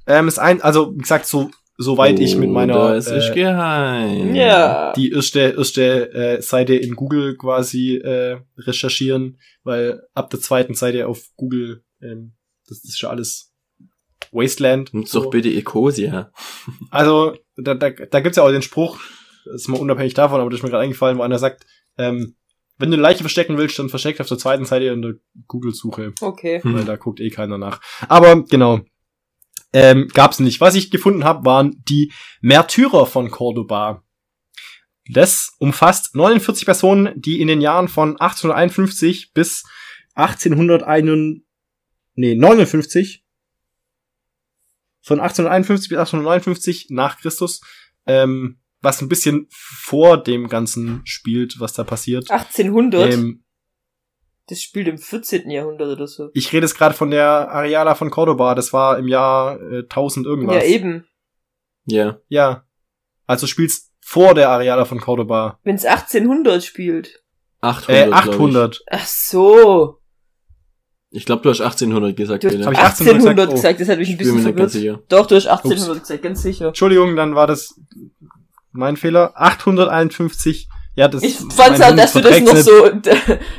[0.07, 3.34] Ähm, ist ein, also wie gesagt, so soweit ich mit meiner Oder es ist äh,
[3.34, 4.34] geheim.
[4.34, 4.92] Ja.
[4.92, 11.09] die erste erste äh, Seite in Google quasi äh, recherchieren, weil ab der zweiten Seite
[11.09, 12.36] auf Google ähm,
[12.68, 13.53] das ist schon alles
[14.37, 14.95] Wasteland.
[14.95, 15.24] Nutzt So.
[15.24, 16.30] doch bitte Ecosia.
[16.91, 18.99] Also da, da, da gibt's ja auch den Spruch,
[19.45, 21.66] das ist mal unabhängig davon, aber das ist mir gerade eingefallen, wo einer sagt,
[21.99, 22.37] ähm,
[22.78, 25.14] wenn du eine Leiche verstecken willst, dann versteck auf der zweiten Seite in der
[25.47, 26.12] Google-Suche.
[26.20, 26.62] Okay.
[26.62, 26.74] Hm.
[26.74, 27.80] weil da guckt eh keiner nach.
[28.09, 28.80] Aber genau,
[29.72, 30.61] ähm, gab's nicht.
[30.61, 34.03] Was ich gefunden habe, waren die Märtyrer von Cordoba.
[35.09, 39.64] Das umfasst 49 Personen, die in den Jahren von 1851 bis
[40.14, 41.45] 1851,
[42.14, 43.26] nee, 59,
[45.07, 47.61] von 1851 bis 1859 nach Christus,
[48.07, 52.28] ähm, was ein bisschen vor dem Ganzen spielt, was da passiert.
[52.28, 53.12] 1800.
[53.12, 53.44] Ähm,
[54.48, 55.48] das spielt im 14.
[55.48, 56.30] Jahrhundert oder so.
[56.34, 58.57] Ich rede jetzt gerade von der Areala von Cordoba.
[58.57, 60.57] Das war im Jahr äh, 1000 irgendwas.
[60.57, 61.07] Ja, eben.
[61.84, 62.18] Ja.
[62.28, 62.64] Ja.
[63.28, 65.61] Also spielt's vor der Areala von Cordoba.
[65.62, 67.22] Wenn's 1800 spielt.
[67.61, 67.88] 800.
[67.88, 68.84] Äh, glaub 800.
[68.90, 70.00] Ach so.
[71.17, 73.81] Ich, glaube, du hast 1800 gesagt, Du hast ich 1800 1800 gesagt, gesagt?
[73.81, 75.05] das hat mich ein bisschen verwirrt.
[75.09, 76.69] Doch, du hast 1800 gesagt, ganz sicher.
[76.69, 77.75] Entschuldigung, dann war das
[78.73, 79.33] mein Fehler.
[79.35, 80.69] 851.
[80.95, 82.91] Ja, das Ich fand's Hirn dass du das noch so,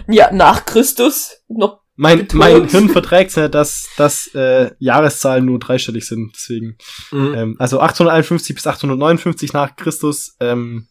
[0.07, 6.07] ja, nach Christus noch, Mein, mein Hirn verträgt's nicht, dass, dass äh, Jahreszahlen nur dreistellig
[6.07, 6.33] sind.
[6.35, 6.77] Deswegen.
[7.11, 7.33] Mhm.
[7.35, 10.35] Ähm, also 851 bis 859 nach Christus.
[10.39, 10.87] Ähm,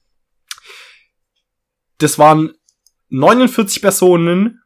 [1.99, 2.53] das waren
[3.09, 4.61] 49 Personen,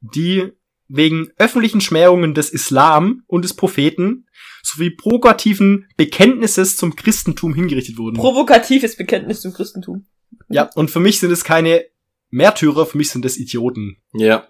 [0.00, 0.52] die
[0.90, 4.26] wegen öffentlichen Schmähungen des Islam und des Propheten
[4.62, 8.16] sowie provokativen Bekenntnisses zum Christentum hingerichtet wurden.
[8.16, 10.06] provokatives Bekenntnis zum Christentum.
[10.48, 11.84] ja, und für mich sind es keine
[12.30, 13.98] Märtyrer, für mich sind es Idioten.
[14.12, 14.48] Ja.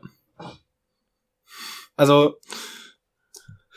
[1.97, 2.39] Also,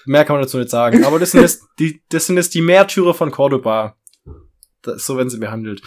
[0.05, 1.03] mehr kann man dazu nicht sagen.
[1.03, 3.97] Aber das sind jetzt die, das sind jetzt die Märtyrer von Cordoba.
[4.81, 5.81] Das, so werden sie behandelt.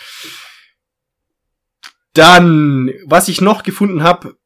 [2.12, 4.37] Dann, was ich noch gefunden habe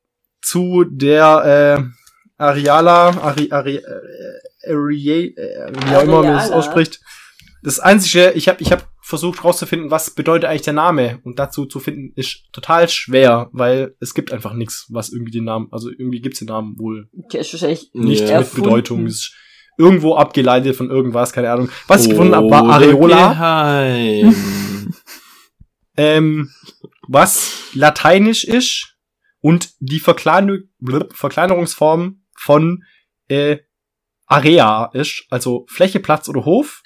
[0.42, 1.99] zu der äh,
[2.40, 7.00] Areala, Ari, Ari, äh, Arie, äh, wie auch immer man das ausspricht.
[7.62, 11.66] Das einzige, ich habe ich hab versucht rauszufinden, was bedeutet eigentlich der Name und dazu
[11.66, 15.90] zu finden ist total schwer, weil es gibt einfach nichts, was irgendwie den Namen, also
[15.90, 18.38] irgendwie gibt's den Namen wohl Okay, ist wahrscheinlich nicht Ja.
[18.38, 18.62] mit Erfunden.
[18.62, 19.06] Bedeutung.
[19.06, 19.34] Ist
[19.76, 21.68] irgendwo abgeleitet von irgendwas, keine Ahnung.
[21.88, 24.94] Was ich gefunden habe, war Areola, Geheim.
[25.96, 26.50] ähm,
[27.08, 28.94] was lateinisch ist
[29.40, 30.68] und die Verklein
[31.12, 32.84] Verkleinerungsform von
[33.28, 33.58] äh,
[34.26, 36.82] Area ist, also Fläche, Platz oder Hof.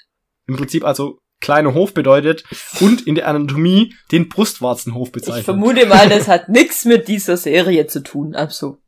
[0.47, 2.43] Im Prinzip also kleiner Hof bedeutet
[2.79, 5.39] und in der Anatomie den Brustwarzenhof bezeichnet.
[5.39, 8.35] Ich vermute mal, das hat nichts mit dieser Serie zu tun.
[8.35, 8.79] Absolut.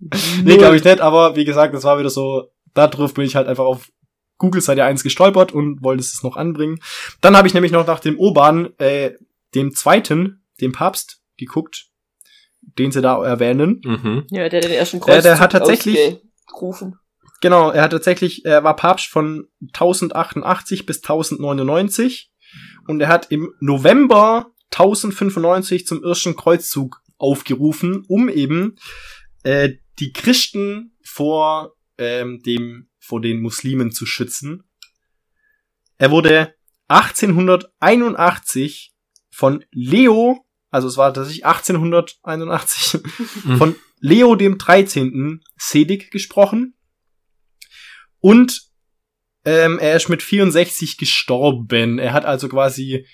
[0.43, 3.47] Nee, glaube ich nicht, aber wie gesagt, das war wieder so, darauf bin ich halt
[3.47, 3.89] einfach auf
[4.39, 6.79] Google Seite 1 gestolpert und wollte es noch anbringen.
[7.21, 9.11] Dann habe ich nämlich noch nach dem Urban, äh,
[9.55, 11.87] dem zweiten, dem Papst, geguckt,
[12.79, 13.81] den sie da erwähnen.
[13.83, 14.25] Mhm.
[14.31, 16.21] Ja, der hat den ersten Der- Kreuz der hat tatsächlich-
[16.59, 16.99] gerufen.
[17.41, 22.31] Genau, er hat tatsächlich, er war Papst von 1088 bis 1099
[22.87, 28.77] und er hat im November 1095 zum ersten Kreuzzug aufgerufen, um eben
[29.43, 34.63] äh, die Christen vor ähm, dem vor den Muslimen zu schützen.
[35.97, 36.53] Er wurde
[36.89, 38.93] 1881
[39.29, 43.01] von Leo, also es war tatsächlich 1881
[43.43, 43.57] Mhm.
[43.57, 45.41] von Leo dem 13.
[45.55, 46.75] sedig gesprochen.
[48.19, 48.61] Und
[49.45, 51.99] ähm, er ist mit 64 gestorben.
[51.99, 53.05] Er hat also quasi,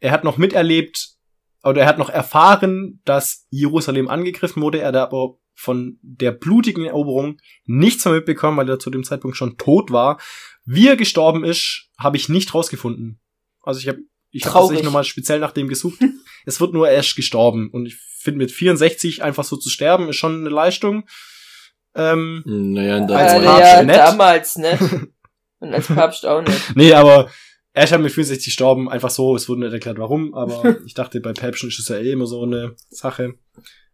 [0.00, 1.18] er hat noch miterlebt,
[1.64, 4.80] oder er hat noch erfahren, dass Jerusalem angegriffen wurde.
[4.80, 9.36] Er hat aber von der blutigen Eroberung nichts mehr mitbekommen, weil er zu dem Zeitpunkt
[9.36, 10.20] schon tot war.
[10.64, 13.20] Wie er gestorben ist, habe ich nicht rausgefunden.
[13.62, 13.98] Also ich habe
[14.30, 15.98] ich habe tatsächlich nochmal speziell nach dem gesucht.
[16.46, 17.70] es wird nur erst gestorben.
[17.70, 21.08] Und ich finde, mit 64 einfach so zu sterben, ist schon eine Leistung.
[21.94, 23.44] Ähm, Naja, Als.
[23.44, 23.96] Papst ja, nett.
[23.96, 24.80] damals nicht.
[25.60, 26.60] Und als Papst auch nicht.
[26.76, 27.30] nee, aber
[27.72, 30.94] er ist halt mit 64 gestorben, einfach so, es wurde nicht erklärt, warum, aber ich
[30.94, 33.34] dachte, bei Päpsten ist es ja eh immer so eine Sache.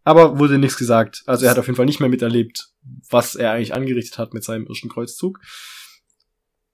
[0.03, 1.23] Aber wurde nichts gesagt.
[1.25, 2.69] Also er hat auf jeden Fall nicht mehr miterlebt,
[3.09, 5.39] was er eigentlich angerichtet hat mit seinem ersten Kreuzzug.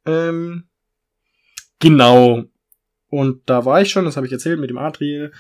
[0.06, 0.68] Ähm,
[1.80, 2.44] genau.
[3.12, 5.32] Und da war ich schon, das habe ich erzählt, mit dem Adriel,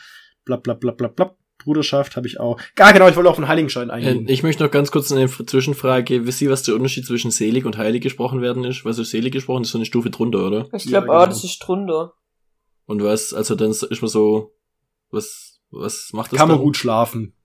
[0.45, 1.35] bla bla bla bla bla.
[1.63, 2.59] Bruderschaft habe ich auch.
[2.75, 4.25] Gar genau, ich wollte auf den Heiligenschein Äh, eingehen.
[4.27, 6.25] Ich möchte noch ganz kurz eine Zwischenfrage.
[6.25, 8.83] Wisst ihr, was der Unterschied zwischen selig und heilig gesprochen werden ist?
[8.83, 9.61] Was ist selig gesprochen?
[9.61, 10.67] Das ist so eine Stufe drunter, oder?
[10.73, 11.25] Ich Ja, glaube auch, genau.
[11.27, 12.13] das ist drunter.
[12.87, 14.53] Und was, also dann ist man so,
[15.11, 16.65] was, was macht das Kann man dann?
[16.65, 17.35] gut schlafen.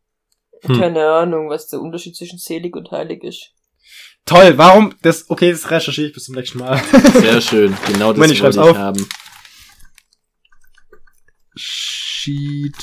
[0.62, 0.80] Hm.
[0.80, 3.52] Keine Ahnung, was der Unterschied zwischen selig und heilig ist.
[4.24, 4.94] Toll, warum?
[5.02, 6.78] Das, okay, das recherchiere ich bis zum nächsten Mal.
[7.12, 7.76] Sehr schön.
[7.86, 8.76] Genau das wollte ich auf.
[8.78, 9.06] haben.
[11.56, 12.76] Schied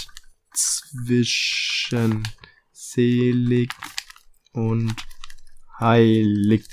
[0.53, 2.27] zwischen
[2.71, 3.71] selig
[4.51, 4.95] und
[5.79, 6.65] heilig.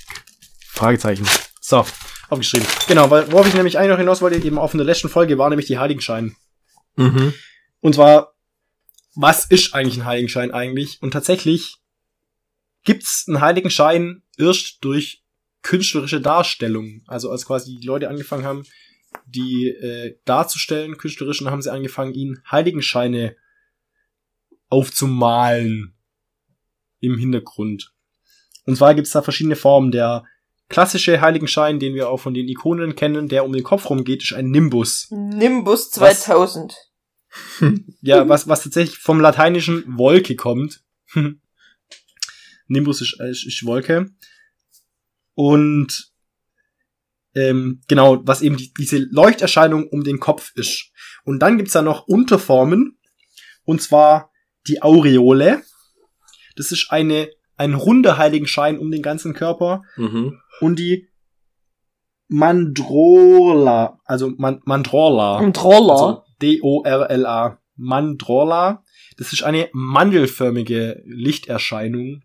[0.66, 1.26] Fragezeichen.
[1.60, 1.84] So,
[2.28, 2.66] aufgeschrieben.
[2.88, 5.38] Genau, weil worauf ich nämlich eigentlich noch hinaus wollte, eben auf in der letzten Folge
[5.38, 6.36] war nämlich die Heiligenschein.
[6.96, 7.34] Mhm.
[7.80, 8.34] Und zwar,
[9.14, 11.02] was ist eigentlich ein Heiligenschein eigentlich?
[11.02, 11.76] Und tatsächlich
[12.84, 15.22] gibt's einen Heiligenschein erst durch
[15.62, 17.02] künstlerische Darstellung.
[17.06, 18.64] Also als quasi die Leute angefangen haben,
[19.26, 23.36] die äh, darzustellen, künstlerisch, und haben sie angefangen, ihnen Heiligenscheine
[24.68, 25.94] aufzumalen
[27.00, 27.92] im Hintergrund.
[28.66, 29.90] Und zwar gibt's da verschiedene Formen.
[29.90, 30.24] Der
[30.68, 34.32] klassische Heiligenschein, den wir auch von den Ikonen kennen, der um den Kopf rumgeht, ist
[34.32, 35.08] ein Nimbus.
[35.10, 36.22] Nimbus Was?
[36.22, 36.74] 2000.
[38.02, 40.82] Ja, was, was tatsächlich vom lateinischen Wolke kommt.
[42.66, 44.10] Nimbus ist, ist, ist Wolke.
[45.34, 46.09] Und
[47.34, 50.90] ähm, genau, was eben die, diese Leuchterscheinung um den Kopf ist.
[51.24, 52.98] Und dann gibt's da noch Unterformen.
[53.64, 54.30] Und zwar
[54.66, 55.62] die Aureole.
[56.56, 59.82] Das ist eine, ein runder Heiligenschein um den ganzen Körper.
[59.96, 60.40] Mhm.
[60.60, 61.08] Und die
[62.28, 65.38] Mandrola, also Man Mandrola.
[65.38, 65.92] Roller.
[65.92, 67.58] Also D-O-R-L-A.
[67.76, 68.84] Mandrola.
[69.16, 72.22] Das ist eine mandelförmige Lichterscheinung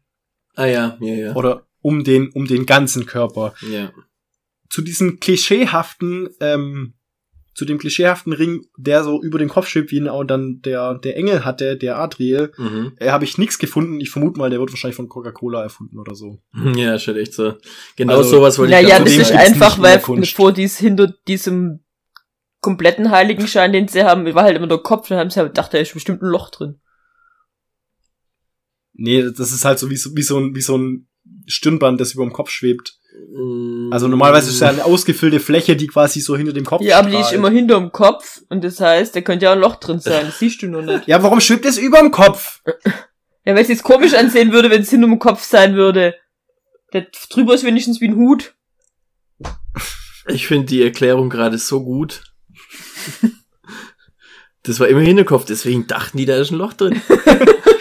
[0.55, 1.35] Ah ja, ja, ja.
[1.35, 3.53] oder um den, um den ganzen Körper.
[3.69, 3.91] ja.
[4.75, 6.95] Zu diesem klischeehaften, ähm,
[7.53, 10.95] zu dem klischeehaften Ring, der so über den Kopf schwebt, wie ihn auch dann der,
[10.95, 12.91] der Engel hatte, der Adriel, Mhm.
[12.97, 14.01] äh, habe ich nichts gefunden.
[14.01, 16.41] Ich vermute mal, der wird wahrscheinlich von Coca-Cola erfunden oder so.
[16.75, 17.53] Ja, halt echt so.
[17.95, 21.07] Genau Also, sowas wollte Ja, ich ja, grad das ist einfach, weil vor dies, hinter
[21.25, 21.85] diesem
[22.59, 25.73] kompletten Heiligenschein, den sie haben, war halt immer der Kopf, dann haben sie halt gedacht,
[25.73, 26.81] da ist bestimmt ein Loch drin.
[28.91, 31.07] Nee, das ist halt so wie so, wie so ein, wie so ein
[31.47, 32.99] Stirnband, das über dem Kopf schwebt.
[33.91, 36.99] Also normalerweise ist es ja eine ausgefüllte Fläche, die quasi so hinter dem Kopf Ja,
[36.99, 39.99] aber die ist immer hinterm Kopf und das heißt, da könnte ja ein Loch drin
[39.99, 41.03] sein, das siehst du noch nicht.
[41.07, 42.61] Ja, warum schwebt es überm Kopf?
[43.45, 46.15] Ja, weil es jetzt komisch ansehen würde, wenn es hinterm Kopf sein würde.
[46.93, 48.53] Der drüber ist wenigstens wie ein Hut.
[50.27, 52.23] Ich finde die Erklärung gerade so gut.
[54.63, 56.99] Das war immer Hinterkopf, deswegen dachten die, da ist ein Loch drin.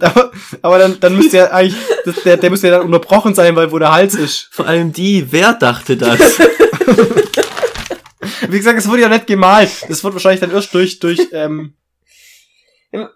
[0.06, 0.30] Aber,
[0.62, 3.70] aber dann, dann müsste ja eigentlich, das, der, der müsste ja dann unterbrochen sein, weil
[3.72, 4.48] wo der Hals ist.
[4.50, 6.18] Vor allem die, wer dachte das?
[8.48, 9.70] Wie gesagt, es wurde ja nicht gemalt.
[9.88, 11.74] Das wird wahrscheinlich dann erst durch, durch, ähm,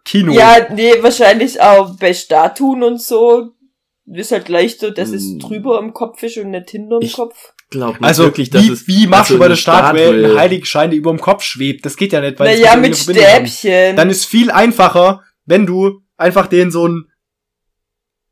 [0.05, 0.33] Kino.
[0.33, 3.51] Ja, nee, wahrscheinlich auch bei Statuen und so.
[4.07, 5.39] Ist halt leichter, dass es Hm.
[5.41, 7.53] drüber im Kopf ist und nicht hinterm Ich- Kopf.
[7.71, 9.99] Glaub nicht Also, wirklich, dass wie, es wie machst also du bei eine der Statue
[10.01, 11.85] Statue- einen Heiligenschein, der über dem Kopf schwebt?
[11.87, 13.47] Das geht ja nicht, weil es Naja, mit haben.
[13.49, 13.97] Stäbchen.
[13.97, 17.11] Dann ist viel einfacher, wenn du einfach den so ein,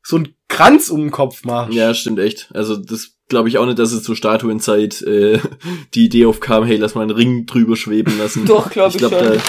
[0.03, 1.73] so ein Kranz um den Kopf machst.
[1.73, 2.49] Ja, stimmt echt.
[2.53, 5.39] Also das glaube ich auch nicht, dass es zur Statuenzeit äh,
[5.93, 8.45] die Idee aufkam, hey, lass mal einen Ring drüber schweben lassen.
[8.47, 9.23] Doch, glaub ich glaub, schon.
[9.23, 9.41] Da,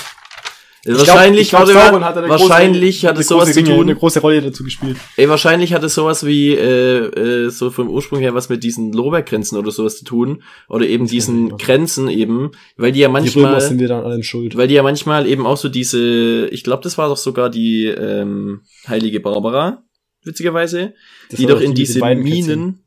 [0.87, 3.71] Ich glaub- wahrscheinlich, ich glaub, warte mal, hat wahrscheinlich große, hat es sowas große zu
[3.73, 3.81] tun.
[3.85, 4.99] eine große Rolle dazu gespielt.
[5.17, 7.07] Ey, wahrscheinlich hat es sowas wie äh,
[7.47, 11.07] äh, so vom Ursprung her was mit diesen Lorbeerkränzen oder sowas zu tun oder eben
[11.07, 11.57] diesen ja.
[11.57, 14.57] Kränzen eben, weil die ja Die manchmal sind wir dann allen schuld.
[14.59, 17.87] weil die ja manchmal eben auch so diese, ich glaube, das war doch sogar die
[17.87, 19.83] ähm, heilige Barbara,
[20.23, 20.93] witzigerweise,
[21.31, 22.47] Das die doch in den diese beiden Kätzchen.
[22.47, 22.79] Minen.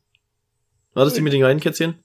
[0.93, 1.95] War das die mit den Weidenkätzchen?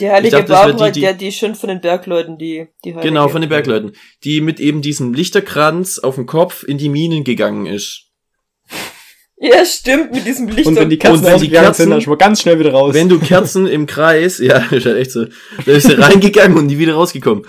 [0.00, 3.08] Die heilige dachte, Barbara, die- die, die- schon von den Bergleuten, die, die heilige.
[3.08, 3.92] Genau, von den Bergleuten.
[4.24, 8.04] Die mit eben diesem Lichterkranz auf dem Kopf in die Minen gegangen ist.
[9.40, 11.90] Ja, stimmt, mit diesem Licht Und wenn die Kerzen- Katzen wenn die ausgegangen sind, Kerzen-
[11.90, 12.92] dann schon mal ganz schnell wieder raus.
[12.92, 15.26] Wenn du Kerzen im Kreis, ja, ist halt echt so,
[15.64, 17.46] da ist er reingegangen und nie wieder rausgekommen.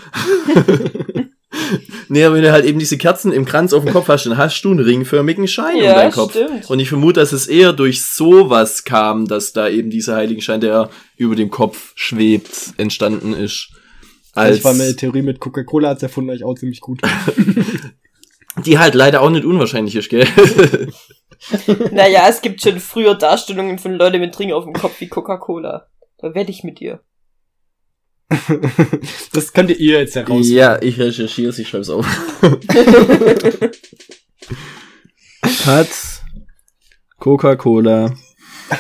[2.10, 4.38] nee, aber wenn du halt eben diese Kerzen im Kranz auf dem Kopf hast, dann
[4.38, 6.32] hast du einen ringförmigen Schein um ja, deinen Kopf.
[6.32, 6.70] stimmt.
[6.70, 10.90] Und ich vermute, dass es eher durch sowas kam, dass da eben dieser Heiligenschein, der
[11.18, 13.70] über dem Kopf schwebt, entstanden ist.
[14.34, 17.02] Als ich war meine Theorie mit Coca-Cola hat's erfunden, eigentlich auch ziemlich gut.
[18.66, 20.28] die halt leider auch nicht unwahrscheinlich ist, gell?
[21.92, 25.88] Naja, es gibt schon früher Darstellungen von Leuten mit Ring auf dem Kopf wie Coca-Cola.
[26.18, 27.00] Da wette ich mit dir.
[29.34, 30.48] Das könnt ihr jetzt heraus.
[30.48, 32.06] ja, ich recherchiere ich schreib's auf.
[35.66, 35.90] Hat
[37.18, 38.16] Coca-Cola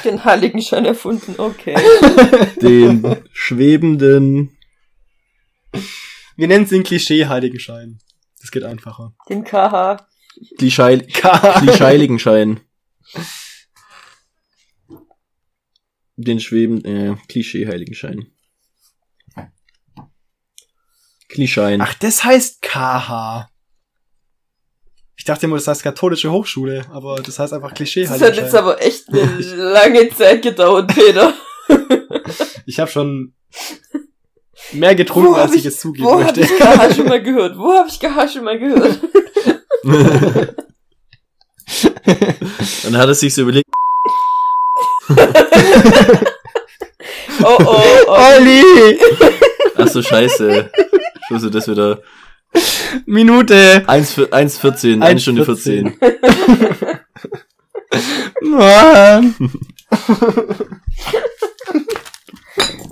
[0.04, 1.76] Den Heiligenschein erfunden, okay.
[2.62, 4.56] den schwebenden
[6.36, 7.98] Wir nennen es den Klischee-Heiligenschein.
[8.40, 9.16] Das geht einfacher.
[9.30, 10.08] Den KH.
[10.58, 12.60] Klischeil Klischeiligenschein.
[16.22, 18.28] Den schwebenden, äh, Klischee-Heiligenschein.
[21.30, 21.82] Klischein.
[21.82, 23.50] Ach, das heißt KH.
[25.16, 28.22] Ich dachte immer, das heißt katholische Hochschule, aber das heißt einfach Klischee Das halt.
[28.24, 29.22] hat jetzt aber echt eine
[29.56, 31.34] lange Zeit gedauert, Peter.
[32.66, 33.34] Ich habe schon
[34.74, 36.42] mehr getrunken, Wo als ich ich- es zugeben Wo hab möchte.
[36.42, 37.58] ich Gaha schon mal gehört?
[37.58, 39.00] Wo hab ich Gaha schon mal gehört?
[42.84, 43.68] Dann hat er sich so überlegt,
[47.42, 48.12] Oh, oh, oh.
[48.12, 49.00] Olli!
[49.78, 50.70] ach so scheiße.
[51.30, 52.02] Ich wusste das wieder.
[53.06, 53.84] Minute!
[53.86, 55.94] 1,14, 1 Stunde 14.
[58.42, 59.36] Mann!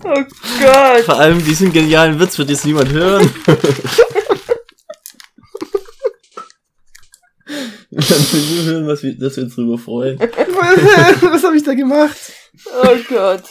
[0.10, 0.24] Oh
[0.62, 1.04] Gott.
[1.04, 3.30] Vor allem diesen genialen Witz wird jetzt niemand hören.
[7.94, 10.18] Kannst du nur hören, was wir, dass wir uns drüber freuen.
[10.20, 12.16] Was habe ich da gemacht?
[12.84, 13.44] Oh Gott.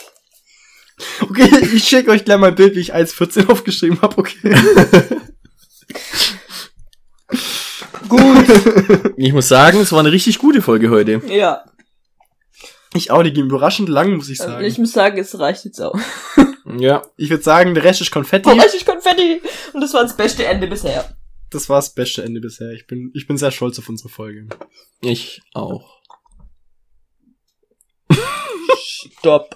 [1.21, 4.55] Okay, ich schicke euch gleich mal ein Bild, wie ich 1.14 aufgeschrieben habe, okay?
[8.09, 8.45] Gut.
[9.17, 11.21] Ich muss sagen, es war eine richtig gute Folge heute.
[11.27, 11.65] Ja.
[12.93, 14.63] Ich auch, die ging überraschend lang, muss ich sagen.
[14.63, 15.97] Ich muss sagen, es reicht jetzt auch.
[16.77, 17.01] Ja.
[17.15, 18.49] Ich würde sagen, der Rest ist Konfetti.
[18.49, 19.41] Oh, richtig Konfetti.
[19.71, 21.15] Und das war das beste Ende bisher.
[21.49, 22.73] Das war das beste Ende bisher.
[22.73, 24.47] Ich bin, ich bin sehr stolz auf unsere Folge.
[24.99, 26.01] Ich auch.
[29.19, 29.55] Stopp.